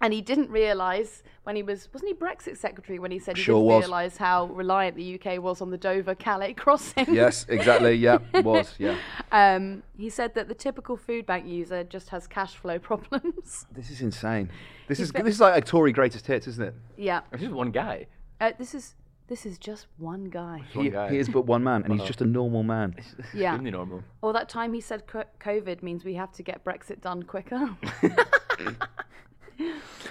And 0.00 0.12
he 0.12 0.20
didn't 0.20 0.50
realise 0.50 1.22
when 1.44 1.56
he 1.56 1.62
was, 1.62 1.88
wasn't 1.92 2.10
he 2.10 2.14
Brexit 2.14 2.58
secretary 2.58 2.98
when 2.98 3.10
he 3.10 3.18
said 3.18 3.36
he 3.36 3.42
Sure 3.42 3.54
didn't 3.54 3.66
was. 3.66 3.84
realise 3.84 4.16
how 4.18 4.44
reliant 4.46 4.94
the 4.94 5.18
UK 5.18 5.42
was 5.42 5.62
on 5.62 5.70
the 5.70 5.78
Dover 5.78 6.14
Calais 6.14 6.52
crossing? 6.52 7.06
Yes, 7.14 7.46
exactly. 7.48 7.94
Yeah, 8.06 8.18
was. 8.42 8.74
Yeah. 8.78 8.98
Um, 9.32 9.82
he 9.96 10.10
said 10.10 10.34
that 10.34 10.48
the 10.48 10.54
typical 10.54 10.98
food 10.98 11.24
bank 11.24 11.46
user 11.46 11.82
just 11.82 12.10
has 12.10 12.26
cash 12.26 12.54
flow 12.56 12.78
problems. 12.78 13.64
This 13.72 13.90
is 13.90 14.02
insane. 14.02 14.50
This 14.86 15.00
is 15.00 15.12
been- 15.12 15.24
this 15.24 15.36
is 15.36 15.40
like 15.40 15.56
a 15.56 15.64
Tory 15.64 15.92
greatest 15.92 16.26
hits, 16.26 16.46
isn't 16.46 16.62
it? 16.62 16.74
yeah. 16.98 17.20
It's 17.32 17.40
just 17.42 17.54
one 17.54 17.70
guy. 17.70 18.06
Uh, 18.40 18.52
this 18.58 18.74
is 18.74 18.94
This 19.28 19.44
is 19.46 19.58
just 19.58 19.86
one 19.98 20.24
guy. 20.26 20.62
He, 20.72 20.90
he 20.90 21.18
is 21.18 21.28
but 21.28 21.46
one 21.46 21.64
man, 21.64 21.82
and 21.84 21.92
he's 21.92 22.06
just 22.06 22.20
a 22.20 22.26
normal 22.26 22.62
man. 22.62 22.94
Yeah. 23.34 23.52
Extremely 23.52 23.72
normal. 23.72 24.02
Or 24.22 24.32
that 24.32 24.48
time 24.48 24.72
he 24.72 24.80
said 24.80 25.06
co- 25.06 25.24
COVID 25.40 25.82
means 25.82 26.04
we 26.04 26.14
have 26.14 26.32
to 26.32 26.42
get 26.42 26.64
Brexit 26.64 27.00
done 27.00 27.22
quicker. 27.24 27.58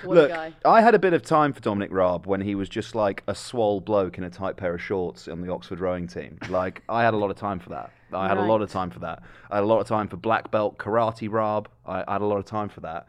what 0.03 0.15
Look, 0.15 0.30
a 0.32 0.34
guy. 0.34 0.53
I 0.65 0.82
had 0.82 0.95
a 0.95 0.99
bit 0.99 1.13
of 1.13 1.21
time 1.21 1.53
for 1.53 1.61
Dominic 1.61 1.91
Raab 1.91 2.26
when 2.26 2.41
he 2.41 2.55
was 2.55 2.67
just 2.67 2.95
like 2.95 3.23
a 3.28 3.36
swole 3.36 3.80
bloke 3.80 4.17
in 4.17 4.23
a 4.23 4.30
tight 4.30 4.57
pair 4.57 4.73
of 4.73 4.82
shorts 4.82 5.28
on 5.28 5.41
the 5.41 5.51
Oxford 5.51 5.80
rowing 5.80 6.07
team. 6.07 6.38
Like, 6.49 6.84
I 6.89 7.03
had 7.03 7.13
a 7.13 7.17
lot 7.17 7.32
of 7.32 7.38
time 7.38 7.59
for 7.59 7.69
that. 7.69 7.91
I 8.11 8.28
had 8.28 8.38
a 8.38 8.41
lot 8.45 8.61
of 8.61 8.69
time 8.71 8.89
for 8.89 8.99
that. 8.99 9.23
I 9.49 9.55
had 9.55 9.63
a 9.63 9.67
lot 9.67 9.80
of 9.80 9.88
time 9.88 10.07
for 10.07 10.17
black 10.17 10.51
belt 10.51 10.78
karate 10.78 11.30
Raab. 11.30 11.67
I, 11.86 12.03
I 12.07 12.13
had 12.13 12.21
a 12.21 12.26
lot 12.26 12.38
of 12.38 12.45
time 12.45 12.69
for 12.69 12.82
that. 12.82 13.07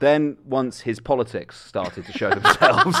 Then, 0.00 0.36
once 0.44 0.80
his 0.80 1.00
politics 1.00 1.64
started 1.64 2.04
to 2.06 2.12
show 2.12 2.30
themselves, 2.34 2.98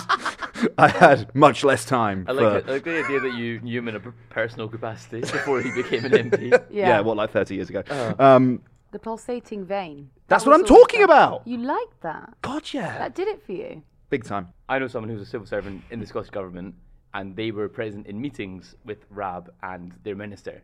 I 0.78 0.88
had 0.88 1.34
much 1.34 1.64
less 1.64 1.84
time 1.84 2.24
I 2.28 2.34
for. 2.34 2.40
like, 2.40 2.64
it, 2.64 2.68
I 2.68 2.72
like 2.72 2.84
the 2.84 3.04
idea 3.04 3.20
that 3.20 3.34
you 3.34 3.60
knew 3.60 3.78
him 3.78 3.88
in 3.88 3.96
a 3.96 4.00
p- 4.00 4.10
personal 4.30 4.68
capacity 4.68 5.20
before 5.36 5.60
he 5.60 5.70
became 5.72 6.04
an 6.04 6.12
MP. 6.12 6.64
yeah. 6.70 7.00
what, 7.00 7.16
like 7.16 7.30
30 7.30 7.54
years 7.54 7.70
ago? 7.70 7.82
Um, 8.18 8.62
The 8.92 8.98
pulsating 8.98 9.64
vein. 9.64 10.10
That's 10.28 10.44
That 10.44 10.50
what 10.50 10.60
I'm 10.60 10.66
talking 10.66 11.00
stuff- 11.00 11.10
about. 11.10 11.42
You 11.46 11.58
liked 11.58 12.00
that? 12.02 12.34
God, 12.42 12.62
yeah. 12.72 12.98
That 12.98 13.14
did 13.14 13.28
it 13.28 13.44
for 13.44 13.52
you. 13.52 13.82
Big 14.10 14.24
time. 14.24 14.48
I 14.68 14.78
know 14.78 14.86
someone 14.88 15.08
who's 15.10 15.22
a 15.22 15.26
civil 15.30 15.46
servant 15.46 15.82
in 15.90 15.98
the 16.00 16.06
Scottish 16.06 16.30
Government, 16.30 16.74
and 17.14 17.34
they 17.36 17.50
were 17.50 17.68
present 17.68 18.06
in 18.06 18.20
meetings 18.20 18.74
with 18.84 18.98
Raab 19.10 19.52
and 19.62 19.92
their 20.02 20.14
minister. 20.14 20.62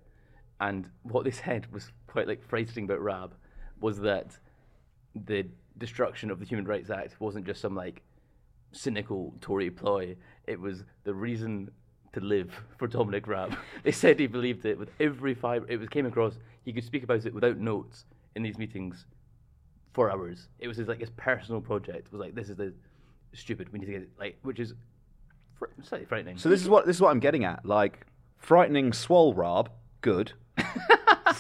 And 0.61 0.89
what 1.03 1.25
they 1.25 1.31
said 1.31 1.73
was 1.73 1.91
quite 2.07 2.29
like 2.29 2.43
frightening 2.47 2.85
about 2.85 3.01
Raab 3.01 3.35
was 3.81 3.99
that 4.01 4.39
the 5.15 5.47
destruction 5.79 6.31
of 6.31 6.39
the 6.39 6.45
Human 6.45 6.67
Rights 6.67 6.91
Act 6.91 7.21
wasn't 7.21 7.47
just 7.47 7.61
some 7.61 7.75
like 7.75 8.03
cynical 8.73 9.35
Tory 9.41 9.71
ploy. 9.71 10.17
It 10.47 10.61
was 10.61 10.85
the 11.05 11.15
reason 11.15 11.71
to 12.13 12.21
live 12.21 12.53
for 12.77 12.87
Dominic 12.87 13.27
Raab. 13.27 13.57
They 13.83 13.93
said 13.93 14.19
he 14.19 14.27
believed 14.27 14.65
it 14.67 14.79
with 14.79 14.91
every 14.99 15.35
fibre. 15.35 15.67
It 15.69 15.79
was 15.79 15.89
came 15.89 16.07
across. 16.07 16.35
He 16.65 16.73
could 16.73 16.85
speak 16.85 17.03
about 17.03 17.25
it 17.25 17.35
without 17.35 17.59
notes 17.59 18.05
in 18.35 18.43
these 18.43 18.59
meetings 18.59 19.07
for 19.93 20.11
hours. 20.11 20.49
It 20.59 20.69
was 20.69 20.77
his 20.77 20.89
like 20.89 21.01
his 21.01 21.11
personal 21.11 21.61
project. 21.61 22.07
It 22.07 22.13
was 22.13 22.21
like 22.21 22.35
this 22.35 22.49
is 22.49 22.57
the 22.57 22.73
stupid. 23.33 23.73
We 23.73 23.79
need 23.79 23.87
to 23.87 23.93
get 23.93 24.03
it 24.03 24.11
like, 24.19 24.39
which 24.43 24.61
is 24.61 24.75
fr- 25.59 25.67
slightly 25.83 26.07
frightening. 26.07 26.39
So 26.39 26.49
this 26.49 26.61
is 26.63 26.69
what 26.69 26.87
this 26.87 26.97
is 26.97 27.03
what 27.03 27.11
I'm 27.11 27.21
getting 27.21 27.45
at. 27.45 27.65
Like 27.65 28.07
frightening 28.37 28.93
swole 28.93 29.35
Rob, 29.35 29.71
good. 30.01 30.33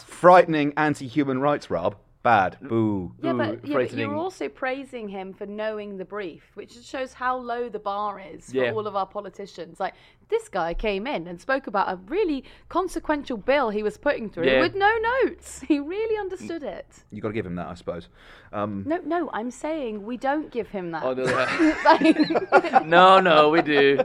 frightening 0.06 0.72
anti-human 0.76 1.40
rights 1.40 1.70
Rob, 1.70 1.96
bad. 2.22 2.56
Boo. 2.60 3.12
Yeah, 3.22 3.32
but, 3.32 3.66
yeah, 3.66 3.74
but 3.74 3.92
you're 3.94 4.14
also 4.14 4.48
praising 4.48 5.08
him 5.08 5.32
for 5.32 5.46
knowing 5.46 5.96
the 5.96 6.04
brief, 6.04 6.50
which 6.54 6.72
shows 6.84 7.14
how 7.14 7.36
low 7.36 7.68
the 7.68 7.78
bar 7.78 8.20
is 8.20 8.50
for 8.50 8.56
Yeah. 8.56 8.72
all 8.72 8.86
of 8.86 8.94
our 8.96 9.06
politicians. 9.06 9.80
Like, 9.80 9.94
this 10.30 10.48
guy 10.48 10.72
came 10.74 11.06
in 11.06 11.26
and 11.26 11.40
spoke 11.40 11.66
about 11.66 11.88
a 11.92 11.96
really 12.08 12.44
consequential 12.68 13.36
bill 13.36 13.70
he 13.70 13.82
was 13.82 13.96
putting 13.98 14.30
through 14.30 14.46
Yeah. 14.46 14.60
with 14.60 14.74
no 14.74 14.90
notes. 15.22 15.60
He 15.68 15.78
really 15.78 16.16
understood 16.16 16.62
it. 16.62 16.86
You've 17.10 17.22
got 17.22 17.28
to 17.28 17.34
give 17.34 17.46
him 17.46 17.56
that, 17.56 17.68
I 17.68 17.74
suppose. 17.74 18.08
Um, 18.52 18.84
No, 18.86 18.98
no, 19.04 19.30
I'm 19.32 19.50
saying 19.50 20.04
we 20.04 20.16
don't 20.16 20.50
give 20.50 20.68
him 20.68 20.90
that. 20.92 21.02
Oh, 21.04 21.12
no, 21.14 21.24
yeah. 21.24 22.82
no, 22.86 23.20
no, 23.20 23.50
we 23.50 23.62
do. 23.62 24.00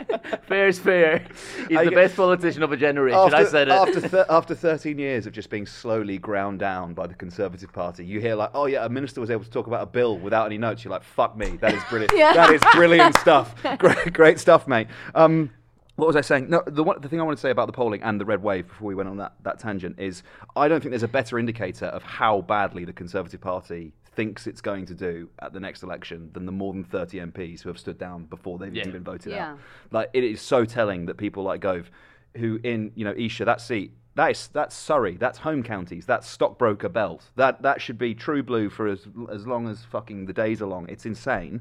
Fair's 0.48 0.78
fair. 0.78 1.26
He's 1.68 1.76
I 1.78 1.84
the 1.84 1.90
best 1.90 2.16
politician 2.16 2.62
of 2.62 2.72
a 2.72 2.76
generation. 2.76 3.18
after, 3.18 3.36
I 3.36 3.44
said 3.44 3.68
it. 3.68 3.72
After, 3.72 4.00
th- 4.00 4.26
after 4.28 4.54
13 4.54 4.98
years 4.98 5.26
of 5.26 5.32
just 5.32 5.50
being 5.50 5.66
slowly 5.66 6.18
ground 6.18 6.58
down 6.58 6.94
by 6.94 7.06
the 7.06 7.14
Conservative 7.14 7.72
Party, 7.72 8.04
you 8.04 8.20
hear 8.20 8.34
like, 8.34 8.50
oh 8.54 8.66
yeah, 8.66 8.84
a 8.84 8.88
minister 8.88 9.20
was 9.20 9.30
able 9.30 9.44
to 9.44 9.50
talk 9.50 9.66
about 9.66 9.82
a 9.82 9.86
bill 9.86 10.18
without 10.18 10.46
any 10.46 10.58
notes. 10.58 10.84
You're 10.84 10.92
like, 10.92 11.04
fuck 11.04 11.36
me, 11.36 11.56
that 11.60 11.74
is 11.74 11.82
brilliant. 11.88 12.12
Yeah. 12.14 12.32
That 12.34 12.52
is 12.54 12.60
brilliant 12.74 13.16
stuff. 13.18 13.54
Great, 13.78 14.12
great 14.12 14.38
stuff, 14.38 14.68
mate. 14.68 14.86
Um, 15.14 15.50
what 15.96 16.06
was 16.06 16.16
I 16.16 16.20
saying? 16.22 16.50
No, 16.50 16.62
the, 16.66 16.82
one, 16.82 17.00
the 17.00 17.08
thing 17.08 17.20
I 17.20 17.24
want 17.24 17.38
to 17.38 17.40
say 17.40 17.50
about 17.50 17.66
the 17.66 17.72
polling 17.72 18.02
and 18.02 18.20
the 18.20 18.24
red 18.24 18.42
wave 18.42 18.66
before 18.66 18.88
we 18.88 18.94
went 18.94 19.08
on 19.08 19.16
that, 19.18 19.34
that 19.42 19.58
tangent 19.58 19.98
is 19.98 20.22
I 20.56 20.66
don't 20.68 20.80
think 20.80 20.90
there's 20.90 21.02
a 21.04 21.08
better 21.08 21.38
indicator 21.38 21.86
of 21.86 22.02
how 22.02 22.40
badly 22.42 22.84
the 22.84 22.92
Conservative 22.92 23.40
Party 23.40 23.92
thinks 24.16 24.46
it's 24.46 24.60
going 24.60 24.86
to 24.86 24.94
do 24.94 25.28
at 25.40 25.52
the 25.52 25.58
next 25.60 25.82
election 25.82 26.30
than 26.32 26.46
the 26.46 26.52
more 26.52 26.72
than 26.72 26.84
30 26.84 27.18
MPs 27.18 27.62
who 27.62 27.68
have 27.68 27.78
stood 27.78 27.98
down 27.98 28.24
before 28.26 28.58
they've 28.58 28.74
Yeah. 28.74 28.86
even 28.86 29.02
voted 29.02 29.32
Yeah. 29.32 29.52
out. 29.52 29.58
Like 29.90 30.10
it 30.12 30.24
is 30.24 30.40
so 30.40 30.64
telling 30.64 31.06
that 31.06 31.16
people 31.16 31.42
like 31.42 31.60
Gove, 31.60 31.90
who 32.36 32.58
in 32.64 32.90
you 32.94 33.04
know 33.04 33.12
Esher, 33.12 33.44
that 33.44 33.60
seat, 33.60 33.92
that 34.16 34.30
is 34.32 34.48
that's 34.48 34.74
Surrey, 34.76 35.16
that's 35.16 35.38
home 35.38 35.62
counties, 35.64 36.06
that's 36.06 36.28
stockbroker 36.28 36.88
belt. 36.88 37.30
That 37.36 37.62
that 37.62 37.80
should 37.80 37.98
be 37.98 38.14
true 38.14 38.42
blue 38.42 38.68
for 38.70 38.86
as 38.88 39.06
as 39.32 39.46
long 39.46 39.68
as 39.68 39.84
fucking 39.84 40.26
the 40.26 40.32
days 40.32 40.60
are 40.62 40.66
long. 40.66 40.88
It's 40.88 41.06
insane. 41.06 41.60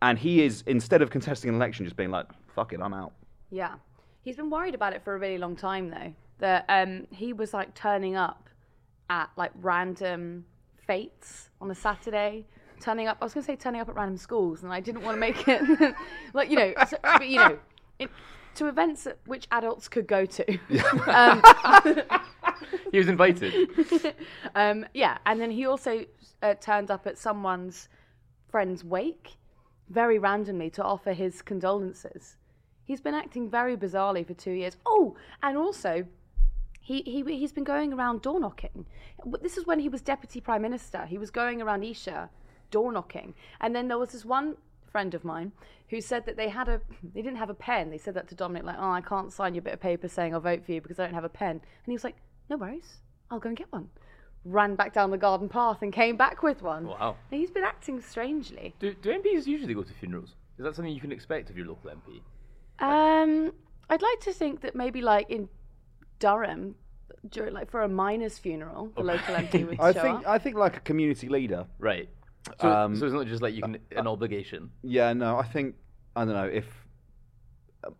And 0.00 0.18
he 0.18 0.42
is 0.44 0.62
instead 0.66 1.02
of 1.02 1.10
contesting 1.10 1.48
an 1.50 1.54
election, 1.56 1.84
just 1.84 1.96
being 1.96 2.10
like, 2.10 2.26
"Fuck 2.54 2.72
it, 2.72 2.80
I'm 2.80 2.94
out." 2.94 3.12
Yeah. 3.52 3.74
He's 4.22 4.36
been 4.36 4.50
worried 4.50 4.74
about 4.74 4.94
it 4.94 5.02
for 5.04 5.14
a 5.14 5.18
really 5.18 5.38
long 5.38 5.54
time 5.56 5.90
though. 5.90 6.14
That 6.38 6.64
um 6.68 7.06
he 7.10 7.32
was 7.32 7.52
like 7.52 7.74
turning 7.74 8.16
up 8.16 8.48
at 9.10 9.30
like 9.36 9.52
random 9.60 10.46
fates 10.86 11.50
on 11.60 11.70
a 11.70 11.74
Saturday. 11.74 12.46
Turning 12.80 13.06
up 13.06 13.18
I 13.20 13.24
was 13.24 13.34
gonna 13.34 13.44
say 13.44 13.54
turning 13.54 13.80
up 13.80 13.88
at 13.88 13.94
random 13.94 14.16
schools 14.16 14.62
and 14.62 14.72
I 14.72 14.80
didn't 14.80 15.02
want 15.02 15.16
to 15.16 15.20
make 15.20 15.46
it 15.46 15.94
like 16.34 16.50
you 16.50 16.56
know 16.56 16.72
so- 16.88 16.96
but 17.02 17.28
you 17.28 17.36
know 17.38 17.58
it, 17.98 18.10
to 18.54 18.66
events 18.68 19.06
which 19.26 19.46
adults 19.52 19.86
could 19.88 20.06
go 20.06 20.24
to. 20.24 20.58
um, 21.08 21.42
he 22.90 22.98
was 22.98 23.08
invited. 23.08 23.70
um, 24.54 24.86
yeah, 24.94 25.18
and 25.26 25.40
then 25.40 25.50
he 25.50 25.66
also 25.66 26.04
uh, 26.42 26.54
turned 26.54 26.90
up 26.90 27.06
at 27.06 27.16
someone's 27.18 27.88
friend's 28.50 28.82
wake 28.84 29.36
very 29.88 30.18
randomly 30.18 30.68
to 30.70 30.82
offer 30.82 31.12
his 31.12 31.40
condolences. 31.42 32.36
He's 32.84 33.00
been 33.00 33.14
acting 33.14 33.48
very 33.48 33.76
bizarrely 33.76 34.26
for 34.26 34.34
two 34.34 34.52
years. 34.52 34.76
Oh, 34.86 35.16
and 35.42 35.56
also, 35.56 36.04
he, 36.80 37.02
he, 37.02 37.22
he's 37.22 37.52
been 37.52 37.64
going 37.64 37.92
around 37.92 38.22
door 38.22 38.40
knocking. 38.40 38.86
This 39.40 39.56
is 39.56 39.66
when 39.66 39.78
he 39.78 39.88
was 39.88 40.02
deputy 40.02 40.40
prime 40.40 40.62
minister. 40.62 41.06
He 41.06 41.18
was 41.18 41.30
going 41.30 41.62
around 41.62 41.84
Esher 41.84 42.28
door 42.70 42.90
knocking. 42.92 43.34
And 43.60 43.74
then 43.74 43.88
there 43.88 43.98
was 43.98 44.10
this 44.10 44.24
one 44.24 44.56
friend 44.90 45.14
of 45.14 45.24
mine 45.24 45.52
who 45.88 46.00
said 46.00 46.26
that 46.26 46.36
they 46.36 46.48
had 46.48 46.68
a 46.68 46.80
they 47.14 47.22
didn't 47.22 47.38
have 47.38 47.50
a 47.50 47.54
pen. 47.54 47.90
They 47.90 47.98
said 47.98 48.14
that 48.14 48.28
to 48.28 48.34
Dominic 48.34 48.64
like, 48.64 48.76
"Oh, 48.78 48.90
I 48.90 49.00
can't 49.00 49.32
sign 49.32 49.54
your 49.54 49.62
bit 49.62 49.74
of 49.74 49.80
paper 49.80 50.08
saying 50.08 50.34
I'll 50.34 50.40
vote 50.40 50.64
for 50.64 50.72
you 50.72 50.80
because 50.80 50.98
I 50.98 51.04
don't 51.04 51.14
have 51.14 51.24
a 51.24 51.28
pen." 51.28 51.50
And 51.50 51.86
he 51.86 51.92
was 51.92 52.04
like, 52.04 52.16
"No 52.50 52.56
worries. 52.56 53.00
I'll 53.30 53.40
go 53.40 53.48
and 53.48 53.56
get 53.56 53.72
one." 53.72 53.88
Ran 54.44 54.74
back 54.74 54.92
down 54.92 55.12
the 55.12 55.18
garden 55.18 55.48
path 55.48 55.82
and 55.82 55.92
came 55.92 56.16
back 56.16 56.42
with 56.42 56.62
one. 56.62 56.88
Wow. 56.88 57.16
And 57.30 57.38
he's 57.40 57.50
been 57.52 57.62
acting 57.62 58.00
strangely. 58.00 58.74
Do, 58.80 58.92
do 58.92 59.10
MPs 59.10 59.46
usually 59.46 59.72
go 59.72 59.84
to 59.84 59.92
funerals? 59.94 60.30
Is 60.58 60.64
that 60.64 60.74
something 60.74 60.92
you 60.92 61.00
can 61.00 61.12
expect 61.12 61.48
of 61.48 61.56
your 61.56 61.66
local 61.66 61.90
MP? 61.90 62.20
Um, 62.78 63.52
I'd 63.88 64.02
like 64.02 64.20
to 64.20 64.32
think 64.32 64.60
that 64.62 64.74
maybe 64.74 65.02
like 65.02 65.30
in 65.30 65.48
Durham, 66.18 66.74
during 67.28 67.52
like 67.54 67.70
for 67.70 67.82
a 67.82 67.88
miner's 67.88 68.38
funeral, 68.38 68.90
the 68.96 69.02
local 69.02 69.34
MP 69.34 69.68
would 69.68 69.80
I 69.80 69.92
show 69.92 70.02
think 70.02 70.18
up. 70.20 70.28
I 70.28 70.38
think 70.38 70.56
like 70.56 70.76
a 70.76 70.80
community 70.80 71.28
leader. 71.28 71.66
Right. 71.78 72.08
So, 72.60 72.68
Um, 72.68 72.96
so 72.96 73.06
it's 73.06 73.14
not 73.14 73.26
just 73.26 73.42
like 73.42 73.54
you 73.54 73.62
can 73.62 73.78
an 73.94 74.06
obligation. 74.06 74.70
Yeah, 74.82 75.12
no, 75.12 75.38
I 75.38 75.44
think 75.44 75.76
I 76.16 76.24
don't 76.24 76.34
know 76.34 76.48
if 76.48 76.66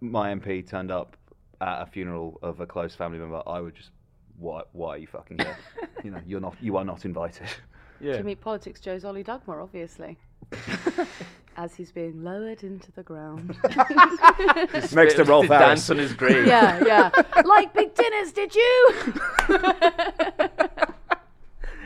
my 0.00 0.34
MP 0.34 0.66
turned 0.68 0.90
up 0.90 1.16
at 1.60 1.82
a 1.82 1.86
funeral 1.86 2.38
of 2.42 2.60
a 2.60 2.66
close 2.66 2.94
family 2.94 3.18
member, 3.18 3.42
I 3.46 3.60
would 3.60 3.74
just 3.74 3.90
why 4.38 4.62
why 4.72 4.94
are 4.94 4.98
you 4.98 5.06
fucking 5.06 5.38
here? 5.38 5.56
you 6.04 6.10
know, 6.10 6.20
you're 6.26 6.40
not 6.40 6.56
you 6.60 6.76
are 6.76 6.84
not 6.84 7.04
invited. 7.04 7.48
Yeah. 8.00 8.16
To 8.16 8.24
meet 8.24 8.40
politics, 8.40 8.80
Joe's 8.80 9.04
Oli 9.04 9.22
Dugmore, 9.22 9.60
obviously. 9.60 10.18
As 11.56 11.74
he's 11.74 11.92
being 11.92 12.24
lowered 12.24 12.62
into 12.62 12.90
the 12.92 13.02
ground. 13.02 13.56
Next 14.94 15.14
to 15.14 15.24
Rolf 15.24 15.46
To 15.46 15.52
Harris. 15.52 15.86
dance 15.86 15.90
on 15.90 15.98
his 15.98 16.14
grave. 16.14 16.46
yeah, 16.46 16.82
yeah. 16.84 17.10
Like 17.44 17.74
big 17.74 17.94
dinners, 17.94 18.32
did 18.32 18.54
you? 18.54 18.90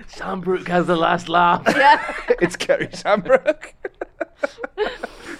Sambrook 0.09 0.69
has 0.69 0.87
the 0.87 0.97
last 0.97 1.29
laugh. 1.29 1.62
yeah. 1.67 2.14
it's 2.41 2.55
Kerry 2.57 2.87
Sambrook. 2.89 3.73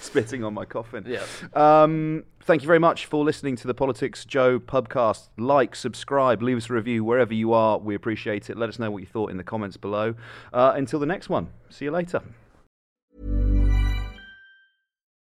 Spitting 0.01 0.43
on 0.43 0.53
my 0.53 0.65
coffin. 0.65 1.05
Yeah. 1.07 1.23
Um, 1.53 2.25
thank 2.41 2.61
you 2.63 2.67
very 2.67 2.79
much 2.79 3.05
for 3.05 3.23
listening 3.23 3.55
to 3.57 3.67
the 3.67 3.73
Politics 3.73 4.25
Joe 4.25 4.59
podcast. 4.59 5.29
Like, 5.37 5.73
subscribe, 5.75 6.41
leave 6.43 6.57
us 6.57 6.69
a 6.69 6.73
review 6.73 7.03
wherever 7.03 7.33
you 7.33 7.53
are. 7.53 7.77
We 7.79 7.95
appreciate 7.95 8.49
it. 8.49 8.57
Let 8.57 8.67
us 8.69 8.77
know 8.77 8.91
what 8.91 8.99
you 8.99 9.07
thought 9.07 9.31
in 9.31 9.37
the 9.37 9.43
comments 9.43 9.77
below. 9.77 10.15
Uh, 10.53 10.73
until 10.75 10.99
the 10.99 11.05
next 11.05 11.29
one, 11.29 11.49
see 11.69 11.85
you 11.85 11.91
later. 11.91 12.21